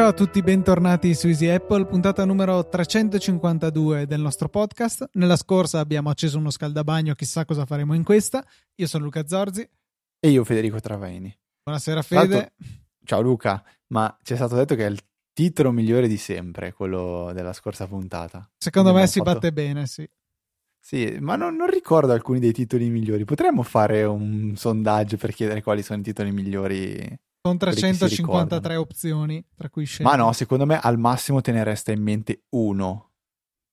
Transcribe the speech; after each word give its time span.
Ciao 0.00 0.08
a 0.08 0.12
tutti, 0.12 0.40
bentornati 0.40 1.14
su 1.14 1.26
Easy 1.26 1.48
Apple, 1.48 1.84
puntata 1.84 2.24
numero 2.24 2.68
352 2.68 4.06
del 4.06 4.20
nostro 4.20 4.48
podcast. 4.48 5.10
Nella 5.14 5.36
scorsa 5.36 5.80
abbiamo 5.80 6.10
acceso 6.10 6.38
uno 6.38 6.50
scaldabagno, 6.50 7.14
chissà 7.14 7.44
cosa 7.44 7.66
faremo 7.66 7.94
in 7.94 8.04
questa. 8.04 8.42
Io 8.76 8.86
sono 8.86 9.04
Luca 9.04 9.26
Zorzi. 9.26 9.68
E 10.20 10.30
io 10.30 10.44
Federico 10.44 10.78
Travaini. 10.80 11.36
Buonasera 11.62 12.02
Fede. 12.02 12.52
Ciao 13.04 13.20
Luca, 13.20 13.62
ma 13.88 14.16
ci 14.22 14.32
è 14.32 14.36
stato 14.36 14.54
detto 14.54 14.74
che 14.76 14.86
è 14.86 14.88
il 14.88 14.98
titolo 15.32 15.70
migliore 15.70 16.08
di 16.08 16.16
sempre, 16.16 16.72
quello 16.72 17.30
della 17.32 17.52
scorsa 17.52 17.86
puntata. 17.86 18.48
Secondo 18.58 18.90
Quindi 18.90 19.06
me 19.06 19.12
si 19.12 19.18
fatto... 19.18 19.32
batte 19.32 19.52
bene, 19.52 19.86
sì. 19.86 20.08
Sì, 20.82 21.18
ma 21.20 21.36
non, 21.36 21.56
non, 21.56 21.68
ricordo 21.68 22.12
alcuni 22.12 22.40
dei 22.40 22.52
titoli 22.52 22.88
migliori. 22.88 23.24
Potremmo 23.24 23.62
fare 23.62 24.04
un 24.04 24.54
sondaggio 24.56 25.18
per 25.18 25.34
chiedere 25.34 25.62
quali 25.62 25.82
sono 25.82 26.00
i 26.00 26.02
titoli 26.02 26.32
migliori 26.32 27.18
con 27.42 27.56
353 27.56 28.76
opzioni, 28.76 29.42
tra 29.54 29.70
cui 29.70 29.86
scegliere. 29.86 30.16
Ma 30.16 30.22
no, 30.22 30.32
secondo 30.32 30.66
me 30.66 30.78
al 30.78 30.98
massimo 30.98 31.40
te 31.40 31.52
ne 31.52 31.64
resta 31.64 31.90
in 31.90 32.02
mente 32.02 32.42
uno. 32.50 33.08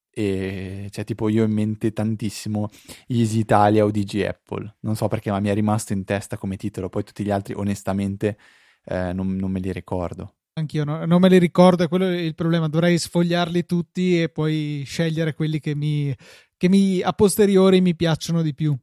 E 0.09 0.87
cioè, 0.89 1.03
tipo, 1.03 1.29
io 1.29 1.43
ho 1.43 1.45
in 1.45 1.51
mente 1.51 1.91
tantissimo 1.91 2.69
Easy 3.07 3.39
Italia 3.39 3.83
o 3.83 3.91
DG 3.91 4.25
Apple. 4.25 4.77
Non 4.79 4.95
so 4.95 5.07
perché, 5.07 5.31
ma 5.31 5.39
mi 5.39 5.49
è 5.49 5.53
rimasto 5.53 5.93
in 5.93 6.05
testa 6.05 6.37
come 6.37 6.55
titolo. 6.55 6.89
Poi 6.89 7.03
tutti 7.03 7.23
gli 7.23 7.29
altri, 7.29 7.53
onestamente, 7.53 8.37
eh, 8.85 9.11
non, 9.13 9.35
non, 9.35 9.51
me 9.51 9.59
li 9.59 9.71
ricordo. 9.71 10.36
Anch'io 10.57 10.83
no, 10.83 11.05
non 11.05 11.21
me 11.21 11.29
li 11.29 11.37
ricordo, 11.37 11.83
è 11.83 11.87
quello 11.87 12.09
il 12.09 12.33
problema. 12.33 12.67
Dovrei 12.67 12.97
sfogliarli 12.97 13.65
tutti 13.65 14.21
e 14.21 14.29
poi 14.29 14.83
scegliere 14.85 15.33
quelli 15.35 15.59
che 15.59 15.75
mi, 15.75 16.15
che 16.57 16.67
mi 16.67 17.01
a 17.01 17.13
posteriori 17.13 17.79
mi 17.79 17.95
piacciono 17.95 18.41
di 18.41 18.53
più 18.53 18.77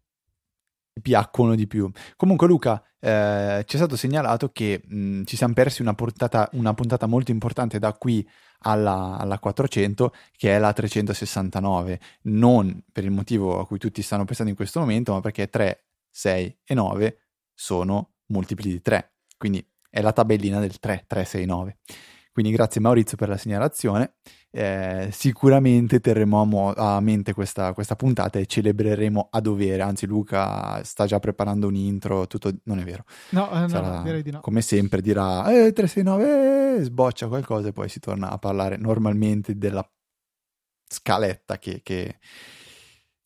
piacciono 1.01 1.55
di 1.55 1.67
più. 1.67 1.91
Comunque, 2.17 2.47
Luca, 2.47 2.83
eh, 3.01 3.65
ci 3.67 3.75
è 3.75 3.79
stato 3.79 3.97
segnalato 3.97 4.51
che 4.51 4.83
mh, 4.85 5.25
ci 5.25 5.37
siamo 5.37 5.55
persi 5.55 5.83
una 5.83 5.95
puntata, 5.95 6.49
una 6.53 6.75
puntata, 6.75 7.07
molto 7.07 7.31
importante 7.31 7.79
da 7.79 7.93
qui 7.93 8.27
alla, 8.61 9.17
alla, 9.19 9.39
400, 9.39 10.13
che 10.37 10.55
è 10.55 10.59
la 10.59 10.73
369. 10.73 12.01
Non 12.23 12.85
per 12.93 13.05
il 13.05 13.11
motivo 13.11 13.61
a 13.61 13.67
cui 13.67 13.79
tutti 13.79 14.03
stanno 14.03 14.25
pensando 14.25 14.51
in 14.51 14.57
questo 14.57 14.81
momento, 14.81 15.13
ma 15.13 15.21
perché 15.21 15.49
3, 15.49 15.87
6 16.11 16.59
e 16.65 16.75
9 16.75 17.19
sono 17.53 18.15
multipli 18.27 18.71
di 18.71 18.81
3. 18.81 19.13
Quindi 19.37 19.67
è 19.95 20.03
la 20.03 20.13
tabellina 20.13 20.59
del 20.59 20.81
3, 20.81 21.05
3, 21.07 21.25
6, 21.25 21.47
9. 21.47 21.77
Quindi 22.33 22.51
grazie 22.51 22.81
Maurizio 22.81 23.17
per 23.17 23.29
la 23.29 23.37
segnalazione. 23.37 24.15
Eh, 24.51 25.09
sicuramente 25.13 26.01
terremo 26.01 26.41
a, 26.41 26.45
mo- 26.45 26.73
a 26.73 26.99
mente 26.99 27.33
questa, 27.33 27.73
questa, 27.75 27.95
puntata 27.95 28.41
e 28.41 28.47
celebreremo 28.47 29.29
a 29.31 29.41
dovere. 29.41 29.83
Anzi, 29.83 30.07
Luca 30.07 30.83
sta 30.83 31.07
già 31.07 31.21
preparando 31.21 31.69
un 31.69 31.77
intro. 31.77 32.27
Tutto 32.27 32.51
non 32.65 32.81
è 32.81 32.83
vero. 32.83 33.05
No, 33.31 33.49
eh, 33.51 33.69
Sarà, 33.69 33.99
no 33.99 34.03
direi 34.03 34.23
di 34.23 34.33
no. 34.33 34.41
Come 34.41 34.63
sempre 34.63 35.01
dirà 35.01 35.45
eh, 35.45 35.73
369, 35.73 36.79
eh, 36.79 36.83
sboccia 36.83 37.29
qualcosa 37.29 37.69
e 37.69 37.73
poi 37.73 37.89
si 37.89 38.01
torna 38.01 38.31
a 38.31 38.39
parlare 38.39 38.77
normalmente 38.77 39.57
della 39.57 39.89
scaletta 40.89 41.59
che, 41.59 41.83
che 41.85 42.19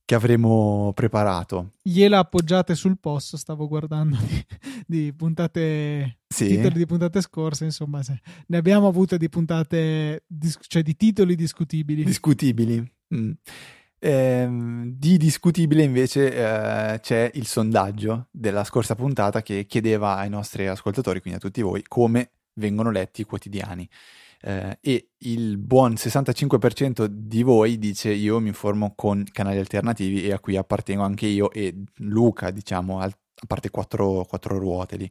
che 0.09 0.15
avremo 0.15 0.91
preparato. 0.95 1.73
Gliela 1.83 2.21
appoggiate 2.21 2.75
sul 2.75 2.99
post, 2.99 3.37
stavo 3.37 3.69
guardando 3.69 4.17
di, 4.25 4.47
di 4.87 5.13
puntate, 5.13 6.21
sì. 6.27 6.47
titoli 6.47 6.79
di 6.79 6.87
puntate 6.87 7.21
scorse, 7.21 7.67
insomma, 7.67 8.01
ne 8.47 8.57
abbiamo 8.57 8.87
avute 8.87 9.19
di 9.19 9.29
puntate, 9.29 10.25
cioè 10.61 10.81
di 10.81 10.97
titoli 10.97 11.35
discutibili. 11.35 12.05
Discutibili. 12.05 12.91
Mm. 13.15 13.33
Eh, 13.99 14.49
di 14.97 15.19
discutibile 15.19 15.83
invece 15.83 16.33
eh, 16.33 17.01
c'è 17.01 17.31
il 17.35 17.47
sondaggio 17.47 18.29
della 18.31 18.65
scorsa 18.65 18.95
puntata 18.95 19.43
che 19.43 19.67
chiedeva 19.67 20.17
ai 20.17 20.31
nostri 20.31 20.69
ascoltatori, 20.69 21.21
quindi 21.21 21.39
a 21.39 21.43
tutti 21.43 21.61
voi, 21.61 21.83
come 21.87 22.31
vengono 22.55 22.91
letti 22.91 23.21
i 23.21 23.25
quotidiani 23.25 23.87
eh, 24.41 24.79
e 24.81 25.11
il 25.19 25.59
buon 25.59 25.95
65% 25.95 27.07
di 27.07 27.43
voi 27.43 27.79
dice 27.79 28.11
io 28.11 28.39
mi 28.39 28.49
informo 28.49 28.93
con 28.95 29.25
canali 29.31 29.59
alternativi 29.59 30.25
e 30.25 30.33
a 30.33 30.39
cui 30.39 30.57
appartengo 30.57 31.03
anche 31.03 31.27
io 31.27 31.51
e 31.51 31.85
Luca, 31.97 32.51
diciamo, 32.51 33.01
a 33.01 33.11
parte 33.47 33.71
quattro, 33.71 34.25
quattro 34.29 34.59
ruote 34.59 34.97
lì. 34.97 35.11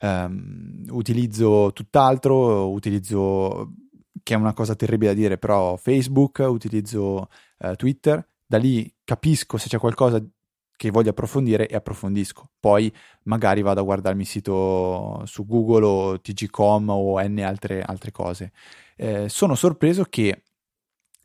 Um, 0.00 0.84
utilizzo 0.88 1.72
tutt'altro, 1.72 2.70
utilizzo, 2.70 3.72
che 4.22 4.34
è 4.34 4.36
una 4.36 4.52
cosa 4.52 4.74
terribile 4.74 5.12
da 5.12 5.18
dire, 5.18 5.38
però 5.38 5.76
Facebook, 5.76 6.44
utilizzo 6.46 7.28
uh, 7.58 7.74
Twitter, 7.76 8.26
da 8.46 8.58
lì 8.58 8.92
capisco 9.04 9.56
se 9.56 9.68
c'è 9.68 9.78
qualcosa 9.78 10.22
che 10.76 10.90
voglio 10.90 11.10
approfondire 11.10 11.66
e 11.68 11.76
approfondisco. 11.76 12.50
Poi 12.58 12.92
magari 13.24 13.62
vado 13.62 13.80
a 13.80 13.84
guardarmi 13.84 14.22
il 14.22 14.28
sito 14.28 15.22
su 15.26 15.46
Google 15.46 15.84
o 15.84 16.20
TGCom 16.20 16.88
o 16.88 17.20
N 17.20 17.38
altre, 17.40 17.82
altre 17.82 18.10
cose. 18.10 18.52
Eh, 18.96 19.28
sono 19.28 19.54
sorpreso 19.54 20.04
che 20.04 20.42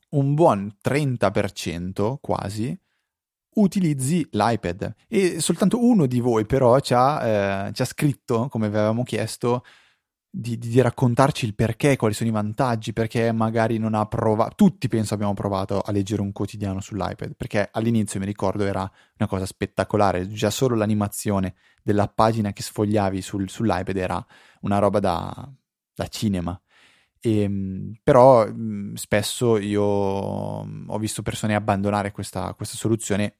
un 0.10 0.34
buon 0.34 0.76
30% 0.84 2.16
quasi 2.20 2.78
utilizzi 3.56 4.28
l'iPad 4.32 4.96
e 5.08 5.42
soltanto 5.42 5.84
uno 5.84 6.06
di 6.06 6.20
voi 6.20 6.46
però 6.46 6.80
ci 6.80 6.94
ha, 6.94 7.68
eh, 7.68 7.74
ci 7.74 7.82
ha 7.82 7.86
scritto, 7.86 8.48
come 8.48 8.68
avevamo 8.68 9.04
chiesto, 9.04 9.64
di, 10.32 10.58
di, 10.58 10.80
raccontarci 10.80 11.46
il 11.46 11.56
perché, 11.56 11.96
quali 11.96 12.14
sono 12.14 12.30
i 12.30 12.34
vantaggi, 12.34 12.94
perché 12.94 13.32
magari 13.32 13.78
non 13.78 13.96
ha 13.96 14.06
provato. 14.06 14.56
Tutti 14.56 14.88
penso 14.88 15.14
abbiamo 15.14 15.34
provato 15.34 15.82
a 15.82 15.92
leggere 15.92 16.22
un 16.22 16.32
quotidiano 16.32 16.80
sull'iPad, 16.80 17.36
perché 17.36 17.70
all'inizio 17.72 18.20
mi 18.20 18.26
ricordo 18.26 18.64
era 18.64 18.90
una 19.18 19.28
cosa 19.28 19.46
spettacolare, 19.46 20.28
già 20.28 20.50
solo 20.50 20.76
l'animazione 20.76 21.56
della 21.82 22.08
pagina 22.08 22.54
che 22.54 22.62
sfogliavi 22.62 23.22
sul, 23.22 23.50
sull'iPad 23.50 23.98
era 23.98 24.26
una 24.62 24.78
roba 24.78 25.00
da, 25.00 25.52
da 25.96 26.08
cinema. 26.08 26.60
E, 27.22 27.42
ehm, 27.42 27.94
però 28.04 28.48
spesso 28.94 29.58
io 29.58 29.84
ho 29.84 30.98
visto 31.00 31.22
persone 31.22 31.56
abbandonare 31.56 32.12
questa, 32.12 32.54
questa 32.54 32.78
soluzione 32.78 33.40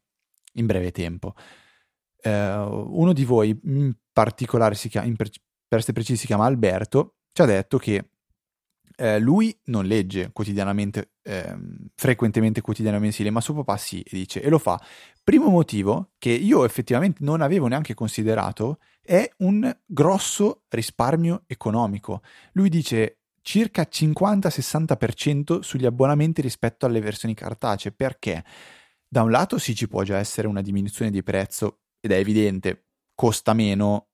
in 0.54 0.66
breve 0.66 0.92
tempo. 0.92 1.36
Eh, 2.22 2.56
uno 2.56 3.14
di 3.14 3.24
voi 3.26 3.58
in 3.64 3.94
particolare 4.12 4.76
si 4.76 4.90
chiama, 4.90 5.08
in, 5.08 5.16
per 5.70 5.80
essere 5.80 5.94
precisi 5.94 6.22
si 6.22 6.26
chiama 6.26 6.46
Alberto, 6.46 7.18
ci 7.32 7.42
ha 7.44 7.46
detto 7.46 7.78
che 7.78 8.10
eh, 8.98 9.20
lui 9.20 9.58
non 9.66 9.86
legge 9.86 10.32
quotidianamente, 10.34 11.12
eh, 11.22 11.56
frequentemente 11.96 12.60
quotidiano 12.60 13.00
mensile, 13.00 13.30
ma 13.30 13.40
suo 13.40 13.54
papà 13.54 13.78
sì, 13.78 14.04
dice, 14.10 14.42
e 14.42 14.50
lo 14.50 14.58
fa. 14.58 14.82
Primo 15.24 15.50
motivo 15.50 16.12
che 16.18 16.32
io 16.32 16.66
effettivamente 16.66 17.24
non 17.24 17.42
avevo 17.42 17.68
neanche 17.68 17.94
considerato 17.94 18.80
è 19.02 19.30
un 19.38 19.74
grosso 19.86 20.64
risparmio 20.68 21.44
economico. 21.48 22.24
Lui 22.54 22.68
dice 22.68 23.20
circa 23.42 23.88
50-60% 23.90 25.60
sugli 25.62 25.86
abbonamenti 25.86 26.42
rispetto 26.42 26.86
alle 26.86 27.00
versioni 27.00 27.34
cartacee, 27.34 27.92
perché 27.92 28.44
da 29.08 29.22
un 29.22 29.32
lato 29.32 29.58
sì 29.58 29.76
ci 29.76 29.88
può 29.88 30.04
già 30.04 30.18
essere 30.18 30.48
una 30.48 30.62
diminuzione 30.62 31.10
di 31.10 31.24
prezzo 31.24 31.84
ed 32.02 32.12
è 32.12 32.18
evidente, 32.18 32.88
costa 33.16 33.54
meno 33.54 34.09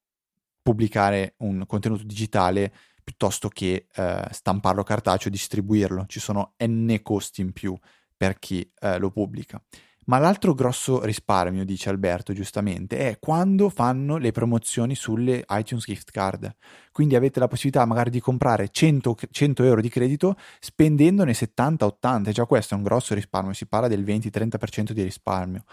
pubblicare 0.66 1.36
un 1.40 1.64
contenuto 1.68 2.04
digitale 2.04 2.74
piuttosto 3.04 3.50
che 3.50 3.86
eh, 3.94 4.28
stamparlo 4.32 4.82
cartaceo 4.82 5.28
e 5.28 5.32
distribuirlo. 5.32 6.06
Ci 6.08 6.20
sono 6.20 6.56
n 6.58 7.00
costi 7.04 7.42
in 7.42 7.54
più 7.54 7.78
per 8.18 8.40
chi 8.40 8.68
eh, 8.80 8.98
lo 8.98 9.12
pubblica. 9.12 9.62
Ma 10.06 10.18
l'altro 10.18 10.56
grosso 10.56 11.04
risparmio, 11.04 11.64
dice 11.66 11.90
Alberto 11.90 12.34
giustamente, 12.34 12.98
è 12.98 13.20
quando 13.20 13.70
fanno 13.70 14.18
le 14.18 14.32
promozioni 14.32 14.96
sulle 14.96 15.46
iTunes 15.50 15.86
gift 15.86 16.10
card. 16.10 16.56
Quindi 16.92 17.16
avete 17.16 17.40
la 17.40 17.48
possibilità 17.48 17.86
magari 17.86 18.10
di 18.10 18.20
comprare 18.20 18.70
100, 18.70 19.18
100 19.30 19.64
euro 19.64 19.82
di 19.82 19.90
credito 19.90 20.36
spendendone 20.60 21.34
70-80. 21.34 22.32
Già 22.32 22.46
questo 22.46 22.74
è 22.74 22.78
un 22.78 22.84
grosso 22.84 23.14
risparmio, 23.14 23.54
si 23.54 23.68
parla 23.68 23.88
del 23.88 24.04
20-30% 24.04 24.94
di 24.94 25.04
risparmio. 25.04 25.64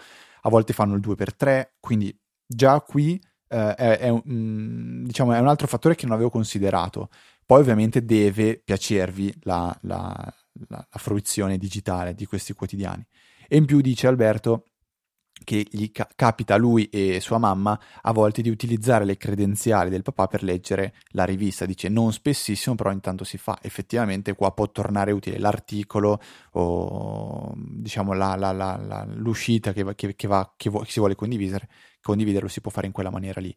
A 0.42 0.50
volte 0.50 0.74
fanno 0.74 0.94
il 0.96 1.00
2x3, 1.00 1.68
quindi 1.80 2.14
già 2.46 2.78
qui 2.82 3.18
eh, 3.52 3.74
è, 3.74 3.98
è, 3.98 4.08
un, 4.08 4.22
mm, 4.26 5.04
diciamo, 5.04 5.34
è, 5.34 5.38
un, 5.38 5.48
altro 5.48 5.66
fattore 5.66 5.94
che 5.94 6.06
non 6.06 6.14
avevo 6.14 6.30
considerato. 6.30 7.10
Poi 7.44 7.60
ovviamente 7.60 8.04
deve 8.04 8.58
piacervi 8.58 9.34
la, 9.42 9.76
la, 9.82 10.34
la, 10.68 10.86
la 10.90 10.98
fruizione 10.98 11.58
digitale 11.58 12.14
di 12.14 12.24
questi 12.24 12.54
quotidiani. 12.54 13.06
E 13.46 13.56
in 13.56 13.66
più 13.66 13.80
dice 13.80 14.06
Alberto 14.06 14.64
che 15.44 15.66
gli 15.70 15.90
ca- 15.90 16.08
capita 16.14 16.54
a 16.54 16.56
lui 16.56 16.88
e 16.90 17.20
sua 17.20 17.38
mamma 17.38 17.78
a 18.02 18.12
volte 18.12 18.42
di 18.42 18.50
utilizzare 18.50 19.04
le 19.04 19.16
credenziali 19.16 19.90
del 19.90 20.02
papà 20.02 20.26
per 20.26 20.42
leggere 20.42 20.94
la 21.10 21.24
rivista. 21.24 21.66
Dice 21.66 21.88
non 21.88 22.12
spessissimo, 22.12 22.74
però 22.74 22.90
intanto 22.90 23.24
si 23.24 23.38
fa. 23.38 23.58
Effettivamente 23.62 24.34
qua 24.34 24.52
può 24.52 24.70
tornare 24.70 25.12
utile 25.12 25.38
l'articolo 25.38 26.20
o 26.52 27.52
diciamo 27.56 28.12
la, 28.12 28.34
la, 28.36 28.52
la, 28.52 29.06
l'uscita 29.14 29.72
che, 29.72 29.94
che, 29.94 30.14
che, 30.14 30.26
va, 30.26 30.52
che, 30.56 30.70
vo- 30.70 30.80
che 30.80 30.90
si 30.90 30.98
vuole 30.98 31.14
condividere 31.14 31.68
condividerlo 32.02 32.48
si 32.48 32.60
può 32.60 32.70
fare 32.70 32.86
in 32.86 32.92
quella 32.92 33.10
maniera 33.10 33.40
lì. 33.40 33.54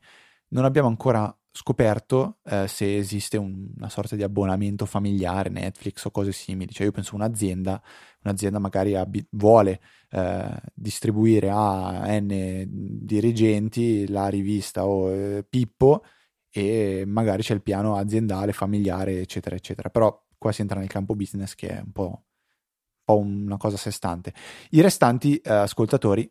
Non 0.50 0.65
abbiamo 0.65 0.88
ancora 0.88 1.36
scoperto 1.51 2.39
eh, 2.44 2.68
se 2.68 2.97
esiste 2.97 3.38
un, 3.38 3.71
una 3.77 3.88
sorta 3.88 4.18
di 4.18 4.24
abbonamento 4.24 4.86
familiare, 4.86 5.50
Netflix 5.50 6.03
o 6.03 6.12
cose 6.12 6.33
simili. 6.33 6.74
Cioè 6.74 6.86
io 6.86 6.92
penso 6.92 7.15
un'azienda, 7.15 7.81
un'azienda 8.24 8.59
magari 8.59 8.94
abi- 8.95 9.25
vuole 9.31 9.80
eh, 10.09 10.62
distribuire 10.74 11.50
a 11.50 12.03
N 12.19 12.65
dirigenti 12.68 14.06
la 14.09 14.27
rivista 14.27 14.86
o 14.86 15.09
eh, 15.09 15.45
Pippo 15.50 16.03
e 16.50 17.03
magari 17.07 17.42
c'è 17.42 17.53
il 17.53 17.62
piano 17.62 17.95
aziendale, 17.95 18.51
familiare, 18.51 19.21
eccetera, 19.21 19.56
eccetera. 19.56 19.89
Però 19.89 20.25
qua 20.38 20.51
si 20.51 20.59
entra 20.62 20.80
nel 20.80 20.89
campo 20.89 21.15
business 21.15 21.56
che 21.56 21.69
è 21.69 21.80
un 21.80 21.92
po', 21.94 22.03
un 22.03 23.03
po 23.06 23.18
una 23.18 23.57
cosa 23.57 23.75
a 23.75 23.80
sé 23.80 23.92
stante. 23.92 24.33
I 24.71 24.81
restanti 24.81 25.38
eh, 25.38 25.53
ascoltatori 25.53 26.30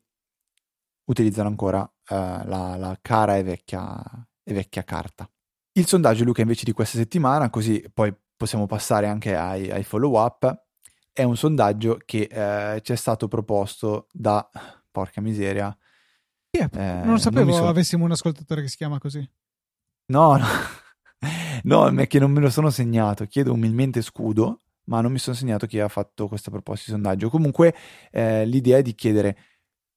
utilizzano 1.05 1.49
ancora 1.49 1.83
eh, 2.09 2.15
la, 2.15 2.77
la 2.77 2.99
cara 3.01 3.37
e 3.37 3.43
vecchia 3.43 4.03
e 4.45 4.53
vecchia 4.53 4.85
carta. 4.85 5.29
Il 5.73 5.87
sondaggio, 5.87 6.25
Luca, 6.25 6.43
invece 6.43 6.65
di 6.65 6.73
questa 6.73 6.99
settimana, 6.99 7.51
così 7.51 7.85
poi 7.93 8.15
possiamo 8.37 8.67
passare 8.67 9.09
anche 9.09 9.35
ai, 9.35 9.71
ai 9.71 9.83
follow 9.83 10.17
up, 10.19 10.65
è 11.13 11.23
un 11.23 11.37
sondaggio 11.37 11.99
che 12.05 12.29
eh, 12.31 12.81
ci 12.83 12.93
è 12.93 12.97
stato 12.97 13.27
proposto 13.27 14.07
da, 14.13 14.49
porca 14.91 15.21
miseria, 15.21 15.77
yeah, 16.51 16.69
eh, 16.73 17.05
non 17.05 17.19
sapevo 17.19 17.51
non 17.51 17.59
so... 17.59 17.69
avessimo 17.69 18.05
un 18.05 18.13
ascoltatore 18.13 18.63
che 18.63 18.69
si 18.69 18.77
chiama 18.77 18.99
così. 18.99 19.29
No, 20.07 20.37
no, 20.37 20.47
no, 21.65 22.01
è 22.01 22.07
che 22.07 22.19
non 22.19 22.31
me 22.31 22.41
lo 22.41 22.51
sono 22.51 22.71
segnato, 22.71 23.25
chiedo 23.27 23.53
umilmente 23.53 24.03
scudo, 24.03 24.61
ma 24.85 25.01
non 25.01 25.11
mi 25.11 25.19
sono 25.19 25.35
segnato 25.35 25.67
chi 25.67 25.81
ha 25.81 25.89
fatto 25.89 26.29
questa 26.29 26.51
proposta 26.51 26.85
di 26.87 26.93
sondaggio. 26.93 27.31
Comunque 27.31 27.75
eh, 28.11 28.45
l'idea 28.45 28.79
è 28.79 28.83
di 28.83 28.95
chiedere 28.95 29.37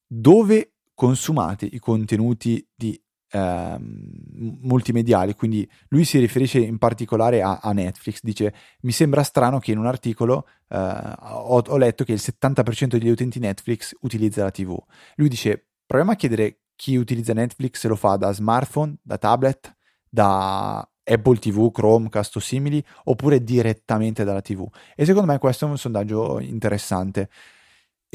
dove 0.08 0.77
consumate 0.98 1.68
i 1.68 1.78
contenuti 1.78 2.68
di 2.74 3.00
eh, 3.30 3.78
multimediali, 3.80 5.36
quindi 5.36 5.70
lui 5.90 6.06
si 6.06 6.18
riferisce 6.18 6.58
in 6.58 6.80
particolare 6.80 7.44
a, 7.44 7.60
a, 7.62 7.72
Netflix, 7.72 8.22
dice 8.24 8.52
mi 8.82 8.92
sembra 8.92 9.22
strano 9.22 9.60
che 9.60 9.72
in 9.72 9.78
un 9.78 9.86
articolo 9.86 10.48
eh, 10.70 10.76
ho, 10.76 11.62
ho, 11.64 11.78
letto 11.78 12.04
che 12.04 12.14
il 12.14 12.20
70% 12.20 12.98
degli 12.98 13.10
utenti 13.10 13.38
Netflix 13.38 13.96
utilizza 14.02 14.42
la 14.42 14.50
TV. 14.50 14.76
Lui 15.18 15.30
dice 15.30 15.68
proviamo 15.86 16.14
a 16.14 16.16
chiedere 16.16 16.62
chi 16.76 16.96
utilizza 16.96 17.34
Netflix 17.34 17.86
lo 17.86 17.96
fa 17.96 18.16
da 18.16 18.32
smartphone, 18.32 18.96
da 19.04 19.20
tablet, 19.20 19.78
da 20.10 20.80
Apple 21.04 21.38
TV, 21.38 21.70
Chromecast 21.72 22.38
o 22.38 22.40
simili, 22.40 22.84
oppure 23.04 23.44
direttamente 23.44 24.24
dalla 24.24 24.42
TV. 24.42 24.68
E 24.96 25.06
secondo 25.06 25.32
me 25.32 25.38
questo 25.38 25.68
è 25.68 25.70
un 25.70 25.78
sondaggio 25.78 26.40
interessante. 26.40 27.30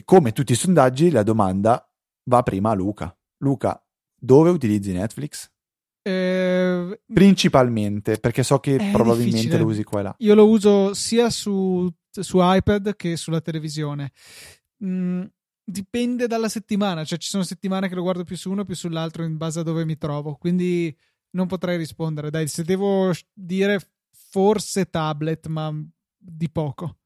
Come 0.04 0.32
tutti 0.32 0.50
i 0.50 0.56
sondaggi, 0.56 1.10
la 1.10 1.22
domanda 1.22 1.86
va 2.24 2.42
prima 2.42 2.70
a 2.70 2.74
Luca. 2.74 3.16
Luca, 3.38 3.82
dove 4.18 4.50
utilizzi 4.50 4.92
Netflix? 4.92 5.50
Eh, 6.02 7.00
Principalmente, 7.12 8.18
perché 8.18 8.42
so 8.42 8.58
che 8.58 8.76
probabilmente 8.92 9.36
difficile. 9.36 9.58
lo 9.58 9.66
usi 9.66 9.84
qua 9.84 10.00
e 10.00 10.02
là. 10.02 10.14
Io 10.18 10.34
lo 10.34 10.48
uso 10.48 10.94
sia 10.94 11.30
su, 11.30 11.88
su 12.10 12.38
iPad 12.40 12.96
che 12.96 13.16
sulla 13.16 13.40
televisione. 13.40 14.12
Mm, 14.84 15.22
dipende 15.64 16.26
dalla 16.26 16.48
settimana, 16.48 17.04
cioè 17.04 17.18
ci 17.18 17.28
sono 17.28 17.44
settimane 17.44 17.88
che 17.88 17.94
lo 17.94 18.02
guardo 18.02 18.24
più 18.24 18.36
su 18.36 18.50
uno, 18.50 18.64
più 18.64 18.74
sull'altro 18.74 19.24
in 19.24 19.36
base 19.36 19.60
a 19.60 19.62
dove 19.62 19.84
mi 19.84 19.96
trovo, 19.96 20.34
quindi 20.34 20.94
non 21.30 21.46
potrei 21.46 21.76
rispondere. 21.76 22.30
Dai, 22.30 22.48
se 22.48 22.64
devo 22.64 23.12
dire 23.32 23.78
forse 24.10 24.90
tablet, 24.90 25.46
ma 25.46 25.72
di 26.18 26.50
poco. 26.50 26.98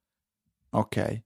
Ok. 0.70 1.24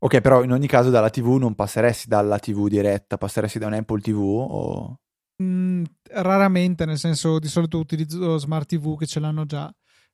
Ok, 0.00 0.20
però 0.20 0.44
in 0.44 0.52
ogni 0.52 0.68
caso 0.68 0.90
dalla 0.90 1.10
TV 1.10 1.38
non 1.38 1.54
passeresti 1.54 2.06
dalla 2.08 2.38
TV 2.38 2.68
diretta, 2.68 3.18
passeresti 3.18 3.58
da 3.58 3.66
un 3.66 3.72
Apple 3.74 4.00
TV 4.00 4.18
o... 4.18 5.00
Mm, 5.42 5.84
raramente, 6.10 6.84
nel 6.84 6.98
senso 6.98 7.38
di 7.38 7.48
solito 7.48 7.78
utilizzo 7.78 8.38
Smart 8.38 8.68
TV 8.68 8.96
che 8.96 9.06
ce 9.06 9.18
l'hanno 9.20 9.44
già, 9.44 9.72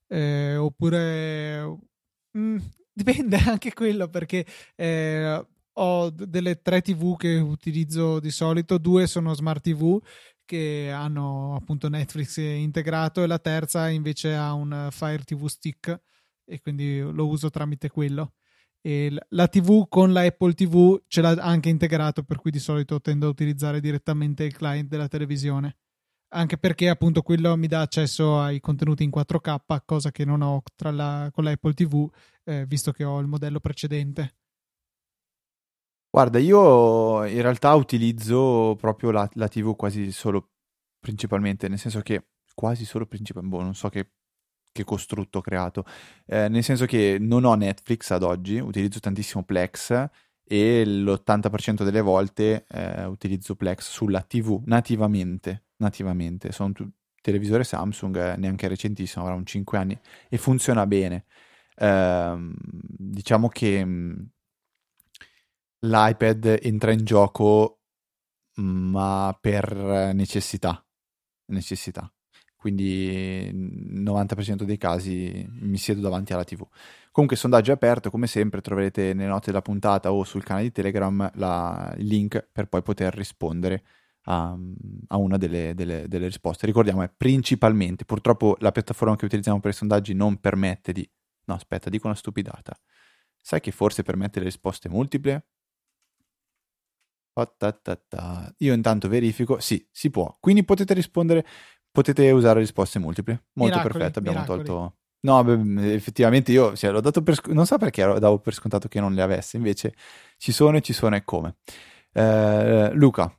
eh, 0.08 0.56
oppure... 0.56 1.78
Mm, 2.38 2.58
dipende 2.94 3.36
anche 3.36 3.72
quello 3.74 4.08
perché 4.08 4.46
eh, 4.76 5.46
ho 5.72 6.10
delle 6.10 6.62
tre 6.62 6.80
TV 6.80 7.16
che 7.16 7.36
utilizzo 7.36 8.20
di 8.20 8.30
solito, 8.30 8.78
due 8.78 9.06
sono 9.06 9.34
Smart 9.34 9.62
TV 9.62 10.00
che 10.44 10.90
hanno 10.92 11.56
appunto 11.56 11.88
Netflix 11.88 12.36
integrato 12.38 13.22
e 13.22 13.26
la 13.26 13.38
terza 13.38 13.88
invece 13.88 14.34
ha 14.34 14.52
un 14.52 14.88
Fire 14.90 15.24
TV 15.24 15.46
Stick 15.46 16.00
e 16.44 16.60
quindi 16.60 17.00
lo 17.00 17.26
uso 17.26 17.50
tramite 17.50 17.88
quello. 17.90 18.34
La 18.86 19.48
TV 19.48 19.88
con 19.88 20.12
la 20.12 20.22
Apple 20.22 20.52
TV 20.52 21.02
ce 21.06 21.22
l'ha 21.22 21.30
anche 21.30 21.70
integrato, 21.70 22.22
per 22.22 22.38
cui 22.38 22.50
di 22.50 22.58
solito 22.58 23.00
tendo 23.00 23.26
a 23.26 23.30
utilizzare 23.30 23.80
direttamente 23.80 24.44
il 24.44 24.54
client 24.54 24.88
della 24.88 25.08
televisione. 25.08 25.76
Anche 26.34 26.58
perché 26.58 26.90
appunto 26.90 27.22
quello 27.22 27.56
mi 27.56 27.66
dà 27.66 27.80
accesso 27.80 28.40
ai 28.40 28.60
contenuti 28.60 29.02
in 29.02 29.10
4K, 29.10 29.84
cosa 29.86 30.10
che 30.10 30.26
non 30.26 30.42
ho 30.42 30.62
la, 30.76 31.30
con 31.32 31.44
la 31.44 31.52
Apple 31.52 31.72
TV, 31.72 32.10
eh, 32.44 32.66
visto 32.66 32.92
che 32.92 33.04
ho 33.04 33.20
il 33.20 33.26
modello 33.26 33.60
precedente. 33.60 34.34
Guarda, 36.10 36.38
io 36.38 37.24
in 37.24 37.40
realtà 37.40 37.74
utilizzo 37.74 38.76
proprio 38.78 39.10
la, 39.12 39.28
la 39.34 39.48
TV 39.48 39.74
quasi 39.76 40.12
solo 40.12 40.50
principalmente, 41.00 41.68
nel 41.68 41.78
senso 41.78 42.00
che 42.00 42.26
quasi 42.54 42.84
solo 42.84 43.06
principalmente, 43.06 43.56
boh, 43.56 43.62
non 43.62 43.74
so 43.74 43.88
che 43.88 44.10
che 44.74 44.84
costrutto 44.84 45.40
creato, 45.40 45.84
eh, 46.26 46.48
nel 46.48 46.64
senso 46.64 46.84
che 46.84 47.16
non 47.20 47.44
ho 47.44 47.54
Netflix 47.54 48.10
ad 48.10 48.24
oggi, 48.24 48.58
utilizzo 48.58 48.98
tantissimo 48.98 49.44
Plex 49.44 50.08
e 50.44 50.84
l'80% 50.84 51.84
delle 51.84 52.00
volte 52.00 52.66
eh, 52.68 53.04
utilizzo 53.04 53.54
Plex 53.54 53.88
sulla 53.88 54.22
TV 54.22 54.60
nativamente, 54.66 55.66
nativamente. 55.76 56.50
Sono 56.52 56.72
un 56.76 56.90
televisore 57.22 57.62
Samsung, 57.64 58.16
eh, 58.16 58.36
neanche 58.36 58.66
recentissimo, 58.68 59.24
avrà 59.24 59.36
un 59.36 59.46
5 59.46 59.78
anni 59.78 59.98
e 60.28 60.36
funziona 60.38 60.86
bene. 60.86 61.24
Ehm, 61.76 62.54
diciamo 62.58 63.48
che 63.48 63.84
mh, 63.84 63.90
mm, 63.90 64.22
l'iPad 65.80 66.58
entra 66.62 66.92
in 66.92 67.04
gioco 67.04 67.78
ma 68.56 69.36
per 69.40 69.74
necessità 70.14 70.84
necessità 71.46 72.10
quindi 72.64 73.50
nel 73.52 74.02
90% 74.02 74.62
dei 74.62 74.78
casi 74.78 75.46
mi 75.60 75.76
siedo 75.76 76.00
davanti 76.00 76.32
alla 76.32 76.44
TV. 76.44 76.66
Comunque 77.10 77.36
il 77.36 77.42
sondaggio 77.42 77.72
è 77.72 77.74
aperto, 77.74 78.08
come 78.08 78.26
sempre 78.26 78.62
troverete 78.62 79.12
nelle 79.12 79.28
note 79.28 79.50
della 79.50 79.60
puntata 79.60 80.10
o 80.10 80.24
sul 80.24 80.42
canale 80.42 80.64
di 80.64 80.72
Telegram 80.72 81.30
la, 81.34 81.94
il 81.98 82.06
link 82.06 82.48
per 82.50 82.68
poi 82.68 82.80
poter 82.80 83.14
rispondere 83.14 83.84
a, 84.22 84.56
a 85.08 85.16
una 85.18 85.36
delle, 85.36 85.74
delle, 85.74 86.08
delle, 86.08 86.24
risposte. 86.24 86.64
Ricordiamo, 86.64 87.02
è 87.02 87.12
principalmente, 87.14 88.06
purtroppo 88.06 88.56
la 88.60 88.72
piattaforma 88.72 89.14
che 89.14 89.26
utilizziamo 89.26 89.60
per 89.60 89.72
i 89.72 89.74
sondaggi 89.74 90.14
non 90.14 90.40
permette 90.40 90.92
di... 90.92 91.06
No, 91.44 91.52
aspetta, 91.56 91.90
dico 91.90 92.06
una 92.06 92.16
stupidata. 92.16 92.74
Sai 93.42 93.60
che 93.60 93.72
forse 93.72 94.02
permette 94.02 94.38
le 94.38 94.46
risposte 94.46 94.88
multiple? 94.88 95.44
Io 98.58 98.72
intanto 98.72 99.08
verifico, 99.08 99.58
sì, 99.58 99.84
si 99.90 100.08
può. 100.08 100.36
Quindi 100.38 100.64
potete 100.64 100.94
rispondere 100.94 101.44
potete 101.94 102.28
usare 102.32 102.58
risposte 102.58 102.98
multiple. 102.98 103.44
Molto 103.52 103.76
miracoli, 103.76 103.92
perfetto, 103.92 104.18
abbiamo 104.18 104.38
miracoli. 104.40 104.64
tolto... 104.64 104.94
No, 105.20 105.44
beh, 105.44 105.94
effettivamente 105.94 106.50
io 106.50 106.74
sì, 106.74 106.88
l'ho 106.88 107.00
dato 107.00 107.22
per 107.22 107.40
non 107.46 107.64
so 107.66 107.78
perché 107.78 108.02
davo 108.18 108.40
per 108.40 108.52
scontato 108.52 108.88
che 108.88 108.98
non 108.98 109.14
le 109.14 109.22
avesse, 109.22 109.56
invece 109.56 109.94
ci 110.36 110.50
sono 110.50 110.76
e 110.76 110.80
ci 110.80 110.92
sono 110.92 111.14
e 111.14 111.22
come. 111.24 111.54
Eh, 112.12 112.90
Luca, 112.94 113.32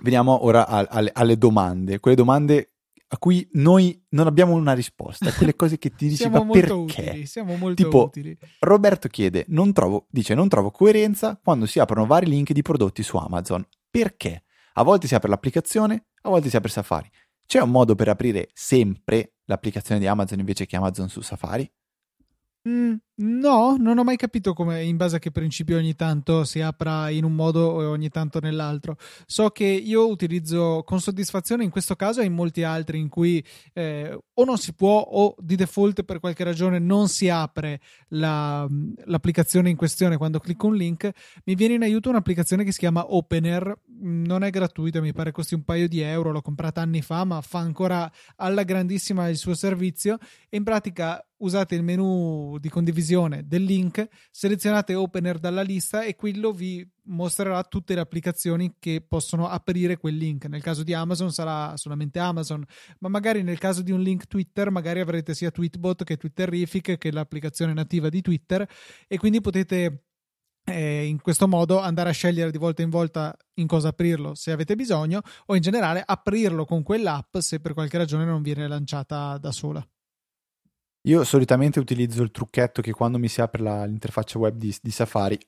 veniamo 0.00 0.44
ora 0.44 0.68
a, 0.68 0.86
alle, 0.88 1.10
alle, 1.12 1.36
domande, 1.36 1.98
quelle 1.98 2.16
domande 2.16 2.74
a 3.08 3.18
cui 3.18 3.46
noi 3.54 4.02
non 4.10 4.28
abbiamo 4.28 4.54
una 4.54 4.72
risposta, 4.72 5.32
quelle 5.32 5.56
cose 5.56 5.78
che 5.78 5.90
ti 5.90 6.06
dici 6.08 6.28
ma 6.30 6.46
perché? 6.46 6.72
Utili, 6.72 7.26
siamo 7.26 7.56
molto 7.56 7.82
tipo, 7.82 8.04
utili. 8.04 8.38
Roberto 8.60 9.08
chiede, 9.08 9.46
non 9.48 9.72
trovo, 9.72 10.06
dice 10.08 10.34
non 10.34 10.48
trovo 10.48 10.70
coerenza 10.70 11.38
quando 11.42 11.66
si 11.66 11.80
aprono 11.80 12.06
vari 12.06 12.26
link 12.26 12.52
di 12.52 12.62
prodotti 12.62 13.02
su 13.02 13.16
Amazon. 13.16 13.66
Perché? 13.90 14.44
A 14.74 14.84
volte 14.84 15.08
si 15.08 15.14
apre 15.16 15.28
l'applicazione, 15.28 16.06
a 16.22 16.28
volte 16.28 16.48
si 16.48 16.56
apre 16.56 16.70
Safari. 16.70 17.10
C'è 17.48 17.62
un 17.62 17.70
modo 17.70 17.94
per 17.94 18.08
aprire 18.08 18.50
sempre 18.52 19.36
l'applicazione 19.46 19.98
di 19.98 20.06
Amazon 20.06 20.38
invece 20.38 20.66
che 20.66 20.76
Amazon 20.76 21.08
su 21.08 21.22
Safari? 21.22 21.66
Mm, 22.68 22.96
no, 23.14 23.76
non 23.78 23.96
ho 23.96 24.04
mai 24.04 24.16
capito 24.16 24.52
come, 24.52 24.84
in 24.84 24.98
base 24.98 25.16
a 25.16 25.18
che 25.18 25.30
principio 25.30 25.78
ogni 25.78 25.94
tanto 25.94 26.44
si 26.44 26.60
apra 26.60 27.08
in 27.08 27.24
un 27.24 27.32
modo 27.34 27.80
e 27.80 27.86
ogni 27.86 28.10
tanto 28.10 28.40
nell'altro. 28.40 28.98
So 29.24 29.48
che 29.48 29.64
io 29.64 30.06
utilizzo 30.08 30.82
con 30.84 31.00
soddisfazione 31.00 31.64
in 31.64 31.70
questo 31.70 31.96
caso 31.96 32.20
e 32.20 32.26
in 32.26 32.34
molti 32.34 32.64
altri 32.64 32.98
in 32.98 33.08
cui 33.08 33.42
eh, 33.72 34.18
o 34.34 34.44
non 34.44 34.58
si 34.58 34.74
può 34.74 34.98
o 34.98 35.34
di 35.38 35.56
default 35.56 36.02
per 36.02 36.20
qualche 36.20 36.44
ragione 36.44 36.78
non 36.78 37.08
si 37.08 37.30
apre 37.30 37.80
la, 38.08 38.66
l'applicazione 39.04 39.70
in 39.70 39.76
questione 39.76 40.18
quando 40.18 40.38
clicco 40.38 40.66
un 40.66 40.74
link. 40.74 41.10
Mi 41.44 41.54
viene 41.54 41.74
in 41.74 41.82
aiuto 41.82 42.10
un'applicazione 42.10 42.64
che 42.64 42.72
si 42.72 42.78
chiama 42.80 43.14
Opener, 43.14 43.74
non 44.00 44.42
è 44.44 44.50
gratuita, 44.50 45.00
mi 45.00 45.12
pare 45.12 45.32
costi 45.32 45.54
un 45.54 45.64
paio 45.64 45.88
di 45.88 46.00
euro, 46.00 46.30
l'ho 46.30 46.42
comprata 46.42 46.80
anni 46.80 47.02
fa, 47.02 47.24
ma 47.24 47.40
fa 47.40 47.58
ancora 47.58 48.10
alla 48.36 48.62
grandissima 48.62 49.28
il 49.28 49.36
suo 49.36 49.54
servizio 49.54 50.18
e 50.48 50.56
in 50.56 50.64
pratica 50.64 51.22
usate 51.38 51.76
il 51.76 51.84
menu 51.84 52.58
di 52.58 52.68
condivisione 52.68 53.08
visione 53.08 53.46
del 53.46 53.62
link, 53.62 54.06
selezionate 54.30 54.94
Opener 54.94 55.38
dalla 55.38 55.62
lista 55.62 56.02
e 56.02 56.14
quello 56.14 56.52
vi 56.52 56.86
mostrerà 57.04 57.62
tutte 57.62 57.94
le 57.94 58.00
applicazioni 58.00 58.74
che 58.78 59.04
possono 59.06 59.48
aprire 59.48 59.96
quel 59.96 60.16
link. 60.16 60.46
Nel 60.46 60.62
caso 60.62 60.82
di 60.82 60.92
Amazon 60.92 61.32
sarà 61.32 61.76
solamente 61.76 62.18
Amazon, 62.18 62.64
ma 62.98 63.08
magari 63.08 63.42
nel 63.42 63.58
caso 63.58 63.82
di 63.82 63.92
un 63.92 64.00
link 64.00 64.26
Twitter, 64.26 64.70
magari 64.70 65.00
avrete 65.00 65.32
sia 65.32 65.50
Tweetbot 65.50 66.04
che 66.04 66.16
Twitterific 66.16 66.98
che 66.98 67.12
l'applicazione 67.12 67.72
nativa 67.72 68.08
di 68.08 68.20
Twitter 68.20 68.68
e 69.06 69.16
quindi 69.16 69.40
potete 69.40 70.07
eh, 70.68 71.06
in 71.06 71.20
questo 71.20 71.48
modo 71.48 71.80
andare 71.80 72.10
a 72.10 72.12
scegliere 72.12 72.50
di 72.50 72.58
volta 72.58 72.82
in 72.82 72.90
volta 72.90 73.36
in 73.54 73.66
cosa 73.66 73.88
aprirlo 73.88 74.34
se 74.34 74.52
avete 74.52 74.76
bisogno 74.76 75.20
o 75.46 75.56
in 75.56 75.62
generale 75.62 76.02
aprirlo 76.04 76.64
con 76.64 76.82
quell'app 76.82 77.38
se 77.38 77.60
per 77.60 77.74
qualche 77.74 77.98
ragione 77.98 78.24
non 78.24 78.42
viene 78.42 78.68
lanciata 78.68 79.38
da 79.38 79.52
sola. 79.52 79.86
Io 81.02 81.24
solitamente 81.24 81.78
utilizzo 81.78 82.22
il 82.22 82.30
trucchetto 82.30 82.82
che 82.82 82.92
quando 82.92 83.18
mi 83.18 83.28
si 83.28 83.40
apre 83.40 83.62
la, 83.62 83.84
l'interfaccia 83.84 84.38
web 84.38 84.56
di, 84.56 84.76
di, 84.82 84.90
Safari, 84.90 85.38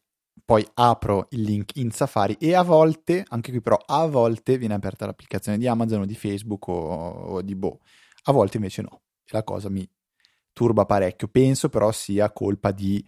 poi 0.44 0.66
apro 0.74 1.26
il 1.30 1.42
link 1.42 1.76
in 1.76 1.90
Safari 1.90 2.36
e 2.40 2.54
a 2.54 2.62
volte, 2.62 3.24
anche 3.28 3.50
qui 3.50 3.60
però, 3.60 3.76
a 3.76 4.06
volte 4.06 4.56
viene 4.56 4.74
aperta 4.74 5.06
l'applicazione 5.06 5.58
di 5.58 5.66
Amazon 5.66 6.02
o 6.02 6.06
di 6.06 6.14
Facebook 6.14 6.68
o, 6.68 6.72
o 6.72 7.42
di 7.42 7.54
Bo, 7.54 7.80
a 8.24 8.32
volte 8.32 8.56
invece 8.56 8.82
no. 8.82 9.02
E 9.24 9.30
la 9.32 9.42
cosa 9.42 9.68
mi 9.68 9.86
turba 10.52 10.86
parecchio. 10.86 11.28
Penso 11.28 11.68
però 11.68 11.92
sia 11.92 12.32
colpa 12.32 12.70
di 12.70 13.04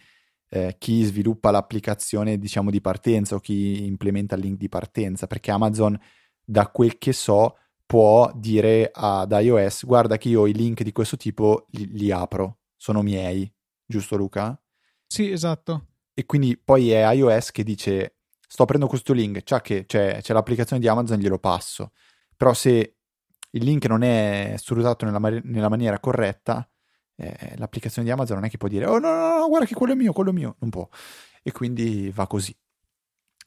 eh, 0.54 0.76
chi 0.78 1.02
sviluppa 1.02 1.50
l'applicazione, 1.50 2.38
diciamo, 2.38 2.70
di 2.70 2.82
partenza 2.82 3.36
o 3.36 3.40
chi 3.40 3.86
implementa 3.86 4.34
il 4.34 4.42
link 4.42 4.58
di 4.58 4.68
partenza, 4.68 5.26
perché 5.26 5.50
Amazon, 5.50 5.98
da 6.44 6.68
quel 6.68 6.98
che 6.98 7.14
so, 7.14 7.56
può 7.86 8.30
dire 8.34 8.90
ad 8.92 9.32
iOS 9.32 9.86
guarda 9.86 10.18
che 10.18 10.28
io 10.28 10.46
i 10.46 10.52
link 10.52 10.82
di 10.82 10.92
questo 10.92 11.16
tipo 11.16 11.66
li, 11.70 11.88
li 11.92 12.10
apro, 12.10 12.58
sono 12.76 13.00
miei, 13.00 13.50
giusto 13.86 14.16
Luca? 14.16 14.60
Sì, 15.06 15.30
esatto. 15.30 15.86
E 16.12 16.26
quindi 16.26 16.58
poi 16.58 16.90
è 16.90 17.10
iOS 17.12 17.50
che 17.50 17.62
dice 17.62 18.16
sto 18.46 18.66
prendendo 18.66 18.88
questo 18.88 19.14
link, 19.14 19.42
c'è, 19.42 19.62
che 19.62 19.86
c'è, 19.86 20.20
c'è 20.20 20.34
l'applicazione 20.34 20.82
di 20.82 20.88
Amazon, 20.88 21.18
glielo 21.18 21.38
passo. 21.38 21.92
Però 22.36 22.52
se 22.52 22.96
il 23.50 23.64
link 23.64 23.86
non 23.86 24.02
è 24.02 24.54
sfruttato 24.58 25.06
nella, 25.06 25.40
nella 25.44 25.70
maniera 25.70 25.98
corretta, 25.98 26.68
eh, 27.16 27.54
l'applicazione 27.56 28.06
di 28.06 28.12
Amazon 28.12 28.36
non 28.36 28.46
è 28.46 28.50
che 28.50 28.58
può 28.58 28.68
dire 28.68 28.86
oh 28.86 28.98
no, 28.98 29.12
no, 29.12 29.38
no, 29.38 29.48
guarda 29.48 29.66
che 29.66 29.74
quello 29.74 29.92
è 29.92 29.96
mio, 29.96 30.12
quello 30.12 30.30
è 30.30 30.32
mio, 30.32 30.56
non 30.58 30.70
può. 30.70 30.88
E 31.42 31.52
quindi 31.52 32.10
va 32.14 32.26
così. 32.26 32.56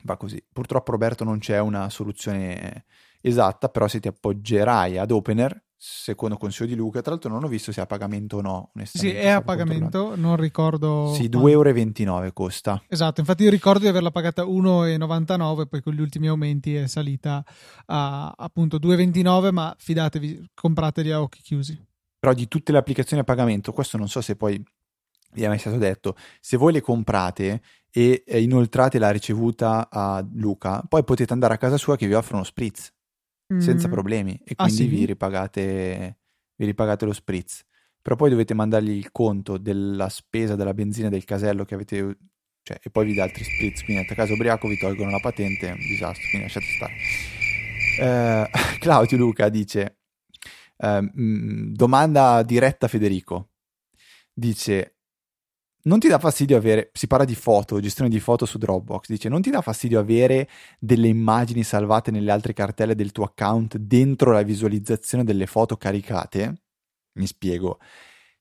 Va 0.03 0.17
così. 0.17 0.43
Purtroppo 0.51 0.91
Roberto 0.91 1.23
non 1.23 1.39
c'è 1.39 1.59
una 1.59 1.89
soluzione 1.89 2.85
esatta, 3.21 3.69
però 3.69 3.87
se 3.87 3.99
ti 3.99 4.07
appoggerai 4.07 4.97
ad 4.97 5.09
Opener, 5.09 5.63
secondo 5.77 6.37
consiglio 6.37 6.69
di 6.69 6.75
Luca, 6.75 7.01
tra 7.01 7.11
l'altro 7.11 7.29
non 7.29 7.43
ho 7.43 7.47
visto 7.47 7.71
se 7.71 7.79
è 7.79 7.83
a 7.83 7.87
pagamento 7.87 8.37
o 8.37 8.41
no. 8.41 8.71
Sì, 8.83 9.09
è 9.09 9.29
a 9.29 9.41
pagamento, 9.41 10.15
non 10.15 10.35
ricordo. 10.35 11.11
Sì, 11.13 11.27
2,29 11.27 12.01
euro 12.01 12.33
costa. 12.33 12.81
Esatto, 12.87 13.19
infatti 13.19 13.43
io 13.43 13.49
ricordo 13.49 13.79
di 13.79 13.87
averla 13.87 14.11
pagata 14.11 14.43
1,99, 14.43 15.65
poi 15.67 15.81
con 15.81 15.93
gli 15.93 16.01
ultimi 16.01 16.27
aumenti 16.27 16.75
è 16.75 16.87
salita 16.87 17.43
a 17.87 18.33
appunto 18.37 18.77
2,29, 18.77 19.51
ma 19.51 19.75
fidatevi, 19.77 20.51
comprateli 20.53 21.11
a 21.11 21.21
occhi 21.21 21.41
chiusi. 21.41 21.93
Però 22.25 22.35
di 22.35 22.47
tutte 22.47 22.71
le 22.71 22.79
applicazioni 22.79 23.21
a 23.21 23.23
pagamento, 23.23 23.71
questo 23.71 23.97
non 23.97 24.09
so 24.09 24.19
se 24.19 24.35
poi 24.35 24.59
vi 25.33 25.43
è 25.43 25.47
mai 25.47 25.59
stato 25.59 25.77
detto, 25.77 26.15
se 26.39 26.57
voi 26.57 26.73
le 26.73 26.81
comprate 26.81 27.61
e 27.91 28.23
inoltrate 28.25 28.97
la 28.97 29.11
ricevuta 29.11 29.89
a 29.91 30.25
Luca, 30.33 30.81
poi 30.89 31.03
potete 31.03 31.33
andare 31.33 31.53
a 31.53 31.57
casa 31.59 31.77
sua 31.77 31.95
che 31.95 32.07
vi 32.07 32.15
offrono 32.15 32.43
spritz 32.43 32.91
mm. 33.53 33.59
senza 33.59 33.89
problemi 33.89 34.31
e 34.43 34.53
ah, 34.55 34.63
quindi 34.63 34.81
ah, 34.81 34.85
sì? 34.85 34.87
vi, 34.87 35.05
ripagate, 35.05 36.17
vi 36.55 36.65
ripagate 36.65 37.05
lo 37.05 37.13
spritz. 37.13 37.63
Però 38.01 38.15
poi 38.15 38.31
dovete 38.31 38.55
mandargli 38.55 38.89
il 38.89 39.11
conto 39.11 39.59
della 39.59 40.09
spesa 40.09 40.55
della 40.55 40.73
benzina 40.73 41.09
del 41.09 41.25
casello 41.25 41.63
che 41.63 41.75
avete 41.75 42.17
cioè, 42.63 42.79
e 42.81 42.89
poi 42.89 43.05
vi 43.05 43.13
dà 43.13 43.21
altri 43.21 43.43
spritz. 43.43 43.83
Quindi 43.83 44.11
a 44.11 44.15
caso 44.15 44.33
ubriaco 44.33 44.67
vi 44.67 44.79
tolgono 44.79 45.11
la 45.11 45.19
patente, 45.19 45.67
è 45.67 45.73
un 45.73 45.77
disastro, 45.77 46.27
quindi 46.31 46.47
lasciate 46.47 46.65
stare. 46.75 46.93
Eh, 47.99 48.49
Claudio 48.81 49.15
Luca 49.15 49.47
dice: 49.49 49.99
eh, 50.77 51.11
Domanda 51.13 52.43
diretta 52.43 52.85
a 52.85 52.89
Federico. 52.89 53.49
Dice: 54.33 54.95
non 55.85 55.99
ti 55.99 56.07
dà 56.07 56.17
fastidio 56.17 56.57
avere, 56.57 56.89
si 56.93 57.07
parla 57.07 57.25
di 57.25 57.35
foto, 57.35 57.79
gestione 57.79 58.09
di 58.09 58.19
foto 58.19 58.45
su 58.45 58.57
Dropbox, 58.57 59.07
dice 59.07 59.29
non 59.29 59.41
ti 59.41 59.51
dà 59.51 59.61
fastidio 59.61 59.99
avere 59.99 60.49
delle 60.79 61.07
immagini 61.07 61.63
salvate 61.63 62.09
nelle 62.11 62.31
altre 62.31 62.53
cartelle 62.53 62.95
del 62.95 63.11
tuo 63.11 63.25
account 63.25 63.77
dentro 63.77 64.31
la 64.31 64.41
visualizzazione 64.41 65.23
delle 65.23 65.45
foto 65.45 65.77
caricate? 65.77 66.63
Mi 67.19 67.27
spiego. 67.27 67.79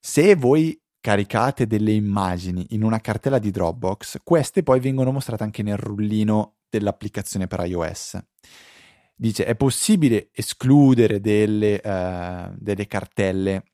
Se 0.00 0.34
voi 0.36 0.80
caricate 1.00 1.66
delle 1.66 1.92
immagini 1.92 2.66
in 2.70 2.82
una 2.82 2.98
cartella 2.98 3.38
di 3.38 3.50
Dropbox, 3.50 4.20
queste 4.24 4.62
poi 4.62 4.80
vengono 4.80 5.12
mostrate 5.12 5.42
anche 5.42 5.62
nel 5.62 5.76
rullino 5.76 6.56
dell'applicazione 6.70 7.46
per 7.46 7.60
iOS. 7.66 8.18
Dice 9.16 9.44
è 9.44 9.54
possibile 9.54 10.30
escludere 10.32 11.20
delle, 11.20 11.80
uh, 11.82 12.54
delle 12.58 12.86
cartelle 12.86 13.64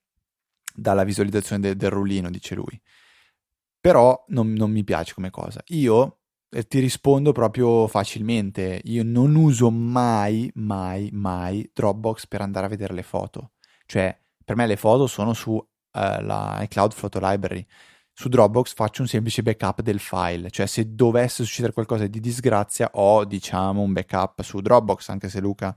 dalla 0.74 1.04
visualizzazione 1.04 1.60
de- 1.60 1.76
del 1.76 1.90
rullino, 1.90 2.30
dice 2.30 2.54
lui 2.54 2.80
però 3.80 4.22
non, 4.28 4.52
non 4.52 4.70
mi 4.70 4.84
piace 4.84 5.14
come 5.14 5.30
cosa. 5.30 5.62
Io 5.68 6.18
eh, 6.50 6.66
ti 6.66 6.78
rispondo 6.78 7.32
proprio 7.32 7.86
facilmente, 7.86 8.80
io 8.84 9.02
non 9.02 9.34
uso 9.34 9.70
mai, 9.70 10.50
mai, 10.54 11.08
mai 11.12 11.68
Dropbox 11.72 12.26
per 12.26 12.42
andare 12.42 12.66
a 12.66 12.68
vedere 12.68 12.92
le 12.92 13.02
foto. 13.02 13.52
Cioè, 13.86 14.16
per 14.44 14.56
me 14.56 14.66
le 14.66 14.76
foto 14.76 15.06
sono 15.06 15.32
su 15.32 15.52
uh, 15.52 15.66
la 15.92 16.58
iCloud 16.62 16.94
Photo 16.94 17.18
Library. 17.22 17.66
Su 18.20 18.28
Dropbox 18.28 18.74
faccio 18.74 19.00
un 19.00 19.08
semplice 19.08 19.42
backup 19.42 19.80
del 19.80 19.98
file, 19.98 20.50
cioè 20.50 20.66
se 20.66 20.94
dovesse 20.94 21.42
succedere 21.42 21.72
qualcosa 21.72 22.06
di 22.06 22.20
disgrazia 22.20 22.90
ho 22.92 23.24
diciamo 23.24 23.80
un 23.80 23.94
backup 23.94 24.42
su 24.42 24.60
Dropbox, 24.60 25.08
anche 25.08 25.30
se 25.30 25.40
Luca 25.40 25.74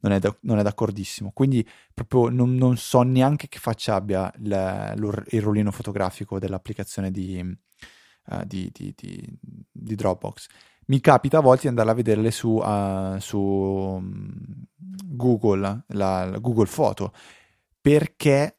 non 0.00 0.12
è, 0.12 0.18
da, 0.18 0.36
non 0.40 0.58
è 0.58 0.62
d'accordissimo. 0.62 1.30
Quindi 1.32 1.66
proprio 1.94 2.28
non, 2.28 2.54
non, 2.54 2.76
so 2.76 3.00
neanche 3.00 3.48
che 3.48 3.58
faccia 3.58 3.94
abbia 3.94 4.30
il, 4.40 5.24
il 5.30 5.40
rollino 5.40 5.70
fotografico 5.70 6.38
dell'applicazione 6.38 7.10
di, 7.10 7.40
uh, 8.26 8.44
di, 8.44 8.70
di, 8.70 8.94
di, 8.94 9.94
Dropbox. 9.94 10.48
Mi 10.88 11.00
capita 11.00 11.38
a 11.38 11.40
volte 11.40 11.62
di 11.62 11.68
andarla 11.68 11.92
a 11.92 11.94
vederle 11.94 12.30
su, 12.30 12.56
uh, 12.56 13.18
su 13.20 13.38
um, 13.38 14.66
Google, 15.02 15.84
la, 15.86 16.26
la 16.26 16.38
Google 16.40 16.66
Foto, 16.66 17.14
perché 17.80 18.58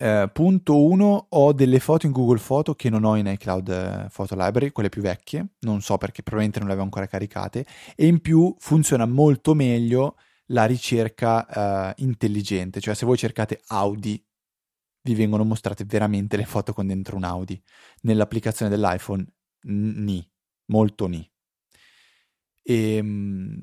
Uh, 0.00 0.30
punto 0.32 0.80
1 0.80 1.26
ho 1.30 1.52
delle 1.52 1.80
foto 1.80 2.06
in 2.06 2.12
Google 2.12 2.38
Foto 2.38 2.76
che 2.76 2.88
non 2.88 3.02
ho 3.02 3.16
in 3.16 3.26
iCloud 3.26 4.10
Photo 4.12 4.36
Library, 4.36 4.70
quelle 4.70 4.88
più 4.88 5.02
vecchie, 5.02 5.54
non 5.60 5.80
so 5.80 5.98
perché 5.98 6.22
probabilmente 6.22 6.60
non 6.60 6.68
le 6.68 6.74
avevo 6.74 6.86
ancora 6.86 7.08
caricate 7.08 7.66
e 7.96 8.06
in 8.06 8.20
più 8.20 8.54
funziona 8.60 9.06
molto 9.06 9.54
meglio 9.54 10.14
la 10.50 10.66
ricerca 10.66 11.94
uh, 11.96 12.02
intelligente, 12.02 12.80
cioè 12.80 12.94
se 12.94 13.06
voi 13.06 13.16
cercate 13.16 13.60
Audi 13.66 14.24
vi 15.02 15.14
vengono 15.14 15.44
mostrate 15.44 15.84
veramente 15.84 16.36
le 16.36 16.44
foto 16.44 16.72
con 16.72 16.86
dentro 16.86 17.16
un 17.16 17.24
Audi. 17.24 17.60
Nell'applicazione 18.02 18.70
dell'iPhone 18.70 19.26
ni, 19.62 20.24
molto 20.66 21.06
ni. 21.06 21.28
E, 22.62 22.96
ehm, 22.96 23.58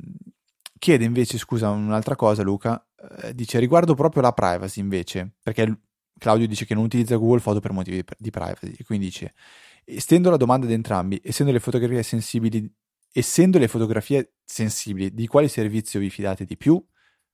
chiede 0.77 1.06
invece, 1.06 1.38
scusa, 1.38 1.70
un'altra 1.70 2.15
cosa 2.15 2.42
Luca, 2.42 2.84
eh, 3.22 3.34
dice 3.34 3.60
riguardo 3.60 3.94
proprio 3.94 4.22
la 4.22 4.34
privacy 4.34 4.80
invece, 4.82 5.36
perché 5.42 5.80
Claudio 6.17 6.48
dice 6.48 6.65
che 6.65 6.74
non 6.74 6.84
utilizza 6.84 7.15
Google 7.15 7.39
Foto 7.39 7.60
per 7.60 7.72
motivi 7.72 8.03
di 8.17 8.29
privacy, 8.29 8.84
quindi 8.84 9.05
dice, 9.05 9.34
estendo 9.84 10.29
la 10.29 10.38
domanda 10.38 10.65
ad 10.65 10.72
entrambi, 10.72 11.19
essendo 11.24 11.51
le 11.51 11.60
fotografie 11.60 12.03
sensibili 12.03 12.72
essendo 13.17 13.57
le 13.57 13.69
fotografie 13.69 14.34
sensibili, 14.43 15.13
di 15.13 15.25
quale 15.25 15.48
servizio 15.48 16.01
vi 16.01 16.10
fidate 16.10 16.43
di 16.43 16.57
più? 16.57 16.84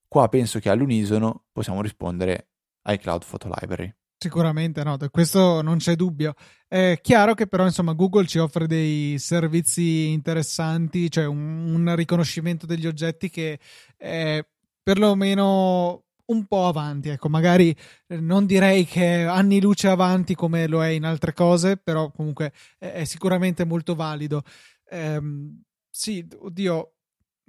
Qua 0.07 0.29
penso 0.29 0.59
che 0.59 0.69
all'unisono 0.69 1.45
possiamo 1.51 1.81
rispondere 1.81 2.49
ai 2.83 2.99
Cloud 2.99 3.25
Photo 3.27 3.49
Library. 3.51 3.91
Sicuramente 4.15 4.83
no, 4.83 4.99
questo 5.09 5.63
non 5.63 5.77
c'è 5.77 5.95
dubbio. 5.95 6.35
È 6.67 6.99
chiaro 7.01 7.33
che 7.33 7.47
però 7.47 7.65
insomma 7.65 7.93
Google 7.93 8.27
ci 8.27 8.37
offre 8.37 8.67
dei 8.67 9.17
servizi 9.17 10.11
interessanti, 10.11 11.09
cioè 11.09 11.25
un, 11.25 11.73
un 11.73 11.95
riconoscimento 11.95 12.67
degli 12.67 12.85
oggetti 12.85 13.31
che 13.31 13.59
è 13.97 14.45
perlomeno 14.83 16.03
un 16.31 16.45
po' 16.45 16.67
avanti, 16.67 17.09
ecco, 17.09 17.29
magari 17.29 17.75
eh, 18.07 18.19
non 18.19 18.45
direi 18.45 18.85
che 18.85 19.23
anni 19.23 19.61
luce 19.61 19.87
avanti 19.87 20.35
come 20.35 20.67
lo 20.67 20.83
è 20.83 20.87
in 20.87 21.03
altre 21.05 21.33
cose, 21.33 21.77
però 21.77 22.11
comunque 22.11 22.53
è, 22.77 23.03
sicuramente 23.03 23.65
molto 23.65 23.95
valido. 23.95 24.43
Ehm, 24.89 25.61
sì, 25.89 26.25
oddio, 26.39 26.93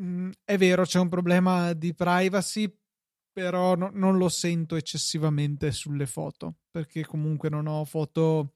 mm, 0.02 0.30
è 0.44 0.56
vero, 0.58 0.84
c'è 0.84 0.98
un 0.98 1.08
problema 1.08 1.72
di 1.72 1.94
privacy, 1.94 2.72
però 3.32 3.74
no, 3.76 3.90
non 3.94 4.18
lo 4.18 4.28
sento 4.28 4.76
eccessivamente 4.76 5.72
sulle 5.72 6.06
foto, 6.06 6.56
perché 6.70 7.04
comunque 7.06 7.48
non 7.48 7.66
ho 7.66 7.84
foto, 7.84 8.54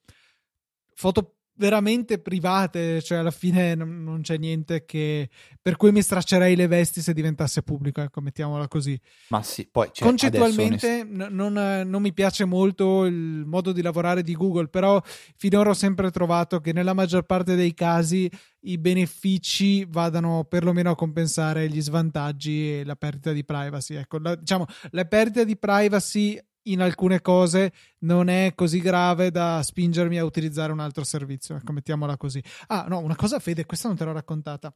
foto 0.95 1.36
veramente 1.57 2.19
private, 2.19 3.03
cioè 3.03 3.19
alla 3.19 3.31
fine 3.31 3.75
non, 3.75 4.03
non, 4.05 4.21
c'è 4.21 4.37
niente 4.37 4.85
che 4.85 5.29
per 5.61 5.77
cui 5.77 5.91
mi 5.91 6.03
straccerei 6.03 6.55
le 6.55 6.67
vesti 6.67 7.01
se 7.01 7.13
diventasse 7.13 7.63
pubblico, 7.63 8.01
ecco, 8.01 8.21
mettiamola 8.21 8.69
così. 8.69 8.99
Ma 9.29 9.43
sì, 9.43 9.69
poi 9.71 9.91
cioè, 9.93 10.07
concettualmente 10.07 11.07
onest... 11.09 11.31
non, 11.31 11.53
non, 11.87 12.03
mi 12.03 12.13
piace 12.13 12.45
molto 12.45 13.05
il 13.05 13.45
modo 13.47 13.73
di 13.73 13.83
lavorare 13.83 14.23
di 14.23 14.35
Google, 14.35 14.69
però 14.69 15.03
finora 15.37 15.71
ho 15.71 15.75
sempre 15.75 16.11
trovato 16.11 16.61
che 16.61 16.73
nella 16.73 16.95
maggior 16.95 17.25
parte 17.25 17.55
dei 17.55 17.75
casi 17.75 18.31
i 18.61 18.79
benefici 18.79 19.85
vadano 19.85 20.45
perlomeno 20.45 20.91
a 20.91 20.97
compensare 20.97 21.69
gli 21.69 21.81
svantaggi 21.81 22.79
e 22.79 22.85
la 22.85 22.97
perdita 22.97 23.33
di 23.33 23.45
privacy. 23.45 23.95
Ecco, 23.95 24.19
la, 24.19 24.35
diciamo, 24.35 24.67
la 24.91 25.05
perdita 25.05 25.45
di 25.45 25.57
privacy 25.57 26.39
in 26.67 26.81
alcune 26.81 27.21
cose 27.21 27.73
non 28.01 28.29
è 28.29 28.53
così 28.55 28.81
grave 28.81 29.31
da 29.31 29.63
spingermi 29.63 30.19
a 30.19 30.25
utilizzare 30.25 30.73
un 30.73 30.81
altro 30.81 31.05
servizio. 31.05 31.57
Ecco, 31.57 31.73
mettiamola 31.73 32.17
così. 32.17 32.43
Ah, 32.69 32.87
no, 32.89 32.99
una 32.99 33.17
cosa, 33.17 33.39
Fede, 33.39 33.67
questa 33.67 33.89
non 33.89 33.97
te 33.97 34.05
l'ho 34.05 34.13
raccontata. 34.13 34.75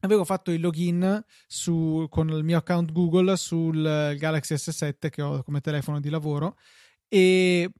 Avevo 0.00 0.24
fatto 0.24 0.50
il 0.50 0.60
login 0.60 1.24
su, 1.46 2.06
con 2.10 2.28
il 2.28 2.44
mio 2.44 2.58
account 2.58 2.92
Google 2.92 3.36
sul 3.36 3.82
Galaxy 4.18 4.54
S7 4.54 5.08
che 5.08 5.22
ho 5.22 5.42
come 5.42 5.60
telefono 5.60 5.98
di 5.98 6.10
lavoro 6.10 6.56
e 7.08 7.70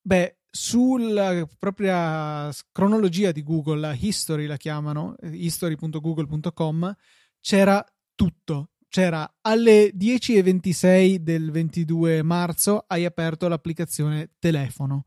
beh, 0.00 0.38
sulla 0.50 1.46
propria 1.58 2.50
cronologia 2.72 3.32
di 3.32 3.42
Google, 3.42 3.80
la 3.80 3.94
history 3.94 4.46
la 4.46 4.56
chiamano, 4.56 5.14
history.google.com, 5.20 6.96
c'era 7.40 7.84
tutto, 8.14 8.70
c'era 8.88 9.30
alle 9.42 9.92
10.26 9.94 11.16
del 11.16 11.50
22 11.50 12.22
marzo 12.22 12.84
hai 12.86 13.04
aperto 13.04 13.48
l'applicazione 13.48 14.30
telefono. 14.38 15.04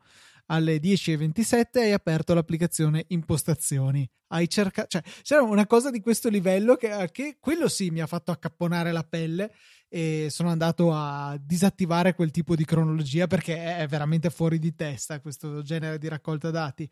Alle 0.48 0.78
10.27 0.78 1.80
hai 1.80 1.94
aperto 1.94 2.34
l'applicazione 2.34 3.06
impostazioni. 3.08 4.10
Hai 4.28 4.48
cercato 4.50 4.88
cioè 4.88 5.02
c'era 5.24 5.42
una 5.42 5.66
cosa 5.66 5.90
di 5.90 6.00
questo 6.00 6.30
livello 6.30 6.76
che, 6.76 7.10
che 7.12 7.38
quello 7.40 7.68
sì 7.68 7.90
mi 7.90 8.02
ha 8.02 8.08
fatto 8.08 8.32
accapponare 8.32 8.92
la 8.92 9.04
pelle 9.04 9.52
e 9.90 10.28
sono 10.30 10.50
andato 10.50 10.94
a 10.94 11.38
disattivare 11.42 12.16
quel 12.16 12.32
tipo 12.32 12.56
di 12.56 12.64
cronologia 12.64 13.28
perché 13.28 13.78
è 13.78 13.88
veramente 13.88 14.30
fuori 14.30 14.58
di 14.58 14.74
testa 14.74 15.20
questo 15.20 15.62
genere 15.64 15.98
di 15.98 16.08
raccolta 16.08 16.50
dati. 16.50 16.90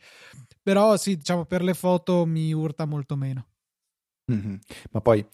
Però 0.62 0.98
sì 0.98 1.16
diciamo 1.16 1.46
per 1.46 1.62
le 1.62 1.74
foto 1.74 2.26
mi 2.26 2.52
urta 2.52 2.86
molto 2.86 3.16
meno. 3.16 3.48
Mm-hmm. 4.32 4.56
ma 4.92 5.02
poi 5.02 5.26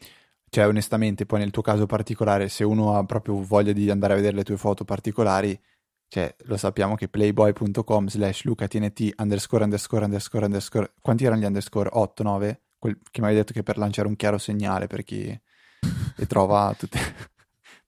cioè 0.55 0.67
onestamente 0.67 1.25
poi 1.25 1.39
nel 1.39 1.51
tuo 1.51 1.61
caso 1.61 1.85
particolare 1.85 2.47
se 2.47 2.63
uno 2.63 2.95
ha 2.95 3.03
proprio 3.03 3.41
voglia 3.43 3.73
di 3.73 3.89
andare 3.89 4.13
a 4.13 4.15
vedere 4.15 4.37
le 4.37 4.45
tue 4.45 4.55
foto 4.55 4.85
particolari 4.85 5.59
cioè 6.07 6.33
lo 6.43 6.55
sappiamo 6.55 6.95
che 6.95 7.09
playboy.com 7.09 8.07
slash 8.07 8.45
lucatnt 8.45 9.15
underscore 9.17 9.65
underscore 9.65 10.05
underscore 10.05 10.45
underscore 10.45 10.93
quanti 11.01 11.25
erano 11.25 11.41
gli 11.41 11.45
underscore? 11.45 11.89
8, 11.91 12.23
9? 12.23 12.61
Quel 12.77 12.97
che 13.11 13.19
mi 13.19 13.25
avevi 13.25 13.41
detto 13.41 13.51
che 13.51 13.63
per 13.63 13.77
lanciare 13.77 14.07
un 14.07 14.15
chiaro 14.15 14.37
segnale 14.37 14.87
per 14.87 15.03
chi 15.03 15.25
le 16.15 16.25
trova 16.25 16.73
tutte 16.77 16.99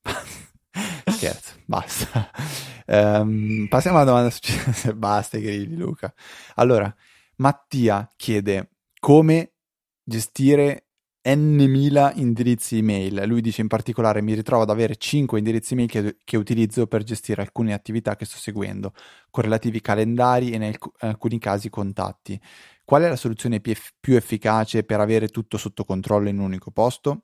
scherzo 1.07 1.53
basta 1.63 2.29
um, 2.85 3.67
passiamo 3.69 3.95
alla 3.95 4.07
domanda 4.07 4.29
successiva 4.29 4.91
basta 4.93 5.37
i 5.37 5.41
grilli 5.41 5.77
Luca 5.77 6.13
allora 6.55 6.93
Mattia 7.37 8.11
chiede 8.17 8.71
come 8.99 9.53
gestire 10.03 10.86
n 11.35 12.11
indirizzi 12.15 12.77
email. 12.77 13.23
Lui 13.25 13.41
dice 13.41 13.61
in 13.61 13.67
particolare 13.67 14.21
mi 14.21 14.33
ritrovo 14.33 14.63
ad 14.63 14.69
avere 14.69 14.95
5 14.95 15.37
indirizzi 15.37 15.73
email 15.73 15.89
che, 15.89 16.17
che, 16.23 16.37
utilizzo 16.37 16.87
per 16.87 17.03
gestire 17.03 17.41
alcune 17.41 17.73
attività 17.73 18.15
che 18.15 18.25
sto 18.25 18.37
seguendo, 18.37 18.93
con 19.29 19.43
relativi 19.43 19.81
calendari 19.81 20.51
e 20.51 20.55
in 20.55 20.73
alcuni 20.99 21.39
casi 21.39 21.69
contatti. 21.69 22.39
Qual 22.85 23.01
è 23.01 23.09
la 23.09 23.17
soluzione 23.17 23.59
più, 23.59 23.73
più 23.99 24.15
efficace 24.15 24.83
per 24.83 25.01
avere 25.01 25.27
tutto 25.27 25.57
sotto 25.57 25.83
controllo 25.83 26.29
in 26.29 26.39
un 26.39 26.45
unico 26.45 26.71
posto? 26.71 27.23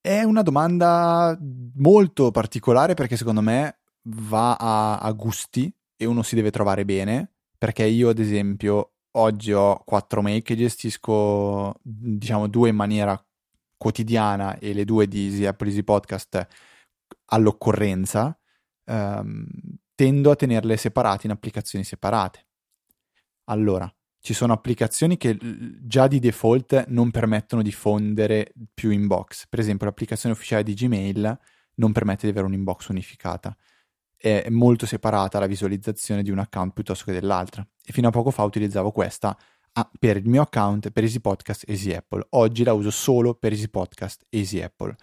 È 0.00 0.22
una 0.22 0.42
domanda 0.42 1.38
molto 1.76 2.30
particolare 2.30 2.94
perché 2.94 3.16
secondo 3.16 3.40
me 3.42 3.80
va 4.04 4.54
a, 4.54 4.98
a 4.98 5.12
gusti 5.12 5.74
e 5.96 6.04
uno 6.06 6.22
si 6.22 6.34
deve 6.34 6.50
trovare 6.50 6.84
bene. 6.84 7.30
Perché 7.56 7.84
io, 7.84 8.10
ad 8.10 8.18
esempio, 8.18 8.93
oggi 9.16 9.52
ho 9.52 9.82
quattro 9.84 10.22
mail 10.22 10.42
che 10.42 10.56
gestisco, 10.56 11.74
diciamo 11.82 12.46
due 12.48 12.70
in 12.70 12.76
maniera 12.76 13.22
quotidiana 13.76 14.58
e 14.58 14.72
le 14.72 14.84
due 14.84 15.06
di 15.06 15.26
Easy 15.26 15.44
Apple 15.44 15.68
Easy 15.68 15.82
Podcast 15.82 16.46
all'occorrenza, 17.26 18.38
ehm, 18.84 19.46
tendo 19.94 20.30
a 20.30 20.36
tenerle 20.36 20.76
separate 20.76 21.26
in 21.26 21.32
applicazioni 21.32 21.84
separate. 21.84 22.46
Allora, 23.44 23.92
ci 24.20 24.32
sono 24.32 24.54
applicazioni 24.54 25.16
che 25.16 25.36
già 25.82 26.06
di 26.06 26.18
default 26.18 26.86
non 26.88 27.10
permettono 27.10 27.62
di 27.62 27.72
fondere 27.72 28.52
più 28.72 28.90
inbox. 28.90 29.46
Per 29.48 29.58
esempio, 29.58 29.86
l'applicazione 29.86 30.34
ufficiale 30.34 30.62
di 30.62 30.72
Gmail 30.74 31.38
non 31.74 31.92
permette 31.92 32.24
di 32.26 32.30
avere 32.30 32.46
un'inbox 32.46 32.88
unificata 32.88 33.54
è 34.24 34.48
molto 34.48 34.86
separata 34.86 35.38
la 35.38 35.46
visualizzazione 35.46 36.22
di 36.22 36.30
un 36.30 36.38
account 36.38 36.72
piuttosto 36.72 37.04
che 37.04 37.12
dell'altra. 37.12 37.66
E 37.84 37.92
fino 37.92 38.08
a 38.08 38.10
poco 38.10 38.30
fa 38.30 38.42
utilizzavo 38.42 38.90
questa 38.90 39.36
ah, 39.72 39.90
per 39.98 40.16
il 40.16 40.26
mio 40.26 40.40
account, 40.40 40.90
per 40.92 41.02
Easy 41.02 41.20
Podcast 41.20 41.68
Easy 41.68 41.92
Apple. 41.92 42.26
Oggi 42.30 42.64
la 42.64 42.72
uso 42.72 42.90
solo 42.90 43.34
per 43.34 43.52
Easy 43.52 43.68
Podcast 43.68 44.24
Easy 44.30 44.62
Apple. 44.62 44.96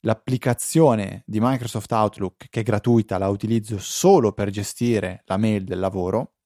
L'applicazione 0.00 1.22
di 1.26 1.38
Microsoft 1.38 1.92
Outlook, 1.92 2.46
che 2.48 2.60
è 2.60 2.62
gratuita, 2.62 3.18
la 3.18 3.28
utilizzo 3.28 3.76
solo 3.76 4.32
per 4.32 4.48
gestire 4.48 5.22
la 5.26 5.36
mail 5.36 5.64
del 5.64 5.78
lavoro 5.78 6.36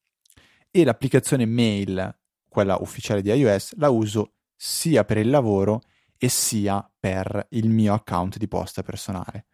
e 0.69 0.83
l'applicazione 0.83 1.47
mail, 1.47 2.13
quella 2.49 2.77
ufficiale 2.81 3.23
di 3.23 3.31
iOS, 3.31 3.77
la 3.77 3.91
uso 3.91 4.33
sia 4.57 5.05
per 5.05 5.19
il 5.19 5.31
lavoro 5.31 5.83
e 6.19 6.29
sia 6.29 6.85
per 6.99 7.47
il 7.51 7.69
mio 7.69 7.95
account 7.95 8.37
di 8.37 8.49
posta 8.49 8.83
personale 8.83 9.47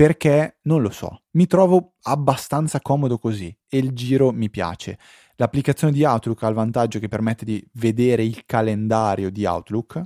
perché 0.00 0.60
non 0.62 0.80
lo 0.80 0.88
so, 0.88 1.24
mi 1.32 1.46
trovo 1.46 1.96
abbastanza 2.04 2.80
comodo 2.80 3.18
così 3.18 3.54
e 3.68 3.76
il 3.76 3.92
giro 3.92 4.32
mi 4.32 4.48
piace. 4.48 4.98
L'applicazione 5.36 5.92
di 5.92 6.04
Outlook 6.04 6.42
ha 6.42 6.48
il 6.48 6.54
vantaggio 6.54 6.98
che 6.98 7.08
permette 7.08 7.44
di 7.44 7.62
vedere 7.74 8.24
il 8.24 8.46
calendario 8.46 9.28
di 9.28 9.44
Outlook, 9.44 10.02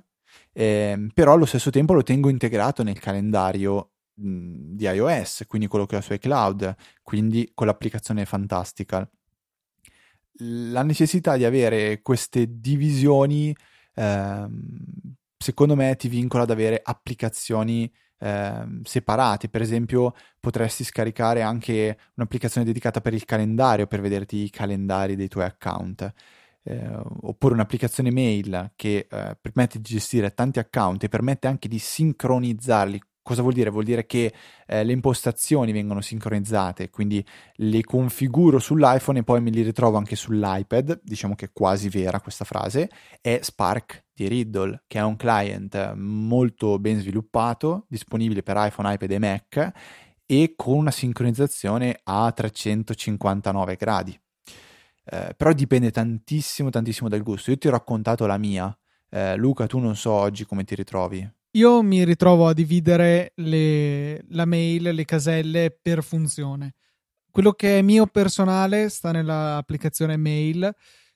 eh, 0.53 1.07
però 1.15 1.35
allo 1.35 1.45
stesso 1.45 1.71
tempo 1.71 1.93
lo 1.93 2.03
tengo 2.03 2.29
integrato 2.29 2.83
nel 2.83 2.99
calendario 2.99 3.93
mh, 4.15 4.75
di 4.75 4.85
iOS, 4.85 5.45
quindi 5.47 5.69
quello 5.69 5.87
che 5.87 5.95
ho 5.95 6.01
su 6.01 6.13
iCloud, 6.13 6.75
quindi 7.01 7.53
con 7.55 7.69
l'applicazione 7.69 8.25
fantastica. 8.25 9.09
La 10.39 10.83
necessità 10.83 11.37
di 11.37 11.45
avere 11.45 12.03
queste 12.03 12.59
divisioni, 12.59 13.57
eh, 13.95 14.47
secondo 15.39 15.77
me, 15.77 15.95
ti 15.95 16.09
vincola 16.09 16.43
ad 16.43 16.51
avere 16.51 16.81
applicazioni 16.83 17.89
eh, 18.25 18.81
separati. 18.85 19.49
Per 19.49 19.61
esempio, 19.61 20.15
potresti 20.41 20.83
scaricare 20.83 21.43
anche 21.43 21.99
un'applicazione 22.15 22.67
dedicata 22.67 23.01
per 23.01 23.13
il 23.13 23.25
calendario 23.27 23.87
per 23.87 24.01
vederti 24.01 24.45
i 24.45 24.51
calendari 24.51 25.15
dei 25.15 25.29
tuoi 25.29 25.45
account. 25.45 26.13
Eh, 26.67 26.89
oppure 27.21 27.53
un'applicazione 27.53 28.11
mail 28.11 28.73
che 28.75 29.07
eh, 29.11 29.37
permette 29.39 29.79
di 29.79 29.85
gestire 29.91 30.33
tanti 30.33 30.59
account 30.59 31.05
e 31.05 31.11
permette 31.11 31.47
anche 31.47 31.69
di 31.69 31.79
sincronizzarli 31.79 33.01
Cosa 33.25 33.41
vuol 33.41 33.55
dire? 33.55 33.71
Vuol 33.71 33.85
dire 33.85 34.05
che 34.05 34.35
eh, 34.67 34.85
le 34.85 34.93
impostazioni 34.93 35.73
vengono 35.73 36.03
sincronizzate, 36.03 36.91
quindi 36.91 37.25
le 37.55 37.83
configuro 37.83 38.59
sull'iPhone 38.59 39.21
e 39.21 39.25
poi 39.25 39.41
me 39.41 39.49
li 39.49 39.63
ritrovo 39.63 39.97
anche 39.97 40.15
sull'iPad, 40.15 41.01
diciamo 41.03 41.35
che 41.35 41.47
è 41.47 41.51
quasi 41.51 41.89
vera 41.89 42.21
questa 42.21 42.45
frase, 42.45 42.91
è 43.23 43.39
Spark 43.41 44.05
di 44.13 44.29
Riddle, 44.29 44.85
che 44.87 44.99
è 44.99 45.03
un 45.03 45.17
client 45.17 45.95
molto 45.95 46.79
ben 46.79 47.01
sviluppato, 47.01 47.87
disponibile 47.89 48.43
per 48.43 48.57
iPhone, 48.59 48.93
iPad 48.93 49.11
e 49.13 49.19
Mac 49.19 49.73
e 50.27 50.53
con 50.55 50.77
una 50.77 50.91
sincronizzazione 50.91 52.01
a 52.05 52.31
359 52.31 53.77
gradi. 53.77 54.21
Eh, 55.07 55.33
però 55.35 55.55
dipende 55.55 55.91
tantissimo, 55.91 56.69
tantissimo 56.69 57.09
dal 57.09 57.23
gusto. 57.23 57.51
Io 57.51 57.57
ti 57.57 57.69
ho 57.69 57.71
raccontato 57.71 58.27
la 58.27 58.37
mia. 58.37 58.77
Eh, 59.09 59.35
Luca, 59.37 59.67
tu 59.67 59.79
non 59.79 59.97
so 59.97 60.11
oggi 60.13 60.45
come 60.45 60.65
ti 60.65 60.75
ritrovi. 60.75 61.27
Io 61.57 61.83
mi 61.83 62.05
ritrovo 62.05 62.49
a 62.49 62.53
dividere 62.53 63.33
le, 63.37 64.25
la 64.31 64.45
mail, 64.45 64.93
le 64.93 65.05
caselle 65.05 65.71
per 65.71 66.03
funzione. 66.03 66.75
Quello 67.31 67.53
che 67.53 67.79
è 67.79 67.83
mio 67.83 68.07
personale 68.07 68.89
sta 68.89 69.13
nell'applicazione 69.13 70.17
mail, 70.17 70.75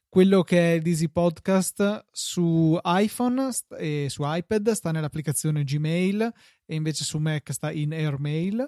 quello 0.09 0.42
che 0.42 0.74
è 0.74 0.81
Dizzy 0.81 1.09
Podcast 1.09 2.05
su 2.12 2.79
iPhone 2.85 3.51
e 3.79 4.07
su 4.09 4.22
iPad 4.24 4.70
sta 4.70 4.92
nell'applicazione 4.92 5.64
Gmail 5.64 6.33
e 6.66 6.74
invece 6.77 7.03
su 7.03 7.18
Mac 7.18 7.53
sta 7.53 7.72
in 7.72 7.92
Airmail 7.92 8.64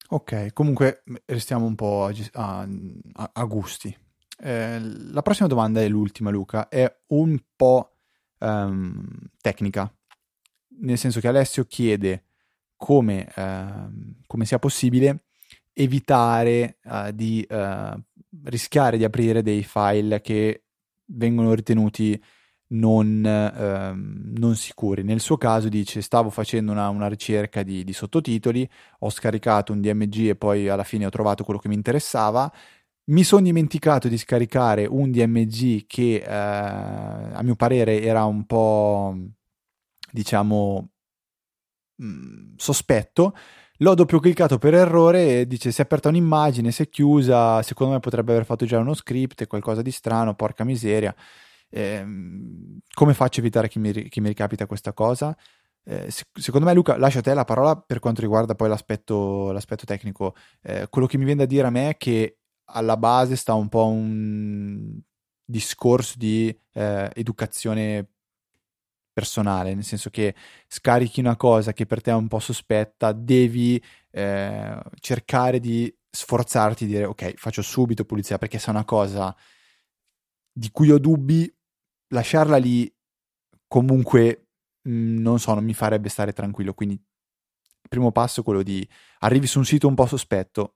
Ok, 0.07 0.53
comunque 0.53 1.03
restiamo 1.25 1.65
un 1.65 1.75
po' 1.75 2.05
a, 2.05 2.67
a, 3.13 3.29
a 3.33 3.43
gusti. 3.45 3.95
Eh, 4.37 4.79
la 4.79 5.21
prossima 5.23 5.47
domanda 5.47 5.81
è 5.81 5.87
l'ultima, 5.87 6.29
Luca, 6.29 6.67
è 6.67 6.93
un 7.07 7.39
po' 7.55 7.95
um, 8.39 9.03
tecnica, 9.41 9.91
nel 10.79 10.97
senso 10.97 11.19
che 11.19 11.27
Alessio 11.27 11.65
chiede 11.65 12.25
come, 12.75 13.27
uh, 13.35 14.15
come 14.27 14.45
sia 14.45 14.59
possibile 14.59 15.23
evitare 15.73 16.77
uh, 16.83 17.11
di 17.11 17.45
uh, 17.49 17.99
rischiare 18.43 18.97
di 18.97 19.03
aprire 19.03 19.41
dei 19.41 19.63
file 19.63 20.21
che 20.21 20.65
vengono 21.05 21.53
ritenuti 21.53 22.21
non, 22.67 23.23
ehm, 23.25 24.33
non, 24.37 24.55
sicuri. 24.55 25.03
Nel 25.03 25.19
suo 25.19 25.37
caso 25.37 25.69
dice 25.69 26.01
stavo 26.01 26.29
facendo 26.29 26.71
una, 26.71 26.89
una 26.89 27.07
ricerca 27.07 27.63
di, 27.63 27.83
di, 27.83 27.93
sottotitoli, 27.93 28.67
ho 28.99 29.09
scaricato 29.09 29.71
un 29.73 29.81
DMG 29.81 30.29
e 30.29 30.35
poi 30.35 30.67
alla 30.69 30.83
fine 30.83 31.05
ho 31.05 31.09
trovato 31.09 31.43
quello 31.43 31.59
che 31.59 31.67
mi 31.67 31.75
interessava. 31.75 32.51
Mi 33.07 33.23
sono 33.23 33.43
dimenticato 33.43 34.07
di 34.07 34.17
scaricare 34.17 34.85
un 34.85 35.11
DMG 35.11 35.85
che 35.85 36.15
eh, 36.15 36.25
a 36.27 37.41
mio 37.43 37.55
parere 37.55 38.01
era 38.01 38.23
un 38.25 38.45
po' 38.45 39.15
diciamo 40.11 40.89
mh, 41.95 42.05
mm, 42.05 42.53
sospetto. 42.57 43.35
L'ho 43.79 43.93
doppio 43.93 44.19
cliccato 44.19 44.57
per 44.57 44.73
errore 44.73 45.41
e 45.41 45.47
dice 45.47 45.71
si 45.71 45.81
è 45.81 45.83
aperta 45.83 46.09
un'immagine, 46.09 46.71
si 46.71 46.83
è 46.83 46.89
chiusa, 46.89 47.61
secondo 47.61 47.93
me 47.93 47.99
potrebbe 47.99 48.31
aver 48.31 48.45
fatto 48.45 48.65
già 48.65 48.79
uno 48.79 48.93
script, 48.93 49.47
qualcosa 49.47 49.81
di 49.81 49.91
strano, 49.91 50.33
porca 50.33 50.63
miseria. 50.63 51.13
Eh, 51.75 52.05
come 52.93 53.13
faccio 53.13 53.41
a 53.41 53.43
evitare 53.43 53.67
che 53.67 53.79
mi, 53.79 53.91
che 53.91 54.21
mi 54.21 54.29
ricapita 54.29 54.65
questa 54.65 54.93
cosa? 54.93 55.35
Eh, 55.83 56.09
secondo 56.33 56.65
me, 56.65 56.73
Luca, 56.73 56.97
lascio 56.97 57.19
a 57.19 57.21
te 57.21 57.33
la 57.33 57.43
parola 57.43 57.75
per 57.75 57.99
quanto 57.99 58.21
riguarda 58.21 58.55
poi 58.55 58.69
l'aspetto, 58.69 59.51
l'aspetto 59.51 59.83
tecnico. 59.83 60.35
Eh, 60.61 60.87
quello 60.89 61.05
che 61.05 61.17
mi 61.17 61.25
viene 61.25 61.41
da 61.41 61.45
dire 61.45 61.67
a 61.67 61.69
me 61.69 61.89
è 61.89 61.97
che 61.97 62.37
alla 62.69 62.95
base 62.95 63.35
sta 63.35 63.53
un 63.55 63.67
po' 63.67 63.87
un 63.87 64.99
discorso 65.43 66.13
di 66.17 66.57
eh, 66.71 67.11
educazione 67.13 68.07
personale, 69.11 69.73
nel 69.73 69.83
senso 69.83 70.09
che 70.09 70.33
scarichi 70.67 71.19
una 71.19 71.35
cosa 71.35 71.73
che 71.73 71.85
per 71.85 72.01
te 72.01 72.11
è 72.11 72.13
un 72.13 72.27
po' 72.29 72.39
sospetta, 72.39 73.11
devi 73.11 73.81
eh, 74.11 74.79
cercare 75.01 75.59
di 75.59 75.93
sforzarti 76.09 76.85
di 76.85 76.93
dire 76.93 77.05
ok, 77.05 77.33
faccio 77.35 77.61
subito 77.61 78.05
pulizia 78.05 78.37
perché 78.37 78.59
se 78.59 78.67
è 78.67 78.69
una 78.69 78.85
cosa 78.85 79.35
di 80.57 80.71
cui 80.71 80.89
ho 80.89 80.97
dubbi, 80.99 81.53
lasciarla 82.09 82.57
lì 82.57 82.91
comunque 83.67 84.47
mh, 84.83 85.19
non 85.19 85.39
so, 85.39 85.53
non 85.53 85.63
mi 85.63 85.73
farebbe 85.73 86.09
stare 86.09 86.33
tranquillo. 86.33 86.73
Quindi 86.73 86.95
il 86.95 87.89
primo 87.89 88.11
passo 88.11 88.41
è 88.41 88.43
quello 88.43 88.63
di 88.63 88.87
arrivi 89.19 89.47
su 89.47 89.59
un 89.59 89.65
sito 89.65 89.87
un 89.87 89.95
po' 89.95 90.05
sospetto, 90.05 90.75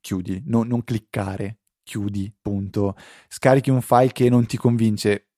chiudi, 0.00 0.42
no, 0.46 0.62
non 0.62 0.84
cliccare, 0.84 1.58
chiudi, 1.82 2.34
punto. 2.40 2.96
Scarichi 3.28 3.70
un 3.70 3.82
file 3.82 4.12
che 4.12 4.28
non 4.28 4.46
ti 4.46 4.56
convince, 4.56 5.28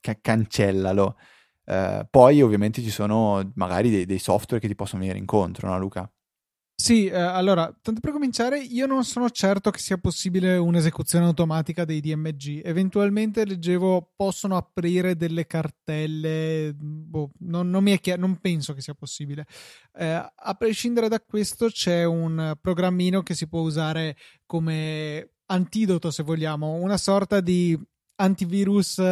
ca- 0.00 0.18
cancellalo. 0.20 1.16
Uh, 1.64 2.06
poi 2.08 2.42
ovviamente 2.42 2.80
ci 2.80 2.90
sono 2.90 3.50
magari 3.56 3.90
dei, 3.90 4.06
dei, 4.06 4.20
software 4.20 4.60
che 4.62 4.68
ti 4.68 4.76
possono 4.76 5.00
venire 5.00 5.18
incontro, 5.18 5.68
no 5.68 5.76
Luca? 5.78 6.08
Sì, 6.86 7.06
eh, 7.06 7.18
allora, 7.18 7.64
tanto 7.82 7.98
per 7.98 8.12
cominciare, 8.12 8.60
io 8.60 8.86
non 8.86 9.02
sono 9.04 9.28
certo 9.28 9.72
che 9.72 9.80
sia 9.80 9.98
possibile 9.98 10.56
un'esecuzione 10.56 11.24
automatica 11.24 11.84
dei 11.84 12.00
DMG. 12.00 12.60
Eventualmente 12.64 13.44
leggevo 13.44 14.12
possono 14.14 14.56
aprire 14.56 15.16
delle 15.16 15.48
cartelle, 15.48 16.72
boh, 16.78 17.32
non, 17.40 17.70
non, 17.70 17.84
chiaro, 18.00 18.20
non, 18.20 18.36
penso 18.36 18.72
che 18.72 18.82
sia 18.82 18.94
possibile. 18.94 19.46
Eh, 19.98 20.30
a 20.32 20.54
prescindere 20.56 21.08
da 21.08 21.18
questo, 21.18 21.66
c'è 21.70 22.04
un 22.04 22.56
programmino 22.60 23.20
che 23.24 23.34
si 23.34 23.48
può 23.48 23.62
usare 23.62 24.16
come 24.46 25.32
antidoto, 25.46 26.12
se 26.12 26.22
vogliamo, 26.22 26.74
una 26.74 26.98
sorta 26.98 27.40
di 27.40 27.76
antivirus 28.14 29.02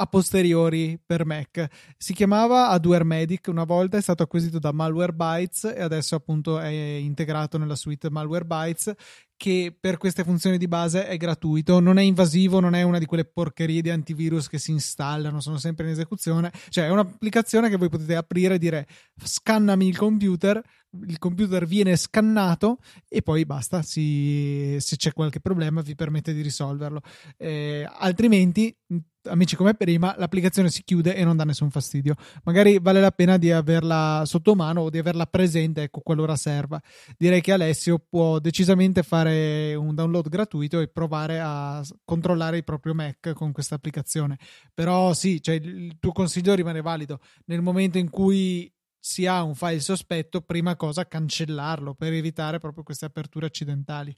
a 0.00 0.06
posteriori 0.06 0.98
per 1.04 1.26
Mac. 1.26 1.66
Si 1.98 2.14
chiamava 2.14 2.68
Adware 2.68 3.04
Medic, 3.04 3.48
una 3.48 3.64
volta 3.64 3.98
è 3.98 4.00
stato 4.00 4.22
acquisito 4.22 4.58
da 4.58 4.72
Malwarebytes 4.72 5.64
e 5.64 5.82
adesso 5.82 6.14
appunto 6.14 6.58
è 6.58 6.68
integrato 6.68 7.58
nella 7.58 7.76
suite 7.76 8.10
Malwarebytes 8.10 8.94
che 9.40 9.74
per 9.80 9.96
queste 9.96 10.22
funzioni 10.22 10.58
di 10.58 10.68
base 10.68 11.06
è 11.06 11.16
gratuito, 11.16 11.80
non 11.80 11.96
è 11.96 12.02
invasivo, 12.02 12.60
non 12.60 12.74
è 12.74 12.82
una 12.82 12.98
di 12.98 13.06
quelle 13.06 13.24
porcherie 13.24 13.80
di 13.80 13.88
antivirus 13.88 14.48
che 14.48 14.58
si 14.58 14.70
installano, 14.70 15.40
sono 15.40 15.56
sempre 15.56 15.86
in 15.86 15.92
esecuzione, 15.92 16.52
cioè 16.68 16.84
è 16.84 16.90
un'applicazione 16.90 17.70
che 17.70 17.76
voi 17.76 17.88
potete 17.88 18.16
aprire 18.16 18.56
e 18.56 18.58
dire 18.58 18.86
scannami 19.16 19.88
il 19.88 19.96
computer, 19.96 20.62
il 21.06 21.18
computer 21.18 21.64
viene 21.66 21.96
scannato 21.96 22.80
e 23.08 23.22
poi 23.22 23.46
basta, 23.46 23.80
si, 23.80 24.76
se 24.78 24.96
c'è 24.96 25.14
qualche 25.14 25.40
problema 25.40 25.80
vi 25.80 25.94
permette 25.94 26.34
di 26.34 26.42
risolverlo. 26.42 27.00
Eh, 27.38 27.88
altrimenti 27.90 28.76
amici 29.24 29.56
come 29.56 29.74
prima, 29.74 30.14
l'applicazione 30.16 30.70
si 30.70 30.82
chiude 30.82 31.14
e 31.14 31.24
non 31.24 31.36
dà 31.36 31.44
nessun 31.44 31.70
fastidio. 31.70 32.14
Magari 32.44 32.78
vale 32.78 33.00
la 33.00 33.10
pena 33.10 33.36
di 33.36 33.50
averla 33.50 34.22
sotto 34.24 34.54
mano 34.54 34.82
o 34.82 34.90
di 34.90 34.98
averla 34.98 35.26
presente, 35.26 35.82
ecco, 35.82 36.00
qualora 36.00 36.36
serva. 36.36 36.80
Direi 37.18 37.40
che 37.40 37.52
Alessio 37.52 37.98
può 37.98 38.38
decisamente 38.38 39.02
fare 39.02 39.29
un 39.74 39.94
download 39.94 40.28
gratuito 40.28 40.80
e 40.80 40.88
provare 40.88 41.40
a 41.40 41.84
controllare 42.04 42.58
il 42.58 42.64
proprio 42.64 42.94
Mac 42.94 43.32
con 43.32 43.52
questa 43.52 43.74
applicazione. 43.74 44.38
Però 44.74 45.12
sì, 45.12 45.42
cioè, 45.42 45.56
il 45.56 45.98
tuo 45.98 46.12
consiglio 46.12 46.54
rimane 46.54 46.80
valido. 46.80 47.20
Nel 47.46 47.62
momento 47.62 47.98
in 47.98 48.10
cui 48.10 48.72
si 48.98 49.26
ha 49.26 49.42
un 49.42 49.54
file 49.54 49.80
sospetto, 49.80 50.42
prima 50.42 50.76
cosa 50.76 51.06
cancellarlo 51.06 51.94
per 51.94 52.12
evitare 52.12 52.58
proprio 52.58 52.84
queste 52.84 53.06
aperture 53.06 53.46
accidentali. 53.46 54.14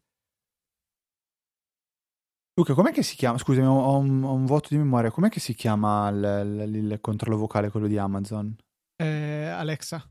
Luca, 2.54 2.74
com'è 2.74 2.92
che 2.92 3.02
si 3.02 3.16
chiama? 3.16 3.38
Scusami, 3.38 3.66
ho 3.66 3.96
un, 3.96 4.24
ho 4.24 4.32
un 4.34 4.44
vuoto 4.44 4.68
di 4.70 4.76
memoria. 4.76 5.10
Com'è 5.10 5.30
che 5.30 5.40
si 5.40 5.54
chiama 5.54 6.08
il, 6.08 6.64
il, 6.68 6.90
il 6.92 7.00
controllo 7.00 7.38
vocale, 7.38 7.70
quello 7.70 7.86
di 7.86 7.96
Amazon? 7.96 8.54
Eh, 8.96 9.46
Alexa. 9.46 10.06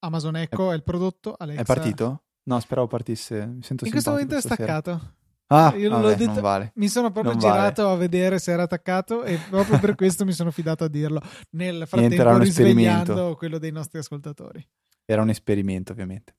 Amazon 0.00 0.36
Echo 0.36 0.70
è, 0.70 0.72
è, 0.72 0.76
il 0.76 0.82
prodotto. 0.82 1.34
Alexa... 1.38 1.62
È 1.62 1.64
partito? 1.64 2.24
No, 2.44 2.60
speravo 2.60 2.86
partisse. 2.86 3.46
Mi 3.46 3.62
sento 3.62 3.84
In 3.84 3.90
questo 3.90 4.10
momento 4.10 4.36
è 4.36 4.40
staccato. 4.40 5.14
Ah, 5.52 5.74
Io 5.76 5.90
vabbè, 5.90 6.14
detto, 6.14 6.40
vale. 6.40 6.70
mi 6.76 6.86
sono 6.88 7.10
proprio 7.10 7.32
non 7.32 7.40
girato 7.40 7.82
vale. 7.82 7.94
a 7.94 7.98
vedere 7.98 8.38
se 8.38 8.52
era 8.52 8.62
attaccato 8.62 9.24
e 9.24 9.36
proprio 9.50 9.80
per 9.80 9.96
questo 9.96 10.24
mi 10.24 10.32
sono 10.32 10.52
fidato 10.52 10.84
a 10.84 10.88
dirlo. 10.88 11.20
Nel 11.50 11.88
frattempo 11.88 12.38
risvegliando 12.38 13.34
quello 13.36 13.58
dei 13.58 13.72
nostri 13.72 13.98
ascoltatori. 13.98 14.64
Era 15.04 15.22
un 15.22 15.28
esperimento, 15.28 15.90
ovviamente. 15.90 16.36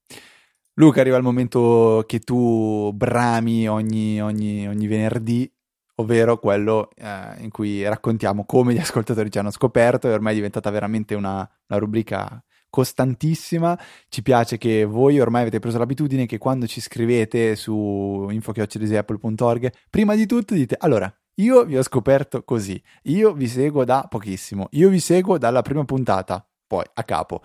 Luca, 0.75 1.01
arriva 1.01 1.17
il 1.17 1.23
momento 1.23 2.05
che 2.07 2.19
tu 2.19 2.93
brami 2.93 3.67
ogni, 3.67 4.21
ogni, 4.21 4.65
ogni 4.65 4.87
venerdì, 4.87 5.51
ovvero 5.95 6.39
quello 6.39 6.89
eh, 6.95 7.43
in 7.43 7.49
cui 7.49 7.83
raccontiamo 7.83 8.45
come 8.45 8.73
gli 8.73 8.79
ascoltatori 8.79 9.29
ci 9.29 9.39
hanno 9.39 9.51
scoperto 9.51 10.07
e 10.07 10.13
ormai 10.13 10.31
è 10.31 10.35
diventata 10.35 10.69
veramente 10.69 11.15
una, 11.15 11.47
una 11.67 11.79
rubrica 11.79 12.41
costantissima. 12.71 13.79
Ci 14.09 14.23
piace 14.23 14.57
che 14.57 14.85
voi 14.85 15.19
ormai 15.19 15.41
avete 15.41 15.59
preso 15.59 15.77
l'abitudine 15.77 16.25
che 16.25 16.39
quando 16.39 16.65
ci 16.65 16.81
scrivete 16.81 17.55
su 17.55 18.27
info.apple.org, 18.31 19.71
prima 19.91 20.15
di 20.15 20.25
tutto 20.25 20.55
dite 20.55 20.75
allora. 20.79 21.13
Io 21.35 21.63
vi 21.63 21.77
ho 21.77 21.83
scoperto 21.83 22.43
così, 22.43 22.81
io 23.03 23.33
vi 23.33 23.47
seguo 23.47 23.85
da 23.85 24.05
pochissimo, 24.09 24.67
io 24.71 24.89
vi 24.89 24.99
seguo 24.99 25.37
dalla 25.37 25.61
prima 25.61 25.85
puntata, 25.85 26.45
poi 26.67 26.83
a 26.93 27.03
capo 27.03 27.41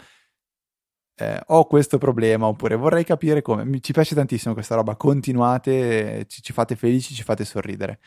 eh, 1.19 1.41
ho 1.47 1.67
questo 1.67 1.99
problema 1.99 2.47
oppure 2.47 2.77
vorrei 2.77 3.05
capire 3.05 3.43
come. 3.43 3.65
Mi, 3.65 3.83
ci 3.83 3.93
piace 3.93 4.15
tantissimo 4.15 4.55
questa 4.55 4.75
roba, 4.75 4.97
continuate, 4.97 6.27
ci, 6.29 6.43
ci 6.43 6.53
fate 6.53 6.77
felici, 6.77 7.15
ci 7.15 7.23
fate 7.23 7.45
sorridere. 7.45 8.01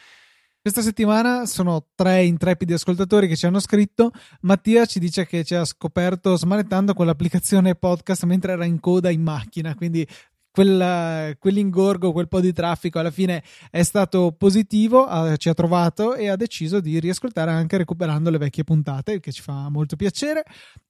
Questa 0.62 0.82
settimana 0.82 1.46
sono 1.46 1.88
tre 1.96 2.26
intrepidi 2.26 2.74
ascoltatori 2.74 3.30
che 3.30 3.38
ci 3.38 3.46
hanno 3.46 3.62
scritto. 3.62 4.12
Mattia 4.42 4.86
ci 4.86 5.00
dice 5.00 5.26
che 5.26 5.46
ci 5.46 5.56
ha 5.56 5.64
scoperto 5.64 6.36
smanettando 6.36 6.94
con 6.94 7.06
l'applicazione 7.06 7.76
podcast 7.76 8.26
mentre 8.26 8.52
era 8.52 8.66
in 8.66 8.82
coda 8.82 9.10
in 9.10 9.22
macchina, 9.22 9.74
quindi 9.74 10.06
quel, 10.52 11.38
quell'ingorgo, 11.40 12.12
quel 12.12 12.28
po' 12.28 12.42
di 12.42 12.52
traffico 12.52 13.00
alla 13.00 13.10
fine 13.10 13.42
è 13.72 13.84
stato 13.84 14.36
positivo, 14.38 15.32
eh, 15.32 15.38
ci 15.38 15.48
ha 15.48 15.54
trovato 15.54 16.16
e 16.16 16.28
ha 16.28 16.36
deciso 16.36 16.82
di 16.82 17.00
riascoltare 17.00 17.52
anche 17.52 17.78
recuperando 17.78 18.30
le 18.30 18.38
vecchie 18.38 18.66
puntate, 18.66 19.22
che 19.22 19.32
ci 19.32 19.42
fa 19.42 19.70
molto 19.70 19.96
piacere. 19.96 20.44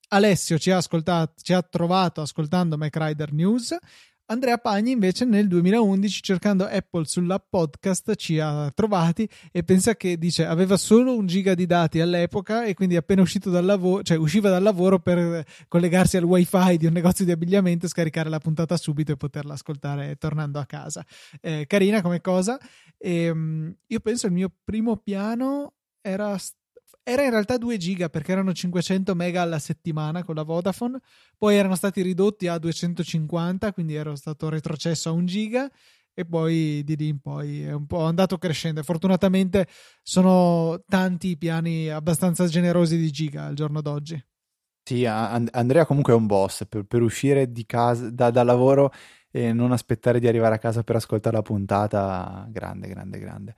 Alessio 0.07 0.57
ci 0.57 0.71
ha, 0.71 0.77
ascoltato, 0.77 1.33
ci 1.43 1.53
ha 1.53 1.61
trovato 1.61 2.21
ascoltando 2.21 2.75
Mac 2.75 2.95
Rider 2.97 3.31
News. 3.33 3.77
Andrea 4.31 4.59
Pagni 4.59 4.91
invece 4.91 5.25
nel 5.25 5.47
2011 5.47 6.21
cercando 6.21 6.63
Apple 6.65 7.05
sulla 7.05 7.39
podcast 7.39 8.13
ci 8.13 8.37
ha 8.37 8.69
trovati 8.75 9.27
e 9.51 9.63
pensa 9.63 9.95
che 9.95 10.19
dice 10.19 10.45
aveva 10.45 10.77
solo 10.77 11.17
un 11.17 11.25
giga 11.25 11.55
di 11.55 11.65
dati 11.65 11.99
all'epoca 11.99 12.63
e 12.63 12.75
quindi 12.75 12.95
appena 12.95 13.23
uscito 13.23 13.49
dal 13.49 13.65
lavoro, 13.65 14.03
cioè 14.03 14.17
usciva 14.17 14.51
dal 14.51 14.61
lavoro 14.61 14.99
per 14.99 15.43
collegarsi 15.67 16.17
al 16.17 16.25
wifi 16.25 16.77
di 16.77 16.85
un 16.85 16.93
negozio 16.93 17.25
di 17.25 17.31
abbigliamento, 17.31 17.87
scaricare 17.87 18.29
la 18.29 18.37
puntata 18.37 18.77
subito 18.77 19.13
e 19.13 19.17
poterla 19.17 19.53
ascoltare 19.53 20.15
tornando 20.17 20.59
a 20.59 20.65
casa. 20.65 21.03
Eh, 21.41 21.65
carina 21.65 22.03
come 22.03 22.21
cosa. 22.21 22.59
E, 22.99 23.23
ehm, 23.23 23.75
io 23.87 23.99
penso 23.99 24.27
il 24.27 24.33
mio 24.33 24.51
primo 24.63 24.97
piano 24.97 25.73
era 26.01 26.37
era 27.03 27.23
in 27.23 27.31
realtà 27.31 27.57
2 27.57 27.77
giga 27.77 28.09
perché 28.09 28.31
erano 28.31 28.53
500 28.53 29.15
mega 29.15 29.41
alla 29.41 29.59
settimana 29.59 30.23
con 30.23 30.35
la 30.35 30.43
Vodafone, 30.43 30.99
poi 31.37 31.55
erano 31.55 31.75
stati 31.75 32.01
ridotti 32.01 32.47
a 32.47 32.57
250, 32.57 33.73
quindi 33.73 33.95
ero 33.95 34.15
stato 34.15 34.49
retrocesso 34.49 35.09
a 35.09 35.13
1 35.13 35.25
giga 35.25 35.69
e 36.13 36.25
poi 36.25 36.83
di 36.83 36.97
lì 36.97 37.07
in 37.07 37.19
poi 37.19 37.63
è 37.63 37.71
un 37.71 37.87
po' 37.87 38.03
andato 38.03 38.37
crescendo. 38.37 38.83
Fortunatamente 38.83 39.67
sono 40.03 40.83
tanti 40.87 41.29
i 41.29 41.37
piani 41.37 41.89
abbastanza 41.89 42.45
generosi 42.47 42.97
di 42.97 43.09
giga 43.11 43.45
al 43.45 43.53
giorno 43.53 43.81
d'oggi. 43.81 44.21
Sì, 44.83 45.05
Andrea 45.05 45.85
comunque 45.85 46.13
è 46.13 46.15
un 46.15 46.25
boss 46.25 46.65
per, 46.67 46.83
per 46.83 47.01
uscire 47.03 47.49
casa 47.65 48.09
da, 48.09 48.31
da 48.31 48.43
lavoro 48.43 48.91
e 49.31 49.53
non 49.53 49.71
aspettare 49.71 50.19
di 50.19 50.27
arrivare 50.27 50.55
a 50.55 50.57
casa 50.57 50.83
per 50.83 50.95
ascoltare 50.95 51.35
la 51.35 51.41
puntata. 51.41 52.47
Grande, 52.49 52.87
grande, 52.87 53.19
grande. 53.19 53.55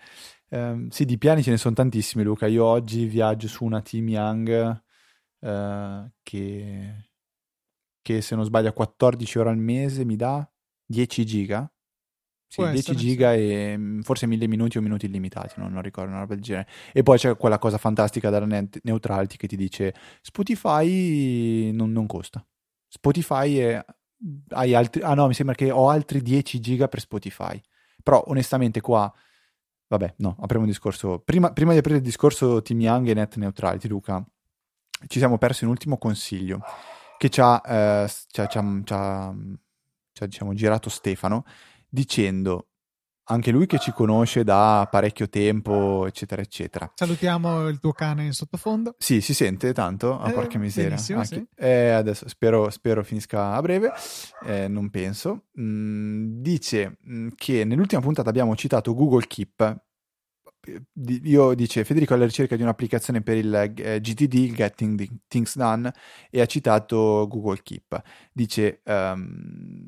Um, 0.53 0.89
sì, 0.89 1.05
di 1.05 1.17
piani 1.17 1.41
ce 1.41 1.51
ne 1.51 1.57
sono 1.57 1.73
tantissimi, 1.73 2.23
Luca. 2.23 2.45
Io 2.45 2.65
oggi 2.65 3.05
viaggio 3.05 3.47
su 3.47 3.63
una 3.63 3.81
Team 3.81 4.09
Young 4.09 4.81
uh, 5.39 6.11
che, 6.21 7.09
che, 8.01 8.21
se 8.21 8.35
non 8.35 8.43
sbaglio, 8.43 8.67
a 8.67 8.73
14 8.73 9.39
ore 9.39 9.49
al 9.49 9.57
mese 9.57 10.03
mi 10.03 10.17
dà 10.17 10.45
10 10.85 11.25
giga. 11.25 11.71
Sì, 12.47 12.57
Può 12.57 12.65
10 12.65 12.79
essere, 12.79 12.97
giga 12.97 13.33
e 13.33 13.77
mm, 13.77 14.01
forse 14.01 14.27
1000 14.27 14.45
minuti 14.47 14.77
o 14.77 14.81
minuti 14.81 15.05
illimitati, 15.05 15.53
non, 15.55 15.71
non, 15.71 15.81
ricordo 15.81 16.09
una 16.11 16.19
roba 16.19 16.33
del 16.33 16.43
genere. 16.43 16.67
E 16.91 17.01
poi 17.01 17.17
c'è 17.17 17.37
quella 17.37 17.57
cosa 17.57 17.77
fantastica 17.77 18.29
dalla 18.29 18.45
net 18.45 18.81
neutrality 18.83 19.37
che 19.37 19.47
ti 19.47 19.55
dice 19.55 19.95
Spotify 20.21 21.71
non, 21.71 21.93
non 21.93 22.07
costa. 22.07 22.45
Spotify 22.89 23.55
è, 23.55 23.85
hai 24.49 24.75
altri... 24.75 25.01
Ah 25.01 25.13
no, 25.13 25.27
mi 25.27 25.33
sembra 25.33 25.55
che 25.55 25.71
ho 25.71 25.87
altri 25.87 26.21
10 26.21 26.59
giga 26.59 26.89
per 26.89 26.99
Spotify. 26.99 27.57
Però 28.03 28.21
onestamente 28.27 28.81
qua 28.81 29.09
Vabbè, 29.91 30.13
no, 30.19 30.37
apriamo 30.39 30.63
un 30.63 30.71
discorso. 30.71 31.19
Prima, 31.19 31.51
prima, 31.51 31.73
di 31.73 31.79
aprire 31.79 31.97
il 31.97 32.03
discorso 32.03 32.61
Team 32.61 32.79
Young 32.79 33.09
e 33.09 33.13
Net 33.13 33.35
Neutrality, 33.35 33.89
Luca, 33.89 34.25
ci 35.07 35.19
siamo 35.19 35.37
persi 35.37 35.65
un 35.65 35.71
ultimo 35.71 35.97
consiglio 35.97 36.61
che 37.17 37.27
ci 37.27 37.41
ha, 37.41 37.61
eh, 37.65 38.09
ci 38.27 38.39
ha, 38.39 38.47
ci 38.47 38.57
ha, 38.57 38.81
ci 38.85 38.93
ha, 38.93 39.35
ci 40.13 40.23
ha 40.23 40.25
diciamo, 40.27 40.53
girato 40.53 40.89
Stefano 40.89 41.43
dicendo 41.89 42.69
anche 43.25 43.51
lui 43.51 43.65
che 43.65 43.77
ci 43.79 43.91
conosce 43.91 44.43
da 44.43 44.87
parecchio 44.89 45.29
tempo, 45.29 46.05
eccetera, 46.05 46.41
eccetera. 46.41 46.91
Salutiamo 46.93 47.67
il 47.67 47.79
tuo 47.79 47.91
cane 47.91 48.25
in 48.25 48.33
sottofondo. 48.33 48.95
Sì, 48.97 49.21
si 49.21 49.33
sente 49.33 49.73
tanto, 49.73 50.19
a 50.19 50.23
ah, 50.23 50.29
eh, 50.29 50.33
porca 50.33 50.57
miseria. 50.57 50.95
Ah, 50.95 51.23
sì. 51.23 51.45
eh, 51.55 51.89
adesso 51.89 52.27
spero, 52.27 52.69
spero, 52.69 53.03
finisca 53.03 53.53
a 53.53 53.61
breve, 53.61 53.91
eh, 54.45 54.67
non 54.67 54.89
penso. 54.89 55.45
Mm, 55.59 56.41
dice 56.41 56.97
mm, 57.07 57.29
che 57.35 57.63
nell'ultima 57.63 58.01
puntata 58.01 58.29
abbiamo 58.29 58.55
citato 58.55 58.93
Google 58.93 59.27
Keep. 59.27 59.81
Io 61.23 61.55
dice 61.55 61.83
Federico 61.83 62.13
alla 62.13 62.25
ricerca 62.25 62.55
di 62.55 62.61
un'applicazione 62.61 63.21
per 63.21 63.37
il 63.37 63.53
eh, 63.53 63.99
GTD, 63.99 64.53
Getting 64.53 65.21
Things 65.27 65.55
Done, 65.55 65.91
e 66.29 66.41
ha 66.41 66.45
citato 66.45 67.25
Google 67.27 67.61
Keep. 67.63 68.01
Dice 68.31 68.81
um, 68.85 69.87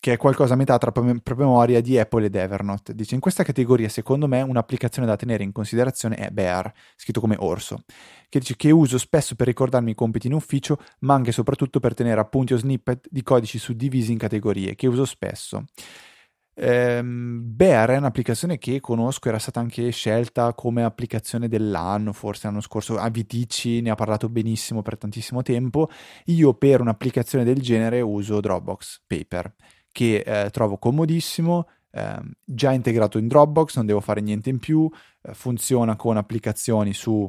che 0.00 0.12
è 0.12 0.16
qualcosa 0.16 0.54
a 0.54 0.56
metà 0.56 0.78
tra 0.78 0.92
promemoria 0.92 1.80
di 1.80 1.98
Apple 1.98 2.26
ed 2.26 2.34
Evernote. 2.34 2.94
Dice, 2.94 3.14
in 3.14 3.20
questa 3.20 3.42
categoria, 3.42 3.88
secondo 3.88 4.28
me, 4.28 4.42
un'applicazione 4.42 5.06
da 5.06 5.16
tenere 5.16 5.42
in 5.42 5.52
considerazione 5.52 6.16
è 6.16 6.30
Bear, 6.30 6.72
scritto 6.96 7.20
come 7.20 7.36
orso, 7.38 7.82
che 8.28 8.38
dice 8.38 8.54
che 8.56 8.70
uso 8.70 8.98
spesso 8.98 9.34
per 9.34 9.46
ricordarmi 9.46 9.90
i 9.90 9.94
compiti 9.94 10.28
in 10.28 10.34
ufficio, 10.34 10.78
ma 11.00 11.14
anche 11.14 11.30
e 11.30 11.32
soprattutto 11.32 11.80
per 11.80 11.94
tenere 11.94 12.20
appunti 12.20 12.54
o 12.54 12.56
snippet 12.56 13.08
di 13.10 13.22
codici 13.22 13.58
suddivisi 13.58 14.12
in 14.12 14.18
categorie, 14.18 14.74
che 14.76 14.86
uso 14.86 15.04
spesso. 15.04 15.64
Ehm, 16.60 17.40
Bear 17.54 17.90
è 17.90 17.96
un'applicazione 17.96 18.58
che 18.58 18.80
conosco, 18.80 19.28
era 19.28 19.38
stata 19.38 19.60
anche 19.60 19.90
scelta 19.90 20.54
come 20.54 20.82
applicazione 20.82 21.46
dell'anno, 21.48 22.12
forse 22.12 22.46
l'anno 22.48 22.60
scorso. 22.60 22.98
AVTC 22.98 23.80
ne 23.80 23.90
ha 23.90 23.94
parlato 23.94 24.28
benissimo 24.28 24.82
per 24.82 24.98
tantissimo 24.98 25.42
tempo. 25.42 25.88
Io 26.26 26.54
per 26.54 26.80
un'applicazione 26.80 27.44
del 27.44 27.60
genere 27.60 28.00
uso 28.00 28.40
Dropbox 28.40 29.02
Paper 29.06 29.54
che 29.98 30.18
eh, 30.18 30.50
trovo 30.50 30.78
comodissimo, 30.78 31.66
eh, 31.90 32.20
già 32.44 32.70
integrato 32.70 33.18
in 33.18 33.26
Dropbox, 33.26 33.74
non 33.74 33.86
devo 33.86 33.98
fare 33.98 34.20
niente 34.20 34.48
in 34.48 34.60
più, 34.60 34.88
eh, 35.22 35.34
funziona 35.34 35.96
con 35.96 36.16
applicazioni 36.16 36.92
su 36.94 37.28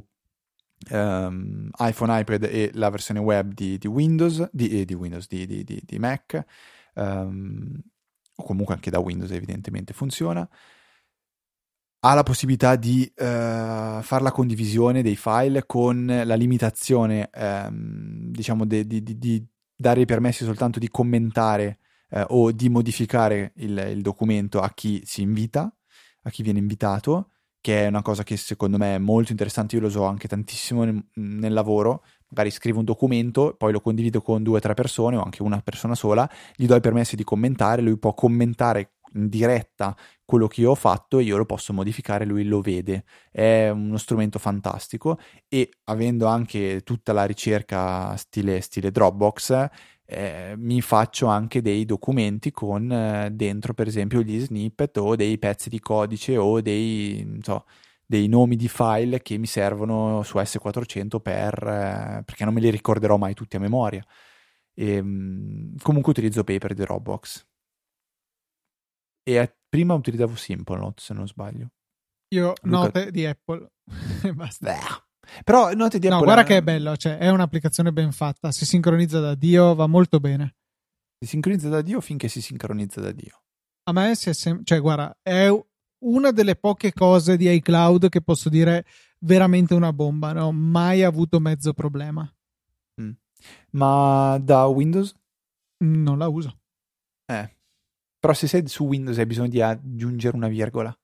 ehm, 0.91 1.71
iPhone, 1.79 2.19
iPad 2.19 2.43
e 2.43 2.69
la 2.75 2.91
versione 2.91 3.21
web 3.21 3.53
di, 3.53 3.79
di 3.79 3.87
Windows, 3.87 4.47
di, 4.51 4.81
eh, 4.81 4.85
di, 4.85 4.93
Windows, 4.93 5.25
di, 5.27 5.83
Mac, 5.97 6.45
ehm, 6.93 7.81
o 8.35 8.43
comunque 8.43 8.75
anche 8.75 8.91
da 8.91 8.99
Windows 8.99 9.31
evidentemente 9.31 9.93
funziona. 9.93 10.47
Ha 12.01 12.13
la 12.13 12.23
possibilità 12.23 12.75
di 12.75 13.11
uh, 13.13 13.23
fare 14.01 14.21
la 14.21 14.31
condivisione 14.31 15.01
dei 15.01 15.15
file 15.15 15.65
con 15.65 16.05
la 16.05 16.35
limitazione, 16.35 17.29
ehm, 17.33 18.29
diciamo, 18.29 18.63
di, 18.65 18.85
di, 18.85 19.17
di, 19.17 19.45
dare 19.75 20.01
i 20.01 20.05
permessi 20.05 20.45
soltanto 20.45 20.77
di 20.77 20.87
commentare 20.87 21.78
eh, 22.09 22.25
o 22.29 22.51
di 22.51 22.69
modificare 22.69 23.53
il, 23.55 23.77
il, 23.91 24.01
documento 24.01 24.59
a 24.59 24.69
chi 24.73 25.01
si 25.05 25.21
invita, 25.21 25.71
a 26.23 26.29
chi 26.29 26.43
viene 26.43 26.59
invitato, 26.59 27.31
che 27.61 27.83
è 27.83 27.87
una 27.87 28.01
cosa 28.01 28.23
che 28.23 28.37
secondo 28.37 28.77
me 28.77 28.95
è 28.95 28.99
molto 28.99 29.31
interessante, 29.31 29.75
io 29.75 29.81
lo 29.81 29.89
so 29.89 30.05
anche 30.05 30.27
tantissimo 30.27 30.83
nel, 30.83 31.03
nel 31.15 31.53
lavoro, 31.53 32.03
magari 32.29 32.51
scrivo 32.51 32.79
un 32.79 32.85
documento, 32.85 33.55
poi 33.57 33.71
lo 33.71 33.81
condivido 33.81 34.21
con 34.21 34.43
due 34.43 34.57
o 34.57 34.61
tre 34.61 34.73
persone 34.73 35.17
o 35.17 35.23
anche 35.23 35.41
una 35.41 35.59
persona 35.61 35.95
sola, 35.95 36.29
gli 36.55 36.65
do 36.65 36.75
i 36.75 36.81
permessi 36.81 37.15
di 37.15 37.23
commentare, 37.23 37.81
lui 37.81 37.97
può 37.97 38.13
commentare 38.13 38.93
in 39.13 39.27
diretta 39.29 39.95
quello 40.23 40.47
che 40.47 40.61
io 40.61 40.71
ho 40.71 40.75
fatto 40.75 41.17
e 41.17 41.23
io 41.23 41.37
lo 41.37 41.45
posso 41.45 41.73
modificare, 41.73 42.25
lui 42.25 42.43
lo 42.43 42.61
vede. 42.61 43.03
È 43.31 43.69
uno 43.69 43.97
strumento 43.97 44.37
fantastico 44.37 45.19
e 45.47 45.71
avendo 45.85 46.27
anche 46.27 46.81
tutta 46.83 47.13
la 47.13 47.25
ricerca 47.25 48.15
stile, 48.15 48.61
stile 48.61 48.91
Dropbox, 48.91 49.67
eh, 50.11 50.55
mi 50.57 50.81
faccio 50.81 51.27
anche 51.27 51.61
dei 51.61 51.85
documenti 51.85 52.49
con 52.49 52.91
eh, 52.91 53.29
dentro 53.31 53.75
per 53.75 53.85
esempio 53.85 54.23
gli 54.23 54.39
snippet 54.39 54.97
o 54.97 55.15
dei 55.15 55.37
pezzi 55.37 55.69
di 55.69 55.79
codice 55.79 56.35
o 56.35 56.61
dei, 56.61 57.37
so, 57.41 57.65
dei 58.03 58.27
nomi 58.27 58.55
di 58.55 58.67
file 58.67 59.21
che 59.21 59.37
mi 59.37 59.45
servono 59.45 60.23
su 60.23 60.39
S400 60.39 61.19
per, 61.21 61.53
eh, 61.53 62.23
perché 62.25 62.43
non 62.43 62.55
me 62.55 62.59
li 62.59 62.71
ricorderò 62.71 63.17
mai 63.17 63.35
tutti 63.35 63.55
a 63.55 63.59
memoria. 63.59 64.03
E, 64.73 64.93
ehm, 64.93 65.77
comunque 65.77 66.11
utilizzo 66.11 66.43
Paper 66.43 66.73
di 66.73 66.81
Dropbox. 66.81 67.45
E 69.21 69.55
prima 69.69 69.93
utilizzavo 69.93 70.35
Simplenote 70.35 71.03
se 71.03 71.13
non 71.13 71.27
sbaglio. 71.27 71.69
Io 72.33 72.53
Luca... 72.63 72.77
note 72.77 73.11
di 73.11 73.27
Apple. 73.27 73.73
Basta. 74.33 74.73
Beh. 74.73 75.08
Però 75.43 75.73
note 75.73 75.99
di 75.99 76.07
No, 76.07 76.19
guarda 76.19 76.43
che 76.43 76.57
è 76.57 76.61
bello, 76.61 76.95
cioè 76.97 77.17
è 77.17 77.29
un'applicazione 77.29 77.91
ben 77.91 78.11
fatta, 78.11 78.51
si 78.51 78.65
sincronizza 78.65 79.19
da 79.19 79.35
Dio, 79.35 79.75
va 79.75 79.87
molto 79.87 80.19
bene. 80.19 80.55
Si 81.19 81.27
sincronizza 81.27 81.69
da 81.69 81.81
Dio 81.81 82.01
finché 82.01 82.27
si 82.27 82.41
sincronizza 82.41 83.01
da 83.01 83.11
Dio. 83.11 83.41
A 83.83 83.91
me 83.91 84.15
si 84.15 84.29
è 84.29 84.33
sem- 84.33 84.63
cioè 84.63 84.79
guarda, 84.79 85.17
è 85.21 85.49
una 85.99 86.31
delle 86.31 86.55
poche 86.55 86.93
cose 86.93 87.35
di 87.37 87.51
iCloud 87.51 88.09
che 88.09 88.21
posso 88.21 88.49
dire 88.49 88.85
veramente 89.19 89.73
una 89.73 89.91
bomba, 89.91 90.31
non 90.31 90.43
ho 90.43 90.51
mai 90.51 91.03
avuto 91.03 91.39
mezzo 91.39 91.73
problema. 91.73 92.31
Mm. 93.01 93.11
Ma 93.71 94.39
da 94.41 94.65
Windows? 94.65 95.13
Non 95.83 96.17
la 96.17 96.27
uso. 96.27 96.59
Eh. 97.25 97.57
Però 98.19 98.33
se 98.33 98.47
sei 98.47 98.67
su 98.67 98.85
Windows 98.85 99.17
hai 99.17 99.25
bisogno 99.25 99.49
di 99.49 99.61
aggiungere 99.61 100.35
una 100.35 100.47
virgola. 100.47 100.95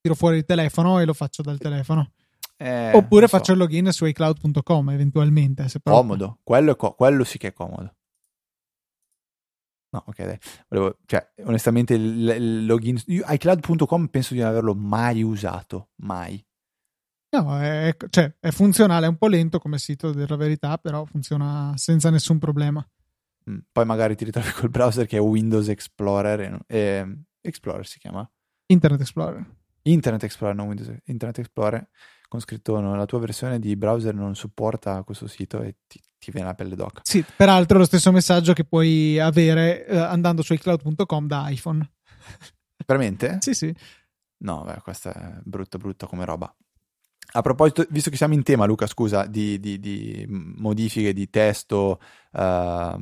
Tiro 0.00 0.14
fuori 0.14 0.38
il 0.38 0.44
telefono 0.44 0.98
e 0.98 1.04
lo 1.04 1.14
faccio 1.14 1.42
dal 1.42 1.58
telefono. 1.58 2.12
Eh, 2.56 2.92
Oppure 2.94 3.26
so. 3.26 3.36
faccio 3.36 3.52
il 3.52 3.58
login 3.58 3.92
su 3.92 4.04
iCloud.com 4.04 4.90
eventualmente. 4.90 5.66
Comodo, 5.82 6.38
quello, 6.42 6.76
co- 6.76 6.94
quello, 6.94 7.24
sì 7.24 7.38
che 7.38 7.48
è 7.48 7.52
comodo. 7.52 7.94
No, 9.92 10.04
ok, 10.06 10.24
dai. 10.24 10.38
Volevo, 10.68 10.98
cioè, 11.04 11.32
onestamente, 11.44 11.94
il, 11.94 12.28
il 12.28 12.66
login 12.66 12.98
iCloud.com 13.06 14.06
penso 14.06 14.32
di 14.32 14.40
non 14.40 14.48
averlo 14.48 14.74
mai 14.74 15.22
usato, 15.22 15.90
mai. 15.96 16.42
No, 17.34 17.58
è, 17.58 17.94
cioè, 18.08 18.34
è 18.40 18.50
funzionale, 18.50 19.06
è 19.06 19.08
un 19.08 19.16
po' 19.16 19.26
lento 19.26 19.58
come 19.58 19.78
sito, 19.78 20.12
della 20.12 20.36
verità, 20.36 20.78
però 20.78 21.04
funziona 21.04 21.72
senza 21.76 22.10
nessun 22.10 22.38
problema. 22.38 22.86
Mm, 23.50 23.58
poi 23.70 23.84
magari 23.84 24.16
ti 24.16 24.24
ritrovi 24.24 24.50
col 24.52 24.70
browser 24.70 25.06
che 25.06 25.18
è 25.18 25.20
Windows 25.20 25.68
Explorer. 25.68 26.62
E, 26.66 26.78
e, 26.78 27.18
Explorer 27.40 27.86
si 27.86 27.98
chiama? 27.98 28.28
Internet 28.66 29.00
Explorer. 29.00 29.46
Internet 29.82 30.22
Explorer, 30.22 30.54
non 30.54 30.68
Windows 30.68 30.94
Internet 31.04 31.38
Explorer 31.38 31.88
con 32.32 32.40
scritto 32.40 32.80
no, 32.80 32.96
la 32.96 33.04
tua 33.04 33.18
versione 33.18 33.58
di 33.58 33.76
browser 33.76 34.14
non 34.14 34.34
supporta 34.34 35.02
questo 35.02 35.26
sito 35.26 35.60
e 35.60 35.76
ti, 35.86 36.00
ti 36.18 36.30
viene 36.30 36.46
la 36.46 36.54
pelle 36.54 36.74
d'oca. 36.74 37.02
Sì, 37.04 37.22
peraltro 37.36 37.76
lo 37.76 37.84
stesso 37.84 38.10
messaggio 38.10 38.54
che 38.54 38.64
puoi 38.64 39.20
avere 39.20 39.84
eh, 39.84 39.98
andando 39.98 40.40
su 40.40 40.54
iCloud.com 40.54 41.26
da 41.26 41.50
iPhone. 41.50 41.92
Veramente? 42.86 43.36
sì, 43.40 43.52
sì. 43.52 43.74
No, 44.44 44.62
beh, 44.64 44.80
questa 44.82 45.12
è 45.12 45.40
brutta, 45.44 45.76
brutta 45.76 46.06
come 46.06 46.24
roba. 46.24 46.50
A 47.34 47.42
proposito, 47.42 47.84
visto 47.90 48.08
che 48.08 48.16
siamo 48.16 48.32
in 48.32 48.42
tema, 48.42 48.64
Luca, 48.64 48.86
scusa, 48.86 49.26
di, 49.26 49.60
di, 49.60 49.78
di 49.78 50.24
modifiche 50.28 51.12
di 51.12 51.28
testo 51.28 52.00
uh, 52.32 52.98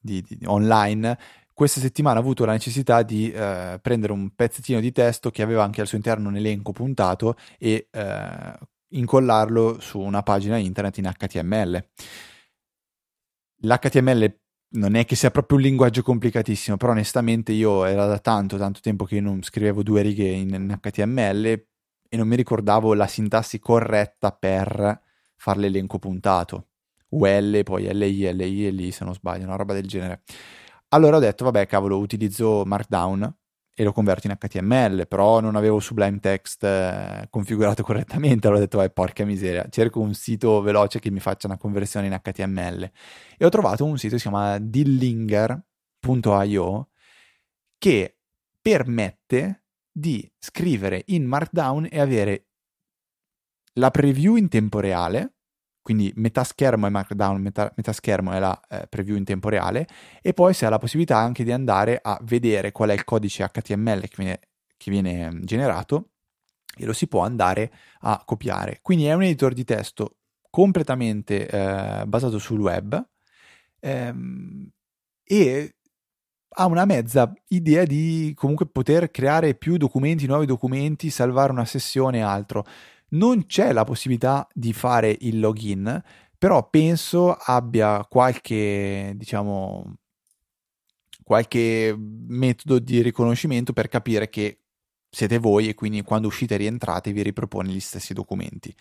di, 0.00 0.24
online, 0.46 1.18
questa 1.60 1.80
settimana 1.80 2.18
ho 2.18 2.22
avuto 2.22 2.46
la 2.46 2.52
necessità 2.52 3.02
di 3.02 3.26
uh, 3.26 3.78
prendere 3.82 4.14
un 4.14 4.34
pezzettino 4.34 4.80
di 4.80 4.92
testo 4.92 5.30
che 5.30 5.42
aveva 5.42 5.62
anche 5.62 5.82
al 5.82 5.86
suo 5.86 5.98
interno 5.98 6.30
un 6.30 6.36
elenco 6.36 6.72
puntato 6.72 7.36
e 7.58 7.90
uh, 7.92 8.64
incollarlo 8.96 9.78
su 9.78 10.00
una 10.00 10.22
pagina 10.22 10.56
internet 10.56 10.96
in 10.96 11.12
HTML. 11.14 11.86
L'HTML 13.56 14.40
non 14.68 14.94
è 14.94 15.04
che 15.04 15.14
sia 15.16 15.30
proprio 15.30 15.58
un 15.58 15.64
linguaggio 15.64 16.00
complicatissimo, 16.00 16.78
però 16.78 16.92
onestamente 16.92 17.52
io 17.52 17.84
era 17.84 18.06
da 18.06 18.18
tanto, 18.20 18.56
tanto 18.56 18.80
tempo 18.80 19.04
che 19.04 19.20
non 19.20 19.42
scrivevo 19.42 19.82
due 19.82 20.00
righe 20.00 20.28
in, 20.28 20.54
in 20.54 20.78
HTML 20.80 21.44
e 21.44 22.16
non 22.16 22.26
mi 22.26 22.36
ricordavo 22.36 22.94
la 22.94 23.06
sintassi 23.06 23.58
corretta 23.58 24.32
per 24.32 24.98
fare 25.36 25.58
l'elenco 25.58 25.98
puntato. 25.98 26.68
UL, 27.10 27.60
poi 27.64 27.82
LI, 27.92 28.32
LI 28.32 28.72
LI 28.72 28.90
se 28.92 29.04
non 29.04 29.12
sbaglio, 29.12 29.44
una 29.44 29.56
roba 29.56 29.74
del 29.74 29.86
genere. 29.86 30.22
Allora 30.92 31.18
ho 31.18 31.20
detto, 31.20 31.44
vabbè, 31.44 31.66
cavolo, 31.66 31.98
utilizzo 31.98 32.64
Markdown 32.64 33.32
e 33.74 33.84
lo 33.84 33.92
converto 33.92 34.26
in 34.26 34.36
HTML, 34.36 35.06
però 35.06 35.38
non 35.40 35.54
avevo 35.54 35.78
Sublime 35.78 36.18
Text 36.18 36.64
eh, 36.64 37.28
configurato 37.30 37.82
correttamente, 37.84 38.46
allora 38.46 38.60
ho 38.62 38.64
detto, 38.64 38.78
vai, 38.78 38.90
porca 38.90 39.24
miseria, 39.24 39.68
cerco 39.70 40.00
un 40.00 40.14
sito 40.14 40.60
veloce 40.60 40.98
che 40.98 41.10
mi 41.10 41.20
faccia 41.20 41.46
una 41.46 41.56
conversione 41.58 42.06
in 42.06 42.20
HTML. 42.20 42.90
E 43.38 43.44
ho 43.44 43.48
trovato 43.48 43.84
un 43.84 43.98
sito 43.98 44.14
che 44.14 44.20
si 44.20 44.28
chiama 44.28 44.58
dillinger.io 44.58 45.64
che 47.78 48.16
permette 48.60 49.64
di 49.92 50.28
scrivere 50.38 51.04
in 51.06 51.24
Markdown 51.24 51.86
e 51.90 52.00
avere 52.00 52.46
la 53.74 53.90
preview 53.90 54.34
in 54.34 54.48
tempo 54.48 54.80
reale, 54.80 55.36
quindi 55.82 56.12
metà 56.16 56.44
schermo 56.44 56.86
è 56.86 56.90
Markdown, 56.90 57.40
metà, 57.40 57.72
metà 57.76 57.92
schermo 57.92 58.32
è 58.32 58.38
la 58.38 58.58
eh, 58.68 58.86
preview 58.88 59.16
in 59.16 59.24
tempo 59.24 59.48
reale, 59.48 59.86
e 60.20 60.32
poi 60.32 60.54
si 60.54 60.64
ha 60.64 60.68
la 60.68 60.78
possibilità 60.78 61.16
anche 61.16 61.44
di 61.44 61.52
andare 61.52 61.98
a 62.02 62.18
vedere 62.22 62.72
qual 62.72 62.90
è 62.90 62.92
il 62.92 63.04
codice 63.04 63.48
HTML 63.48 64.00
che 64.02 64.14
viene, 64.16 64.40
che 64.76 64.90
viene 64.90 65.30
mm, 65.30 65.42
generato 65.42 66.10
e 66.76 66.84
lo 66.84 66.92
si 66.92 67.06
può 67.08 67.22
andare 67.22 67.72
a 68.00 68.22
copiare. 68.24 68.78
Quindi 68.82 69.06
è 69.06 69.12
un 69.14 69.22
editor 69.22 69.52
di 69.52 69.64
testo 69.64 70.16
completamente 70.50 71.48
eh, 71.48 72.06
basato 72.06 72.38
sul 72.38 72.60
web 72.60 73.08
ehm, 73.80 74.68
e 75.24 75.74
ha 76.52 76.66
una 76.66 76.84
mezza 76.84 77.32
idea 77.48 77.84
di 77.84 78.32
comunque 78.34 78.66
poter 78.66 79.10
creare 79.10 79.54
più 79.54 79.76
documenti, 79.76 80.26
nuovi 80.26 80.46
documenti, 80.46 81.10
salvare 81.10 81.52
una 81.52 81.64
sessione 81.64 82.18
e 82.18 82.22
altro 82.22 82.64
non 83.10 83.46
c'è 83.46 83.72
la 83.72 83.84
possibilità 83.84 84.46
di 84.52 84.72
fare 84.72 85.16
il 85.20 85.40
login, 85.40 86.02
però 86.38 86.68
penso 86.68 87.32
abbia 87.34 88.04
qualche, 88.08 89.12
diciamo, 89.16 89.96
qualche 91.22 91.94
metodo 91.96 92.78
di 92.78 93.02
riconoscimento 93.02 93.72
per 93.72 93.88
capire 93.88 94.28
che 94.28 94.60
siete 95.08 95.38
voi 95.38 95.68
e 95.68 95.74
quindi 95.74 96.02
quando 96.02 96.28
uscite 96.28 96.54
e 96.54 96.58
rientrate 96.58 97.12
vi 97.12 97.22
ripropone 97.22 97.70
gli 97.70 97.80
stessi 97.80 98.14
documenti. 98.14 98.74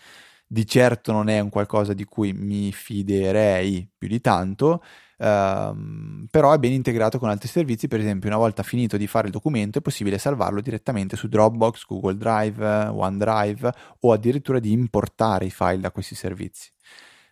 Di 0.47 0.65
certo 0.65 1.11
non 1.11 1.27
è 1.29 1.39
un 1.39 1.49
qualcosa 1.49 1.93
di 1.93 2.05
cui 2.05 2.33
mi 2.33 2.71
fiderei 2.71 3.87
più 3.97 4.07
di 4.07 4.19
tanto, 4.21 4.83
ehm, 5.19 6.27
però 6.31 6.53
è 6.53 6.57
ben 6.57 6.71
integrato 6.71 7.19
con 7.19 7.29
altri 7.29 7.47
servizi, 7.47 7.87
per 7.87 7.99
esempio 7.99 8.29
una 8.29 8.37
volta 8.37 8.63
finito 8.63 8.97
di 8.97 9.05
fare 9.05 9.27
il 9.27 9.33
documento 9.33 9.77
è 9.77 9.81
possibile 9.81 10.17
salvarlo 10.17 10.61
direttamente 10.61 11.15
su 11.15 11.27
Dropbox, 11.27 11.85
Google 11.85 12.17
Drive, 12.17 12.65
OneDrive 12.65 13.73
o 13.99 14.11
addirittura 14.11 14.59
di 14.59 14.71
importare 14.71 15.45
i 15.45 15.51
file 15.51 15.79
da 15.79 15.91
questi 15.91 16.15
servizi. 16.15 16.71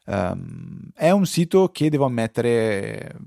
Um, 0.06 0.90
è 0.94 1.10
un 1.12 1.26
sito 1.26 1.70
che 1.70 1.90
devo 1.90 2.06
ammettere 2.06 3.18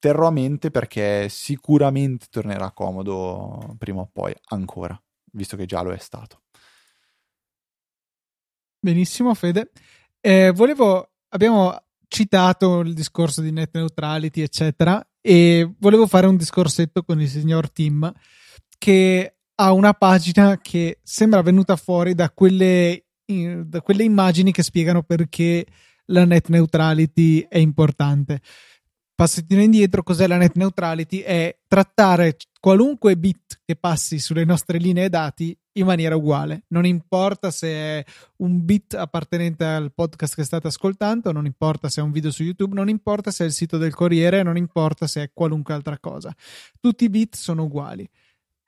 terrò 0.00 0.26
a 0.26 0.30
mente 0.32 0.70
perché 0.70 1.28
sicuramente 1.28 2.26
tornerà 2.30 2.72
comodo 2.72 3.76
prima 3.78 4.00
o 4.00 4.08
poi 4.10 4.34
ancora, 4.48 5.00
visto 5.32 5.56
che 5.56 5.66
già 5.66 5.82
lo 5.82 5.92
è 5.92 5.98
stato. 5.98 6.40
Benissimo, 8.80 9.34
Fede. 9.34 9.70
Eh, 10.20 10.52
volevo, 10.52 11.10
abbiamo 11.28 11.78
citato 12.10 12.80
il 12.80 12.92
discorso 12.92 13.40
di 13.40 13.52
net 13.52 13.70
neutrality, 13.72 14.42
eccetera, 14.42 15.02
e 15.20 15.74
volevo 15.78 16.08
fare 16.08 16.26
un 16.26 16.36
discorsetto 16.36 17.02
con 17.04 17.20
il 17.20 17.28
signor 17.28 17.70
Tim 17.70 18.12
che 18.76 19.36
ha 19.54 19.72
una 19.72 19.92
pagina 19.92 20.58
che 20.58 20.98
sembra 21.02 21.40
venuta 21.42 21.76
fuori 21.76 22.14
da 22.14 22.30
quelle, 22.30 23.04
da 23.24 23.80
quelle 23.80 24.02
immagini 24.02 24.50
che 24.50 24.62
spiegano 24.62 25.02
perché 25.02 25.66
la 26.06 26.24
net 26.24 26.48
neutrality 26.48 27.46
è 27.48 27.58
importante 27.58 28.40
passettino 29.20 29.60
indietro, 29.60 30.02
cos'è 30.02 30.26
la 30.26 30.38
net 30.38 30.54
neutrality? 30.54 31.18
È 31.18 31.54
trattare 31.68 32.38
qualunque 32.60 33.16
bit 33.16 33.62
che 33.64 33.74
passi 33.74 34.18
sulle 34.18 34.44
nostre 34.44 34.78
linee 34.78 35.08
dati 35.08 35.56
in 35.72 35.86
maniera 35.86 36.14
uguale. 36.14 36.64
Non 36.68 36.84
importa 36.84 37.50
se 37.50 37.68
è 37.68 38.04
un 38.36 38.64
bit 38.64 38.94
appartenente 38.94 39.64
al 39.64 39.92
podcast 39.92 40.34
che 40.34 40.44
state 40.44 40.66
ascoltando, 40.66 41.32
non 41.32 41.46
importa 41.46 41.88
se 41.88 42.00
è 42.00 42.04
un 42.04 42.12
video 42.12 42.30
su 42.30 42.42
YouTube, 42.42 42.74
non 42.74 42.88
importa 42.88 43.30
se 43.30 43.44
è 43.44 43.46
il 43.46 43.52
sito 43.52 43.78
del 43.78 43.94
Corriere, 43.94 44.42
non 44.42 44.56
importa 44.56 45.06
se 45.06 45.22
è 45.22 45.30
qualunque 45.32 45.74
altra 45.74 45.98
cosa. 45.98 46.34
Tutti 46.78 47.04
i 47.04 47.10
bit 47.10 47.34
sono 47.34 47.64
uguali. 47.64 48.08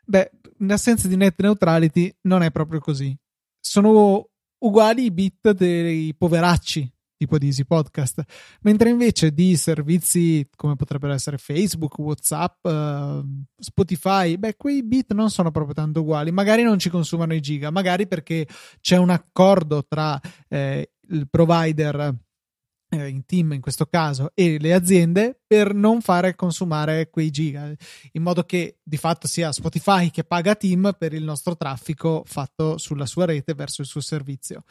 Beh, 0.04 0.30
in 0.58 0.72
assenza 0.72 1.06
di 1.06 1.16
net 1.16 1.40
neutrality 1.40 2.12
non 2.22 2.42
è 2.42 2.50
proprio 2.50 2.80
così. 2.80 3.16
Sono 3.60 4.28
uguali 4.58 5.04
i 5.04 5.10
bit 5.10 5.52
dei 5.52 6.14
poveracci 6.14 6.90
tipo 7.22 7.38
di 7.38 7.46
Easy 7.46 7.64
Podcast, 7.64 8.22
mentre 8.62 8.90
invece 8.90 9.32
di 9.32 9.56
servizi 9.56 10.48
come 10.56 10.74
potrebbero 10.74 11.12
essere 11.12 11.38
Facebook, 11.38 11.96
WhatsApp, 11.98 12.64
uh, 12.64 13.24
Spotify, 13.58 14.36
beh, 14.36 14.56
quei 14.56 14.82
bit 14.82 15.12
non 15.12 15.30
sono 15.30 15.52
proprio 15.52 15.74
tanto 15.74 16.00
uguali, 16.00 16.32
magari 16.32 16.62
non 16.64 16.78
ci 16.80 16.90
consumano 16.90 17.32
i 17.32 17.40
giga, 17.40 17.70
magari 17.70 18.08
perché 18.08 18.46
c'è 18.80 18.96
un 18.96 19.10
accordo 19.10 19.84
tra 19.86 20.20
eh, 20.48 20.90
il 21.10 21.28
provider 21.30 22.12
eh, 22.88 23.08
in 23.08 23.24
team 23.24 23.52
in 23.52 23.60
questo 23.60 23.86
caso 23.86 24.32
e 24.34 24.58
le 24.58 24.74
aziende 24.74 25.40
per 25.46 25.74
non 25.74 26.00
fare 26.00 26.34
consumare 26.34 27.08
quei 27.08 27.30
giga 27.30 27.72
in 28.12 28.22
modo 28.22 28.42
che 28.42 28.78
di 28.82 28.96
fatto 28.96 29.26
sia 29.26 29.52
Spotify 29.52 30.10
che 30.10 30.24
paga 30.24 30.54
team 30.54 30.94
per 30.98 31.14
il 31.14 31.22
nostro 31.22 31.56
traffico 31.56 32.22
fatto 32.26 32.78
sulla 32.78 33.06
sua 33.06 33.26
rete 33.26 33.54
verso 33.54 33.80
il 33.80 33.86
suo 33.86 34.00
servizio. 34.00 34.64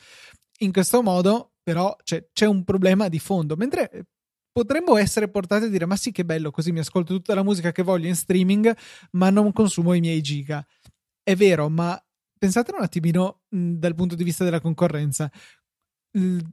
In 0.59 0.71
questo 0.71 1.01
modo 1.01 1.50
però 1.63 1.95
c'è, 2.03 2.27
c'è 2.33 2.45
un 2.45 2.63
problema 2.63 3.07
di 3.07 3.19
fondo, 3.19 3.55
mentre 3.55 3.89
eh, 3.91 4.05
potremmo 4.51 4.97
essere 4.97 5.29
portati 5.29 5.65
a 5.65 5.69
dire 5.69 5.85
ma 5.85 5.95
sì 5.95 6.11
che 6.11 6.25
bello 6.25 6.51
così 6.51 6.71
mi 6.71 6.79
ascolto 6.79 7.13
tutta 7.13 7.33
la 7.33 7.43
musica 7.43 7.71
che 7.71 7.83
voglio 7.83 8.07
in 8.07 8.15
streaming 8.15 8.75
ma 9.11 9.29
non 9.29 9.51
consumo 9.53 9.93
i 9.93 9.99
miei 9.99 10.21
giga. 10.21 10.65
È 11.23 11.35
vero 11.35 11.69
ma 11.69 12.01
pensate 12.37 12.73
un 12.75 12.83
attimino 12.83 13.41
mh, 13.49 13.73
dal 13.73 13.95
punto 13.95 14.15
di 14.15 14.23
vista 14.23 14.43
della 14.43 14.59
concorrenza. 14.59 15.31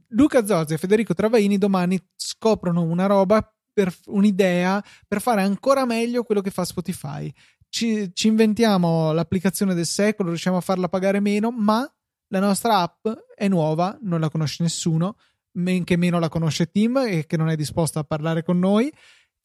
Luca 0.09 0.45
Zorzi 0.45 0.75
e 0.75 0.77
Federico 0.77 1.13
Travaini 1.13 1.57
domani 1.57 1.99
scoprono 2.15 2.81
una 2.81 3.07
roba 3.07 3.53
per 3.73 3.93
un'idea 4.05 4.81
per 5.05 5.19
fare 5.19 5.41
ancora 5.41 5.85
meglio 5.85 6.23
quello 6.23 6.41
che 6.41 6.51
fa 6.51 6.63
Spotify. 6.63 7.31
Ci, 7.67 8.11
ci 8.13 8.27
inventiamo 8.27 9.11
l'applicazione 9.11 9.73
del 9.73 9.85
secolo 9.85 10.29
riusciamo 10.29 10.57
a 10.57 10.61
farla 10.61 10.87
pagare 10.87 11.19
meno 11.19 11.51
ma 11.51 11.87
la 12.29 12.39
nostra 12.39 12.79
app 12.79 13.07
è 13.35 13.47
nuova, 13.47 13.97
non 14.01 14.19
la 14.19 14.29
conosce 14.29 14.63
nessuno, 14.63 15.17
men 15.53 15.83
che 15.83 15.97
meno 15.97 16.19
la 16.19 16.29
conosce 16.29 16.71
Tim 16.71 16.97
e 16.97 17.25
che 17.25 17.37
non 17.37 17.49
è 17.49 17.55
disposto 17.55 17.99
a 17.99 18.03
parlare 18.03 18.43
con 18.43 18.59
noi. 18.59 18.91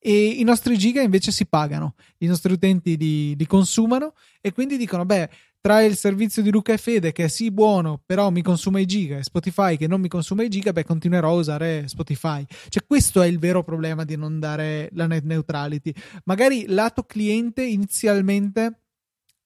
E 0.06 0.26
i 0.26 0.42
nostri 0.42 0.76
giga 0.76 1.00
invece 1.00 1.32
si 1.32 1.46
pagano, 1.46 1.94
i 2.18 2.26
nostri 2.26 2.52
utenti 2.52 2.96
li, 2.98 3.34
li 3.34 3.46
consumano 3.46 4.12
e 4.42 4.52
quindi 4.52 4.76
dicono: 4.76 5.06
Beh, 5.06 5.30
tra 5.62 5.80
il 5.80 5.96
servizio 5.96 6.42
di 6.42 6.50
Luca 6.50 6.74
e 6.74 6.76
Fede 6.76 7.12
che 7.12 7.24
è 7.24 7.28
sì 7.28 7.50
buono, 7.50 8.02
però 8.04 8.28
mi 8.28 8.42
consuma 8.42 8.80
i 8.80 8.84
giga, 8.84 9.16
e 9.16 9.22
Spotify 9.22 9.78
che 9.78 9.86
non 9.86 10.02
mi 10.02 10.08
consuma 10.08 10.42
i 10.42 10.50
giga, 10.50 10.74
beh, 10.74 10.84
continuerò 10.84 11.30
a 11.30 11.38
usare 11.38 11.88
Spotify. 11.88 12.44
Cioè, 12.68 12.84
questo 12.86 13.22
è 13.22 13.26
il 13.26 13.38
vero 13.38 13.64
problema 13.64 14.04
di 14.04 14.14
non 14.14 14.38
dare 14.38 14.90
la 14.92 15.06
net 15.06 15.24
neutrality. 15.24 15.94
Magari 16.24 16.66
lato 16.68 17.04
cliente 17.04 17.64
inizialmente 17.64 18.83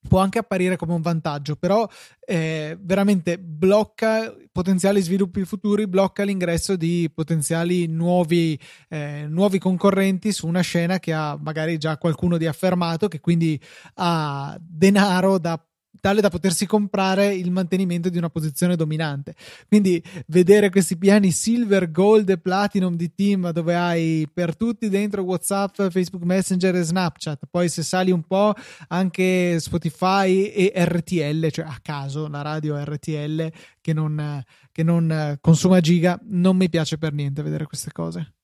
può 0.07 0.21
anche 0.21 0.39
apparire 0.39 0.77
come 0.77 0.95
un 0.95 1.01
vantaggio, 1.01 1.57
però 1.57 1.89
eh, 2.21 2.77
veramente 2.81 3.39
blocca 3.39 4.35
potenziali 4.53 5.01
sviluppi 5.01 5.45
futuri, 5.45 5.87
blocca 5.87 6.25
l'ingresso 6.25 6.77
di 6.77 7.11
potenziali 7.13 7.87
nuovi, 7.87 8.59
eh, 8.89 9.27
nuovi 9.29 9.59
concorrenti 9.59 10.33
su 10.33 10.47
una 10.47 10.61
scena 10.61 10.99
che 10.99 11.13
ha 11.13 11.39
magari 11.41 11.79
già 11.79 11.97
qualcuno 11.99 12.37
di 12.37 12.47
affermato, 12.47 13.09
che 13.09 13.21
quindi 13.21 13.61
ha 13.95 14.57
denaro 14.61 15.39
da 15.39 15.63
tale 16.01 16.21
da 16.21 16.31
potersi 16.31 16.67
comprare 16.67 17.35
il 17.35 17.51
mantenimento 17.51 18.09
di 18.09 18.19
una 18.19 18.31
posizione 18.31 18.77
dominante. 18.77 19.35
Quindi 19.67 20.03
vedere 20.27 20.71
questi 20.71 20.97
piani 20.97 21.31
silver, 21.31 21.91
gold 21.91 22.29
e 22.29 22.39
platinum 22.39 22.95
di 22.95 23.15
team 23.15 23.51
dove 23.51 23.75
hai 23.75 24.29
per 24.33 24.57
tutti 24.57 24.89
dentro 24.89 25.23
WhatsApp, 25.23 25.89
Facebook 25.89 26.25
Messenger 26.25 26.75
e 26.77 26.83
Snapchat, 26.83 27.47
poi 27.51 27.69
se 27.69 27.83
sali 27.83 28.11
un 28.11 28.23
po' 28.23 28.55
anche 28.89 29.59
Spotify 29.61 30.45
e 30.45 30.73
RTL, 30.75 31.49
cioè 31.51 31.65
a 31.65 31.79
caso 31.83 32.29
la 32.29 32.43
radio 32.43 32.83
RTL 32.83 33.51
che 33.81 33.93
non, 33.93 34.43
che 34.73 34.83
non 34.83 35.37
consuma 35.41 35.81
giga, 35.81 36.19
non 36.25 36.57
mi 36.57 36.69
piace 36.69 36.99
per 36.99 37.13
niente 37.13 37.43
vedere 37.43 37.67
queste 37.67 37.93
cose. 37.93 38.35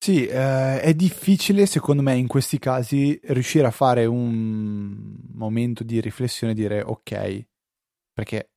Sì, 0.00 0.26
eh, 0.26 0.80
è 0.80 0.94
difficile 0.94 1.66
secondo 1.66 2.02
me 2.02 2.14
in 2.14 2.28
questi 2.28 2.58
casi 2.60 3.18
riuscire 3.24 3.66
a 3.66 3.70
fare 3.72 4.06
un 4.06 5.16
momento 5.34 5.82
di 5.82 6.00
riflessione 6.00 6.52
e 6.52 6.56
dire 6.56 6.82
ok, 6.82 7.46
perché 8.12 8.50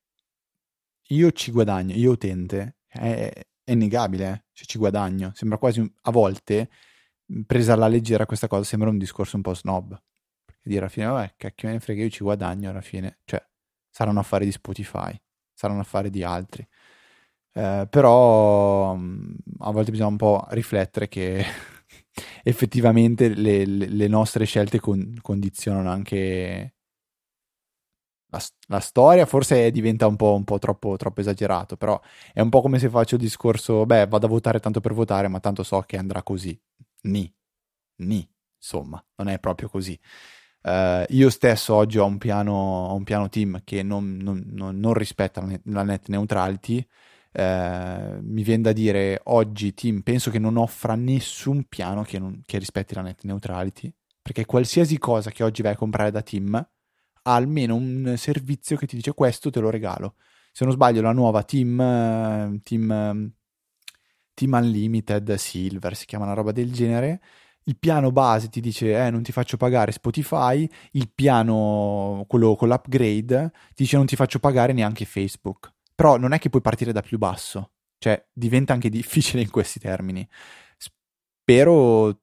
io 1.09 1.31
ci 1.31 1.51
guadagno, 1.51 1.93
io 1.95 2.11
utente, 2.11 2.77
è, 2.87 3.31
è 3.63 3.71
innegabile, 3.71 4.25
eh? 4.31 4.43
cioè 4.53 4.65
ci 4.65 4.77
guadagno, 4.77 5.31
sembra 5.35 5.57
quasi 5.57 5.81
a 6.03 6.11
volte 6.11 6.69
presa 7.45 7.73
alla 7.73 7.87
leggera 7.87 8.25
questa 8.25 8.47
cosa 8.47 8.63
sembra 8.63 8.89
un 8.89 8.97
discorso 8.97 9.35
un 9.35 9.41
po' 9.41 9.53
snob, 9.53 9.89
perché 10.45 10.61
dire 10.63 10.79
alla 10.81 10.89
fine 10.89 11.05
vabbè 11.07 11.33
cacchio 11.37 11.67
me 11.67 11.73
ne 11.75 11.79
frega 11.79 12.03
io 12.03 12.09
ci 12.09 12.23
guadagno 12.23 12.69
alla 12.69 12.81
fine, 12.81 13.19
cioè 13.25 13.43
saranno 13.89 14.19
affari 14.19 14.45
di 14.45 14.51
Spotify, 14.51 15.13
saranno 15.53 15.81
affari 15.81 16.09
di 16.09 16.23
altri. 16.23 16.65
Eh, 17.53 17.87
però 17.89 18.95
mm, 18.95 19.33
a 19.59 19.71
volte 19.71 19.91
bisogna 19.91 20.09
un 20.09 20.17
po' 20.17 20.45
riflettere 20.51 21.07
che 21.09 21.43
effettivamente 22.43 23.27
le, 23.29 23.65
le, 23.65 24.07
nostre 24.07 24.45
scelte 24.45 24.79
con, 24.79 25.17
condizionano 25.21 25.89
anche 25.91 26.75
la, 28.31 28.41
la, 28.67 28.79
storia, 28.79 29.25
forse 29.25 29.69
diventa 29.71 30.07
un 30.07 30.15
po', 30.15 30.33
un 30.33 30.43
po 30.45 30.57
troppo, 30.59 30.95
troppo, 30.95 31.19
esagerato, 31.19 31.75
però 31.75 31.99
è 32.33 32.39
un 32.39 32.49
po' 32.49 32.61
come 32.61 32.79
se 32.79 32.89
faccio 32.89 33.15
il 33.15 33.21
discorso, 33.21 33.85
beh, 33.85 34.07
vado 34.07 34.25
a 34.27 34.29
votare 34.29 34.59
tanto 34.59 34.79
per 34.79 34.93
votare, 34.93 35.27
ma 35.27 35.39
tanto 35.39 35.63
so 35.63 35.81
che 35.81 35.97
andrà 35.97 36.23
così. 36.23 36.57
Ni, 37.03 37.31
ni, 37.97 38.27
insomma, 38.57 39.03
non 39.17 39.27
è 39.27 39.39
proprio 39.39 39.69
così. 39.69 39.99
Uh, 40.63 41.03
io 41.09 41.29
stesso 41.29 41.73
oggi 41.75 41.97
ho 41.97 42.05
un 42.05 42.17
piano, 42.19 42.53
ho 42.53 42.95
un 42.95 43.03
piano 43.03 43.29
team 43.29 43.61
che 43.63 43.83
non, 43.83 44.17
non, 44.17 44.43
non, 44.51 44.79
non 44.79 44.93
rispetta 44.93 45.43
la 45.65 45.83
net 45.83 46.07
neutrality, 46.07 46.87
eh, 47.34 48.19
mi 48.21 48.43
viene 48.43 48.63
da 48.63 48.73
dire 48.73 49.21
oggi 49.25 49.73
Team 49.73 50.01
penso 50.01 50.29
che 50.29 50.39
non 50.39 50.57
offra 50.57 50.95
nessun 50.95 51.63
piano 51.63 52.03
che, 52.03 52.19
non, 52.19 52.41
che, 52.45 52.57
rispetti 52.57 52.93
la 52.93 53.01
net 53.01 53.23
neutrality 53.23 53.93
perché 54.21 54.45
qualsiasi 54.45 54.97
cosa 54.97 55.32
che 55.32 55.43
oggi 55.43 55.61
vai 55.61 55.71
a 55.71 55.77
comprare 55.77 56.11
da 56.11 56.21
Team 56.21 56.53
ha 57.23 57.34
almeno 57.34 57.75
un 57.75 58.15
servizio 58.17 58.75
che 58.75 58.86
ti 58.86 58.95
dice 58.95 59.13
questo 59.13 59.49
te 59.49 59.59
lo 59.59 59.69
regalo. 59.69 60.15
Se 60.51 60.65
non 60.65 60.73
sbaglio 60.73 61.01
la 61.01 61.11
nuova 61.13 61.43
Team 61.43 62.59
Team, 62.63 63.34
team 64.34 64.53
Unlimited 64.53 65.34
Silver 65.36 65.95
si 65.95 66.05
chiama 66.05 66.25
una 66.25 66.34
roba 66.34 66.51
del 66.51 66.71
genere. 66.71 67.21
Il 67.63 67.77
piano 67.77 68.11
base 68.11 68.49
ti 68.49 68.59
dice 68.59 69.05
eh, 69.05 69.09
non 69.11 69.21
ti 69.21 69.32
faccio 69.32 69.55
pagare 69.55 69.91
Spotify, 69.91 70.67
il 70.91 71.11
piano, 71.13 72.25
quello 72.27 72.55
con 72.55 72.67
l'upgrade, 72.67 73.51
ti 73.69 73.84
dice 73.84 73.97
non 73.97 74.07
ti 74.07 74.15
faccio 74.15 74.39
pagare 74.39 74.73
neanche 74.73 75.05
Facebook. 75.05 75.71
Però 76.01 76.17
non 76.17 76.33
è 76.33 76.39
che 76.39 76.49
puoi 76.49 76.63
partire 76.63 76.91
da 76.91 77.01
più 77.01 77.19
basso, 77.19 77.73
cioè 77.99 78.25
diventa 78.33 78.73
anche 78.73 78.89
difficile 78.89 79.43
in 79.43 79.51
questi 79.51 79.79
termini. 79.79 80.27
Spero 80.75 82.21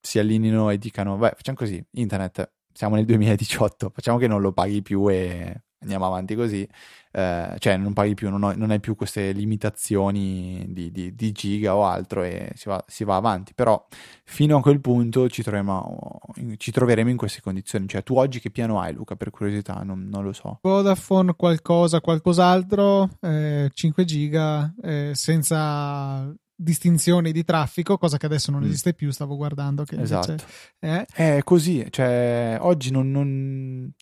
si 0.00 0.20
allineino 0.20 0.70
e 0.70 0.78
dicano, 0.78 1.16
beh, 1.16 1.32
facciamo 1.34 1.56
così, 1.56 1.84
internet, 1.94 2.52
siamo 2.72 2.94
nel 2.94 3.04
2018, 3.04 3.90
facciamo 3.92 4.18
che 4.18 4.28
non 4.28 4.40
lo 4.40 4.52
paghi 4.52 4.82
più 4.82 5.10
e 5.10 5.62
andiamo 5.80 6.06
avanti 6.06 6.36
così, 6.36 6.64
eh, 7.12 7.56
cioè 7.58 7.76
non 7.76 7.92
paghi 7.92 8.14
più, 8.14 8.30
non, 8.30 8.42
ho, 8.42 8.54
non, 8.54 8.70
hai 8.70 8.80
più 8.80 8.96
queste 8.96 9.32
limitazioni 9.32 10.64
di, 10.68 10.90
di, 10.90 11.14
di 11.14 11.32
giga 11.32 11.76
o 11.76 11.84
altro 11.84 12.22
e 12.22 12.52
si 12.54 12.68
va, 12.68 12.82
si 12.86 13.04
va, 13.04 13.16
avanti, 13.16 13.52
però 13.54 13.86
fino 14.24 14.56
a 14.56 14.62
quel 14.62 14.80
punto 14.80 15.28
ci, 15.28 15.42
troviamo, 15.42 16.20
ci 16.56 16.70
troveremo 16.70 17.10
in 17.10 17.18
queste 17.18 17.42
condizioni, 17.42 17.86
cioè 17.86 18.02
tu 18.02 18.16
oggi 18.16 18.40
che 18.40 18.50
piano 18.50 18.80
hai 18.80 18.94
Luca 18.94 19.14
per 19.14 19.30
curiosità, 19.30 19.82
non, 19.84 20.08
non 20.08 20.24
lo 20.24 20.32
so. 20.32 20.58
Vodafone 20.62 21.34
qualcosa, 21.34 22.00
qualcos'altro, 22.00 23.10
eh, 23.20 23.70
5 23.72 24.04
giga 24.04 24.72
eh, 24.82 25.10
senza 25.12 26.34
distinzioni 26.54 27.30
di 27.30 27.44
traffico, 27.44 27.98
cosa 27.98 28.16
che 28.16 28.24
adesso 28.26 28.50
non 28.50 28.62
mm. 28.62 28.66
esiste 28.66 28.94
più, 28.94 29.10
stavo 29.10 29.36
guardando 29.36 29.84
che 29.84 30.00
esatto. 30.00 30.36
Eh. 30.78 31.04
È 31.12 31.40
così, 31.44 31.86
cioè 31.90 32.56
oggi 32.58 32.90
non... 32.90 33.10
non 33.10 33.92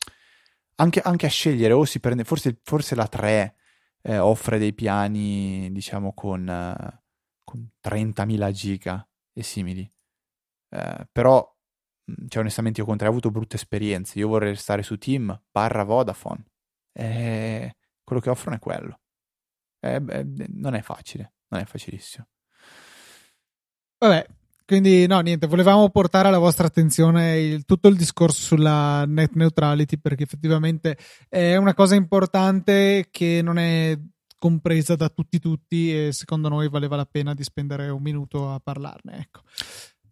anche, 0.81 1.01
anche, 1.01 1.27
a 1.27 1.29
scegliere 1.29 1.73
o 1.75 1.85
si 1.85 2.01
prende, 2.01 2.25
forse, 2.25 2.59
forse 2.63 2.95
la 2.95 3.07
3 3.07 3.55
eh, 4.03 4.19
offre 4.19 4.59
dei 4.59 4.73
piani, 4.73 5.71
diciamo, 5.73 6.15
con, 6.15 6.49
eh, 6.49 7.03
con 7.45 7.71
30.000 7.81 8.51
giga 8.51 9.07
e 9.33 9.43
simili. 9.43 9.91
Eh, 10.71 11.09
però, 11.13 11.57
cioè, 12.29 12.41
onestamente, 12.41 12.81
io 12.81 12.87
con 12.87 12.97
3 12.97 13.07
ho 13.07 13.11
avuto 13.11 13.31
brutte 13.31 13.57
esperienze. 13.57 14.19
Io 14.19 14.29
vorrei 14.29 14.51
restare 14.51 14.83
su 14.83 14.97
Team 14.99 15.41
barra 15.51 15.85
Vodafone. 15.85 16.45
E 16.93 17.77
quello 18.03 18.21
che 18.21 18.31
offrono 18.31 18.57
è 18.57 18.59
quello. 18.59 19.01
Beh, 19.79 20.25
non 20.49 20.75
è 20.75 20.83
facile, 20.83 21.35
non 21.49 21.61
è 21.61 21.65
facilissimo. 21.65 22.27
Vabbè, 23.99 24.27
quindi, 24.71 25.05
no, 25.09 25.19
niente, 25.19 25.49
volevamo 25.49 25.91
portare 25.91 26.29
alla 26.29 26.39
vostra 26.39 26.69
attenzione 26.69 27.41
il, 27.41 27.65
tutto 27.65 27.89
il 27.89 27.97
discorso 27.97 28.41
sulla 28.41 29.05
net 29.05 29.33
neutrality 29.33 29.99
perché 29.99 30.23
effettivamente 30.23 30.97
è 31.29 31.57
una 31.57 31.75
cosa 31.75 31.97
importante 31.97 33.09
che 33.11 33.41
non 33.43 33.59
è 33.59 33.99
compresa 34.39 34.95
da 34.95 35.09
tutti 35.09 35.41
tutti 35.41 35.93
e 35.93 36.13
secondo 36.13 36.49
noi 36.49 36.69
valeva 36.69 36.95
la 36.95 37.05
pena 37.05 37.35
di 37.35 37.43
spendere 37.43 37.89
un 37.89 38.01
minuto 38.01 38.49
a 38.49 38.61
parlarne, 38.63 39.19
ecco. 39.19 39.41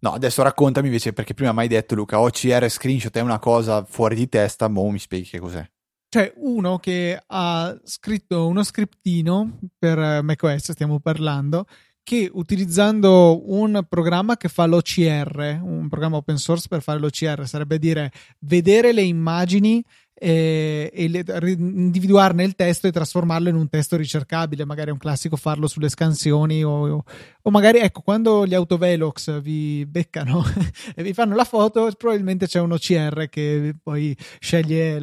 No, 0.01 0.11
adesso 0.11 0.43
raccontami 0.43 0.89
invece 0.89 1.13
perché 1.13 1.35
prima 1.35 1.53
mi 1.53 1.61
hai 1.61 1.69
detto 1.69 1.95
Luca, 1.95 2.19
OCR 2.19 2.69
screenshot 2.69 3.17
è 3.17 3.21
una 3.21 3.39
cosa 3.39 3.85
fuori 3.85 4.17
di 4.17 4.29
testa, 4.29 4.67
mo 4.67 4.91
mi 4.91 4.99
spieghi 4.99 5.29
che 5.29 5.39
cos'è. 5.39 5.65
C'è 6.09 6.33
uno 6.39 6.79
che 6.79 7.17
ha 7.25 7.79
scritto 7.85 8.49
uno 8.49 8.65
scriptino 8.65 9.61
per 9.79 10.21
macOS, 10.25 10.73
stiamo 10.73 10.99
parlando, 10.99 11.67
che 12.09 12.31
utilizzando 12.33 13.43
un 13.53 13.85
programma 13.87 14.39
che 14.39 14.49
fa 14.49 14.65
l'OCR, 14.65 15.61
un 15.61 15.89
programma 15.91 16.17
open 16.17 16.39
source 16.39 16.67
per 16.67 16.81
fare 16.81 16.99
l'OCR, 16.99 17.47
sarebbe 17.47 17.79
dire 17.79 18.11
vedere 18.39 18.95
le 18.95 19.03
immagini 19.03 19.85
e, 20.15 20.91
e 20.91 21.09
le, 21.09 21.23
individuarne 21.59 22.45
il 22.45 22.55
testo 22.55 22.87
e 22.87 22.93
trasformarlo 22.93 23.51
in 23.51 23.57
un 23.57 23.69
testo 23.69 23.99
ricercabile, 23.99 24.65
magari 24.65 24.89
è 24.89 24.93
un 24.93 24.99
classico 24.99 25.37
farlo 25.37 25.67
sulle 25.67 25.91
scansioni 25.91 26.65
o, 26.65 27.05
o 27.43 27.51
magari 27.51 27.81
ecco 27.81 28.01
quando 28.01 28.47
gli 28.47 28.55
autovelox 28.55 29.43
vi 29.43 29.85
beccano 29.85 30.43
e 30.97 31.03
vi 31.03 31.13
fanno 31.13 31.35
la 31.35 31.45
foto 31.45 31.93
probabilmente 31.95 32.47
c'è 32.47 32.59
un 32.59 32.73
OCR 32.73 33.29
che 33.29 33.75
poi 33.83 34.17
sceglie, 34.39 34.99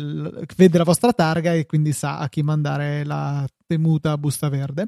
vede 0.56 0.80
la 0.80 0.84
vostra 0.84 1.14
targa 1.14 1.54
e 1.54 1.68
quindi 1.68 1.92
sa 1.92 2.18
a 2.18 2.30
chi 2.30 2.42
mandare 2.42 3.06
la 3.06 3.46
temuta 3.68 4.18
busta 4.18 4.50
verde. 4.50 4.88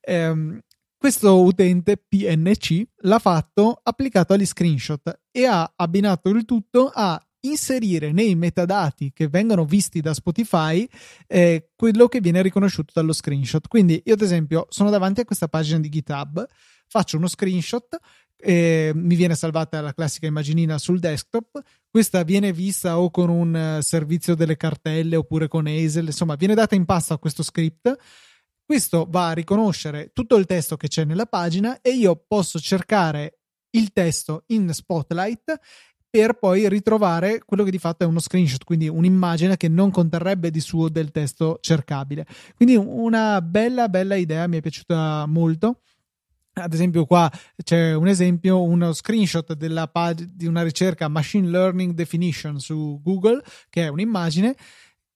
Ehm, 0.00 0.60
questo 0.98 1.42
utente 1.42 1.96
PNC 1.96 2.82
l'ha 3.02 3.20
fatto 3.20 3.80
applicato 3.82 4.32
agli 4.32 4.44
screenshot 4.44 5.20
e 5.30 5.46
ha 5.46 5.72
abbinato 5.76 6.28
il 6.28 6.44
tutto 6.44 6.90
a 6.92 7.22
inserire 7.42 8.10
nei 8.10 8.34
metadati 8.34 9.12
che 9.12 9.28
vengono 9.28 9.64
visti 9.64 10.00
da 10.00 10.12
Spotify 10.12 10.86
eh, 11.28 11.70
quello 11.76 12.08
che 12.08 12.20
viene 12.20 12.42
riconosciuto 12.42 12.92
dallo 12.94 13.12
screenshot. 13.12 13.68
Quindi 13.68 14.02
io 14.04 14.14
ad 14.14 14.22
esempio 14.22 14.66
sono 14.70 14.90
davanti 14.90 15.20
a 15.20 15.24
questa 15.24 15.46
pagina 15.46 15.78
di 15.78 15.88
GitHub, 15.88 16.44
faccio 16.88 17.16
uno 17.16 17.28
screenshot, 17.28 17.96
eh, 18.40 18.92
mi 18.94 19.14
viene 19.14 19.36
salvata 19.36 19.80
la 19.80 19.94
classica 19.94 20.26
immaginina 20.26 20.78
sul 20.78 20.98
desktop, 20.98 21.60
questa 21.88 22.24
viene 22.24 22.52
vista 22.52 22.98
o 22.98 23.10
con 23.10 23.30
un 23.30 23.76
uh, 23.78 23.80
servizio 23.82 24.34
delle 24.34 24.56
cartelle 24.56 25.16
oppure 25.16 25.48
con 25.48 25.66
Hazel, 25.66 26.06
insomma 26.06 26.34
viene 26.34 26.54
data 26.54 26.74
in 26.74 26.84
pasto 26.84 27.14
a 27.14 27.18
questo 27.18 27.42
script 27.42 27.96
questo 28.68 29.06
va 29.08 29.28
a 29.28 29.32
riconoscere 29.32 30.10
tutto 30.12 30.36
il 30.36 30.44
testo 30.44 30.76
che 30.76 30.88
c'è 30.88 31.04
nella 31.04 31.24
pagina 31.24 31.80
e 31.80 31.92
io 31.92 32.22
posso 32.28 32.60
cercare 32.60 33.38
il 33.70 33.94
testo 33.94 34.42
in 34.48 34.74
Spotlight 34.74 35.58
per 36.10 36.34
poi 36.34 36.68
ritrovare 36.68 37.42
quello 37.46 37.64
che 37.64 37.70
di 37.70 37.78
fatto 37.78 38.04
è 38.04 38.06
uno 38.06 38.20
screenshot, 38.20 38.64
quindi 38.64 38.86
un'immagine 38.86 39.56
che 39.56 39.68
non 39.68 39.90
conterrebbe 39.90 40.50
di 40.50 40.60
suo 40.60 40.90
del 40.90 41.10
testo 41.12 41.56
cercabile. 41.62 42.26
Quindi 42.56 42.76
una 42.76 43.40
bella, 43.40 43.88
bella 43.88 44.16
idea, 44.16 44.46
mi 44.46 44.58
è 44.58 44.60
piaciuta 44.60 45.24
molto. 45.24 45.80
Ad 46.52 46.74
esempio, 46.74 47.06
qua 47.06 47.32
c'è 47.62 47.94
un 47.94 48.06
esempio, 48.06 48.62
uno 48.62 48.92
screenshot 48.92 49.54
della 49.54 49.88
pag- 49.88 50.28
di 50.30 50.44
una 50.44 50.62
ricerca 50.62 51.08
Machine 51.08 51.48
Learning 51.48 51.94
Definition 51.94 52.60
su 52.60 53.00
Google, 53.02 53.42
che 53.70 53.84
è 53.84 53.88
un'immagine 53.88 54.54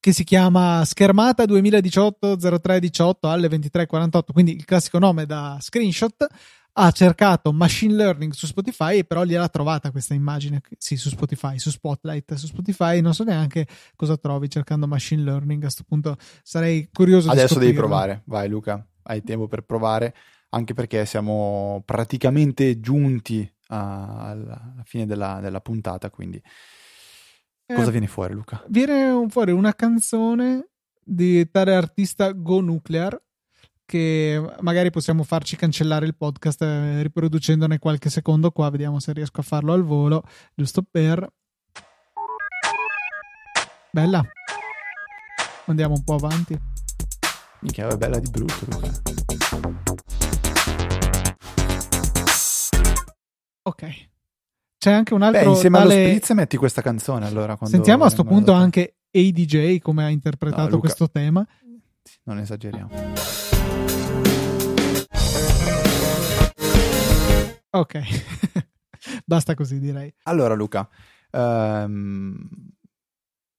che 0.03 0.12
si 0.12 0.24
chiama 0.24 0.84
Schermata 0.84 1.44
2018 1.44 2.36
0318 2.36 3.28
alle 3.28 3.46
23.48, 3.46 4.32
quindi 4.32 4.57
il 4.57 4.64
classico 4.64 4.98
nome 4.98 5.26
da 5.26 5.59
screenshot. 5.61 6.26
ha 6.72 6.90
cercato 6.90 7.53
machine 7.53 7.94
learning 7.94 8.32
su 8.32 8.46
Spotify, 8.46 9.05
però 9.05 9.22
gliel'ha 9.22 9.48
trovata 9.48 9.92
questa 9.92 10.14
immagine. 10.14 10.61
Sì, 10.76 10.96
su 10.96 11.09
Spotify, 11.09 11.57
su 11.61 11.70
Spotlight, 11.70 12.34
su 12.34 12.48
Spotify. 12.48 13.00
Non 13.00 13.14
so 13.14 13.22
neanche 13.22 13.68
cosa 13.94 14.16
trovi 14.16 14.50
cercando 14.50 14.88
machine 14.88 15.22
learning. 15.22 15.59
A 15.59 15.66
questo 15.66 15.84
punto 15.86 16.16
sarei 16.42 16.88
curioso 16.92 17.30
Adesso 17.30 17.61
devi 17.61 17.72
provare. 17.72 18.22
Vai, 18.24 18.48
Luca, 18.48 18.84
hai 19.05 19.22
tempo 19.22 19.46
per 19.46 19.62
provare. 19.62 20.16
Anche 20.48 20.74
perché 20.74 21.07
siamo 21.07 21.80
praticamente 21.84 22.80
giunti 22.80 23.48
alla 23.68 24.82
fine 24.82 25.07
della, 25.07 25.38
della 25.40 25.61
puntata. 25.61 26.11
Quindi, 26.11 26.42
cosa 27.66 27.90
viene 27.90 28.06
fuori, 28.06 28.34
Luca? 28.34 28.62
Viene 28.68 29.26
fuori 29.28 29.52
una 29.52 29.74
canzone 29.74 30.68
di 31.04 31.50
tale 31.50 31.74
artista 31.74 32.32
Go 32.32 32.60
Nuclear 32.60 33.20
che 33.84 34.42
magari 34.60 34.90
possiamo 34.90 35.22
farci 35.22 35.54
cancellare 35.54 36.06
il 36.06 36.16
podcast 36.16 36.62
eh, 36.62 37.02
riproducendone 37.02 37.78
qualche 37.78 38.08
secondo 38.08 38.50
qua, 38.50 38.70
vediamo 38.70 39.00
se 39.00 39.12
riesco 39.12 39.40
a 39.40 39.44
farlo 39.44 39.74
al 39.74 39.82
volo, 39.82 40.22
giusto 40.54 40.82
per... 40.88 41.30
Bella. 43.90 44.22
Andiamo 45.66 45.94
un 45.94 46.04
po' 46.04 46.14
avanti. 46.14 46.58
Minchia, 47.60 47.88
è 47.88 47.96
bella 47.98 48.18
di 48.18 48.30
brutto. 48.30 48.66
Ok. 53.64 54.10
C'è 54.83 54.91
anche 54.91 55.14
un 55.14 55.22
altro... 55.22 55.45
Beh, 55.45 55.49
insieme 55.49 55.78
tale... 55.78 55.95
allo 55.95 56.07
spritz 56.09 56.30
metti 56.30 56.57
questa 56.57 56.83
canzone 56.83 57.24
allora. 57.24 57.57
Sentiamo 57.62 58.03
a 58.03 58.07
questo 58.07 58.24
punto 58.24 58.51
anche 58.51 58.97
ADJ 59.12 59.78
come 59.78 60.03
ha 60.03 60.09
interpretato 60.09 60.70
no, 60.70 60.78
questo 60.80 61.09
tema. 61.09 61.47
Non 62.24 62.39
esageriamo. 62.39 62.91
Ok, 67.70 68.01
basta 69.24 69.55
così 69.55 69.78
direi. 69.78 70.12
Allora 70.24 70.55
Luca, 70.55 70.89
um, 71.30 72.37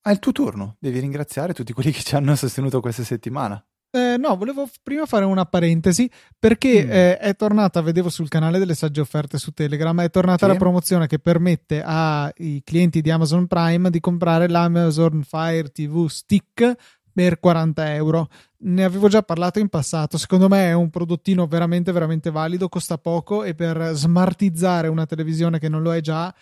è 0.01 0.09
il 0.09 0.19
tuo 0.19 0.33
turno, 0.33 0.75
devi 0.77 0.99
ringraziare 0.99 1.53
tutti 1.53 1.71
quelli 1.71 1.91
che 1.91 2.01
ci 2.01 2.17
hanno 2.17 2.35
sostenuto 2.35 2.81
questa 2.81 3.05
settimana. 3.05 3.65
Eh, 3.95 4.17
no, 4.17 4.35
volevo 4.35 4.67
prima 4.81 5.05
fare 5.05 5.23
una 5.23 5.45
parentesi 5.45 6.09
perché 6.39 6.83
mm. 6.83 6.89
eh, 6.89 7.17
è 7.19 7.35
tornata, 7.35 7.79
vedevo 7.79 8.09
sul 8.09 8.27
canale 8.27 8.57
delle 8.57 8.73
sagge 8.73 9.01
offerte 9.01 9.37
su 9.37 9.51
Telegram, 9.51 10.01
è 10.01 10.09
tornata 10.09 10.47
sì. 10.47 10.51
la 10.51 10.57
promozione 10.57 11.05
che 11.05 11.19
permette 11.19 11.83
ai 11.83 12.63
clienti 12.63 13.01
di 13.01 13.11
Amazon 13.11 13.45
Prime 13.45 13.91
di 13.91 13.99
comprare 13.99 14.49
l'Amazon 14.49 15.21
Fire 15.21 15.69
TV 15.69 16.07
Stick 16.07 16.75
per 17.13 17.39
40 17.39 17.93
euro. 17.93 18.29
Ne 18.61 18.83
avevo 18.83 19.09
già 19.09 19.21
parlato 19.21 19.59
in 19.59 19.69
passato. 19.69 20.17
Secondo 20.17 20.47
me 20.47 20.69
è 20.69 20.73
un 20.73 20.89
prodottino 20.89 21.45
veramente, 21.45 21.91
veramente 21.91 22.31
valido. 22.31 22.69
Costa 22.69 22.97
poco 22.97 23.43
e 23.43 23.53
per 23.53 23.91
smartizzare 23.93 24.87
una 24.87 25.05
televisione 25.05 25.59
che 25.59 25.69
non 25.69 25.83
lo 25.83 25.93
è 25.93 26.01
già, 26.01 26.33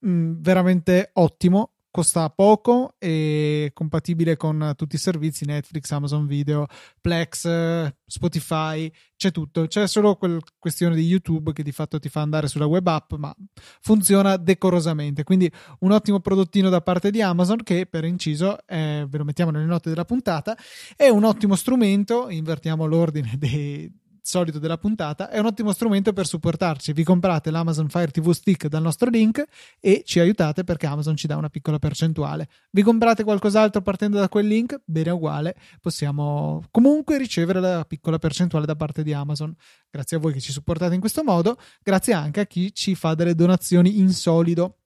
mh, 0.00 0.10
mm, 0.10 0.32
veramente 0.40 1.10
ottimo 1.12 1.75
costa 1.96 2.28
poco 2.28 2.94
e 2.98 3.70
compatibile 3.72 4.36
con 4.36 4.74
tutti 4.76 4.96
i 4.96 4.98
servizi 4.98 5.46
Netflix, 5.46 5.90
Amazon 5.92 6.26
Video, 6.26 6.66
Plex, 7.00 7.90
Spotify, 8.04 8.92
c'è 9.16 9.30
tutto. 9.30 9.66
C'è 9.66 9.88
solo 9.88 10.16
quella 10.16 10.38
questione 10.58 10.94
di 10.94 11.06
YouTube 11.06 11.54
che 11.54 11.62
di 11.62 11.72
fatto 11.72 11.98
ti 11.98 12.10
fa 12.10 12.20
andare 12.20 12.48
sulla 12.48 12.66
web 12.66 12.86
app, 12.86 13.14
ma 13.14 13.34
funziona 13.80 14.36
decorosamente. 14.36 15.24
Quindi 15.24 15.50
un 15.80 15.92
ottimo 15.92 16.20
prodottino 16.20 16.68
da 16.68 16.82
parte 16.82 17.10
di 17.10 17.22
Amazon 17.22 17.62
che 17.62 17.86
per 17.86 18.04
inciso, 18.04 18.58
eh, 18.66 19.06
ve 19.08 19.16
lo 19.16 19.24
mettiamo 19.24 19.50
nelle 19.50 19.64
note 19.64 19.88
della 19.88 20.04
puntata, 20.04 20.54
è 20.96 21.08
un 21.08 21.24
ottimo 21.24 21.54
strumento, 21.54 22.28
invertiamo 22.28 22.84
l'ordine 22.84 23.36
dei 23.38 23.90
solito 24.26 24.58
della 24.58 24.76
puntata, 24.76 25.30
è 25.30 25.38
un 25.38 25.46
ottimo 25.46 25.72
strumento 25.72 26.12
per 26.12 26.26
supportarci. 26.26 26.92
Vi 26.92 27.04
comprate 27.04 27.50
l'Amazon 27.50 27.88
Fire 27.88 28.10
TV 28.10 28.32
Stick 28.32 28.66
dal 28.66 28.82
nostro 28.82 29.08
link 29.08 29.44
e 29.80 30.02
ci 30.04 30.20
aiutate 30.20 30.64
perché 30.64 30.86
Amazon 30.86 31.16
ci 31.16 31.26
dà 31.26 31.36
una 31.36 31.48
piccola 31.48 31.78
percentuale. 31.78 32.48
Vi 32.70 32.82
comprate 32.82 33.24
qualcos'altro 33.24 33.82
partendo 33.82 34.18
da 34.18 34.28
quel 34.28 34.46
link? 34.46 34.80
Bene, 34.84 35.10
uguale, 35.10 35.54
possiamo 35.80 36.64
comunque 36.70 37.18
ricevere 37.18 37.60
la 37.60 37.84
piccola 37.84 38.18
percentuale 38.18 38.66
da 38.66 38.76
parte 38.76 39.02
di 39.02 39.12
Amazon. 39.12 39.54
Grazie 39.90 40.16
a 40.16 40.20
voi 40.20 40.32
che 40.32 40.40
ci 40.40 40.52
supportate 40.52 40.94
in 40.94 41.00
questo 41.00 41.22
modo, 41.22 41.56
grazie 41.82 42.12
anche 42.12 42.40
a 42.40 42.46
chi 42.46 42.74
ci 42.74 42.94
fa 42.94 43.14
delle 43.14 43.34
donazioni 43.34 43.98
in 43.98 44.10
solido 44.10 44.78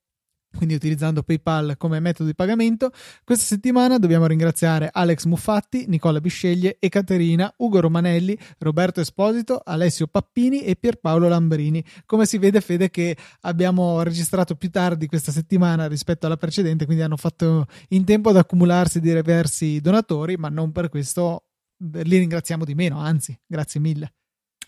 quindi 0.55 0.75
utilizzando 0.75 1.23
PayPal 1.23 1.77
come 1.77 2.01
metodo 2.01 2.29
di 2.29 2.35
pagamento. 2.35 2.91
Questa 3.25 3.45
settimana 3.45 3.99
dobbiamo 3.99 4.27
ringraziare 4.27 4.89
Alex 4.93 5.25
Muffatti, 5.25 5.87
Nicola 5.89 6.21
Bisceglie, 6.21 6.77
Ekaterina, 6.79 7.53
Ugo 7.59 7.81
Romanelli, 7.81 8.37
Roberto 8.59 9.01
Esposito, 9.01 9.61
Alessio 9.65 10.07
Pappini 10.07 10.63
e 10.63 10.77
Pierpaolo 10.77 11.29
Lambrini. 11.29 11.85
Come 12.07 12.27
si 12.27 12.39
vede, 12.39 12.61
Fede, 12.61 12.91
che 12.91 13.17
abbiamo 13.43 14.03
registrato 14.03 14.57
più 14.57 14.71
tardi 14.71 15.07
questa 15.07 15.33
settimana 15.33 15.87
rispetto 15.87 16.27
alla 16.27 16.37
precedente, 16.37 16.85
quindi 16.85 17.03
hanno 17.03 17.17
fatto 17.17 17.67
in 17.89 18.05
tempo 18.05 18.31
ad 18.31 18.37
accumularsi 18.37 19.01
diversi 19.01 19.81
donatori, 19.81 20.37
ma 20.37 20.49
non 20.49 20.73
per 20.73 20.89
questo 20.89 21.45
li 21.81 22.19
ringraziamo 22.19 22.65
di 22.65 22.75
meno, 22.75 22.99
anzi, 22.99 23.39
grazie 23.47 23.81
mille. 23.81 24.15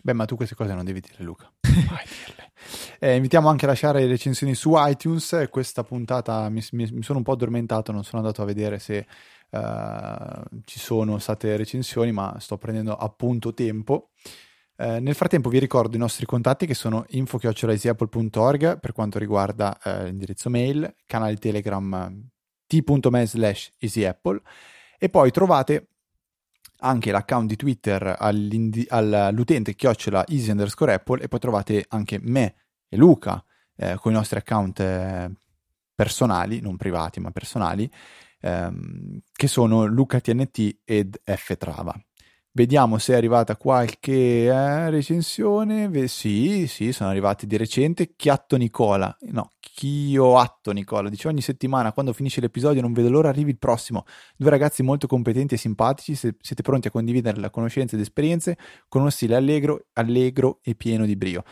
Beh, 0.02 0.14
ma 0.14 0.24
tu 0.24 0.36
queste 0.36 0.54
cose 0.54 0.74
non 0.74 0.84
devi 0.84 1.00
dire, 1.00 1.22
Luca. 1.22 1.52
Vai 1.60 2.04
dirle. 2.06 2.41
Eh, 2.98 3.16
invitiamo 3.16 3.48
anche 3.48 3.64
a 3.64 3.68
lasciare 3.68 4.00
le 4.00 4.06
recensioni 4.06 4.54
su 4.54 4.72
iTunes. 4.76 5.48
Questa 5.50 5.82
puntata 5.82 6.48
mi, 6.48 6.62
mi, 6.72 6.88
mi 6.90 7.02
sono 7.02 7.18
un 7.18 7.24
po' 7.24 7.32
addormentato, 7.32 7.92
non 7.92 8.04
sono 8.04 8.22
andato 8.22 8.42
a 8.42 8.44
vedere 8.44 8.78
se 8.78 9.06
uh, 9.50 10.42
ci 10.64 10.78
sono 10.78 11.18
state 11.18 11.56
recensioni, 11.56 12.12
ma 12.12 12.36
sto 12.38 12.58
prendendo 12.58 12.96
appunto 12.96 13.54
tempo. 13.54 14.10
Uh, 14.76 14.98
nel 15.00 15.14
frattempo 15.14 15.48
vi 15.48 15.58
ricordo 15.58 15.96
i 15.96 15.98
nostri 15.98 16.26
contatti 16.26 16.66
che 16.66 16.74
sono 16.74 17.04
info.easyapple.org 17.08 18.80
per 18.80 18.92
quanto 18.92 19.18
riguarda 19.18 19.78
uh, 19.84 20.04
l'indirizzo 20.04 20.48
mail, 20.50 20.94
canale 21.06 21.36
Telegram 21.36 22.30
t.me 22.66 23.26
slash 23.26 23.72
easyapple 23.78 24.40
e 24.98 25.08
poi 25.08 25.30
trovate 25.30 25.88
anche 26.82 27.10
l'account 27.10 27.48
di 27.48 27.56
Twitter 27.56 28.16
all'utente 28.18 29.74
chiocciola 29.74 30.26
easy 30.26 30.50
underscore 30.50 30.94
apple 30.94 31.22
e 31.22 31.28
poi 31.28 31.38
trovate 31.38 31.84
anche 31.88 32.18
me 32.20 32.54
e 32.88 32.96
Luca 32.96 33.42
eh, 33.76 33.96
con 33.96 34.12
i 34.12 34.14
nostri 34.14 34.38
account 34.38 34.80
eh, 34.80 35.30
personali, 35.94 36.60
non 36.60 36.76
privati 36.76 37.20
ma 37.20 37.30
personali, 37.30 37.90
ehm, 38.40 39.20
che 39.32 39.46
sono 39.46 39.84
LucaTNT 39.86 40.80
ed 40.84 41.20
Ftrava. 41.24 41.98
Vediamo 42.54 42.98
se 42.98 43.14
è 43.14 43.16
arrivata 43.16 43.56
qualche 43.56 44.44
eh, 44.44 44.90
recensione. 44.90 45.88
Beh, 45.88 46.06
sì, 46.06 46.66
sì, 46.66 46.92
sono 46.92 47.08
arrivati 47.08 47.46
di 47.46 47.56
recente. 47.56 48.12
Chiatto 48.14 48.56
Nicola, 48.58 49.16
no, 49.30 49.52
Chio 49.58 50.36
Atto 50.36 50.70
Nicola, 50.72 51.08
dice 51.08 51.28
ogni 51.28 51.40
settimana 51.40 51.94
quando 51.94 52.12
finisce 52.12 52.42
l'episodio 52.42 52.82
non 52.82 52.92
vedo 52.92 53.08
l'ora 53.08 53.30
arrivi 53.30 53.52
il 53.52 53.58
prossimo. 53.58 54.04
Due 54.36 54.50
ragazzi 54.50 54.82
molto 54.82 55.06
competenti 55.06 55.54
e 55.54 55.56
simpatici, 55.56 56.14
se 56.14 56.34
siete 56.42 56.60
pronti 56.60 56.88
a 56.88 56.90
condividere 56.90 57.40
la 57.40 57.48
conoscenza 57.48 57.96
ed 57.96 58.02
esperienze 58.02 58.58
con 58.86 59.00
uno 59.00 59.08
stile 59.08 59.34
allegro, 59.34 59.86
allegro 59.94 60.58
e 60.62 60.74
pieno 60.74 61.06
di 61.06 61.16
brio. 61.16 61.44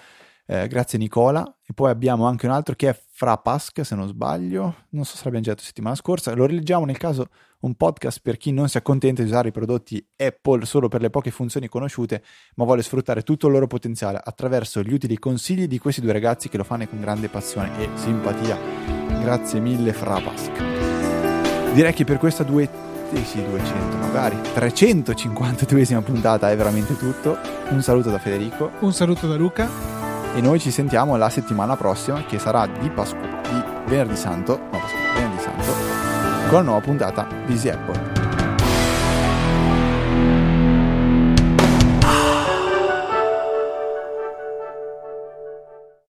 Eh, 0.44 0.68
grazie 0.68 0.98
Nicola. 0.98 1.42
E 1.64 1.72
poi 1.72 1.88
abbiamo 1.90 2.26
anche 2.26 2.44
un 2.44 2.52
altro 2.52 2.74
che 2.74 2.90
è 2.90 3.02
Frapask, 3.12 3.86
se 3.86 3.94
non 3.94 4.06
sbaglio. 4.06 4.84
Non 4.90 5.04
so 5.04 5.16
se 5.16 5.22
l'abbiamo 5.24 5.46
già 5.46 5.52
detto 5.52 5.62
settimana 5.62 5.94
scorsa. 5.94 6.34
Lo 6.34 6.44
rileggiamo 6.44 6.84
nel 6.84 6.98
caso 6.98 7.28
un 7.60 7.74
podcast 7.74 8.20
per 8.22 8.36
chi 8.36 8.52
non 8.52 8.68
si 8.68 8.76
accontenta 8.76 9.22
di 9.22 9.28
usare 9.28 9.48
i 9.48 9.52
prodotti 9.52 10.04
Apple 10.16 10.64
solo 10.64 10.88
per 10.88 11.00
le 11.00 11.10
poche 11.10 11.30
funzioni 11.30 11.68
conosciute, 11.68 12.22
ma 12.56 12.64
vuole 12.64 12.82
sfruttare 12.82 13.22
tutto 13.22 13.46
il 13.46 13.52
loro 13.52 13.66
potenziale 13.66 14.20
attraverso 14.22 14.82
gli 14.82 14.92
utili 14.92 15.18
consigli 15.18 15.66
di 15.66 15.78
questi 15.78 16.00
due 16.00 16.12
ragazzi 16.12 16.48
che 16.48 16.56
lo 16.56 16.64
fanno 16.64 16.86
con 16.86 17.00
grande 17.00 17.28
passione 17.28 17.78
e 17.78 17.88
simpatia. 17.94 18.58
Grazie 19.20 19.60
mille 19.60 19.92
Frapask. 19.92 21.72
Direi 21.72 21.92
che 21.92 22.04
per 22.04 22.18
questa 22.18 22.42
due 22.42 22.88
eh 23.12 23.24
sì, 23.24 23.44
200 23.44 23.96
magari 23.96 24.36
352esima 24.36 26.00
puntata 26.02 26.50
è 26.50 26.56
veramente 26.56 26.96
tutto. 26.96 27.36
Un 27.70 27.82
saluto 27.82 28.10
da 28.10 28.18
Federico. 28.18 28.70
Un 28.80 28.92
saluto 28.92 29.26
da 29.26 29.34
Luca 29.34 29.68
e 30.34 30.40
noi 30.40 30.60
ci 30.60 30.70
sentiamo 30.70 31.16
la 31.16 31.28
settimana 31.28 31.76
prossima 31.76 32.24
che 32.24 32.38
sarà 32.38 32.66
di, 32.66 32.88
Pasqu- 32.88 33.20
di 33.20 33.62
venerdì 33.86 34.16
santo, 34.16 34.58
no, 34.58 34.78
Pasqu- 34.78 35.14
venerdì 35.14 35.42
santo, 35.42 35.79
con 36.50 36.58
la 36.58 36.64
nuova 36.64 36.80
puntata 36.80 37.28
di 37.46 37.52
Easy 37.52 37.68
Apple. 37.68 38.09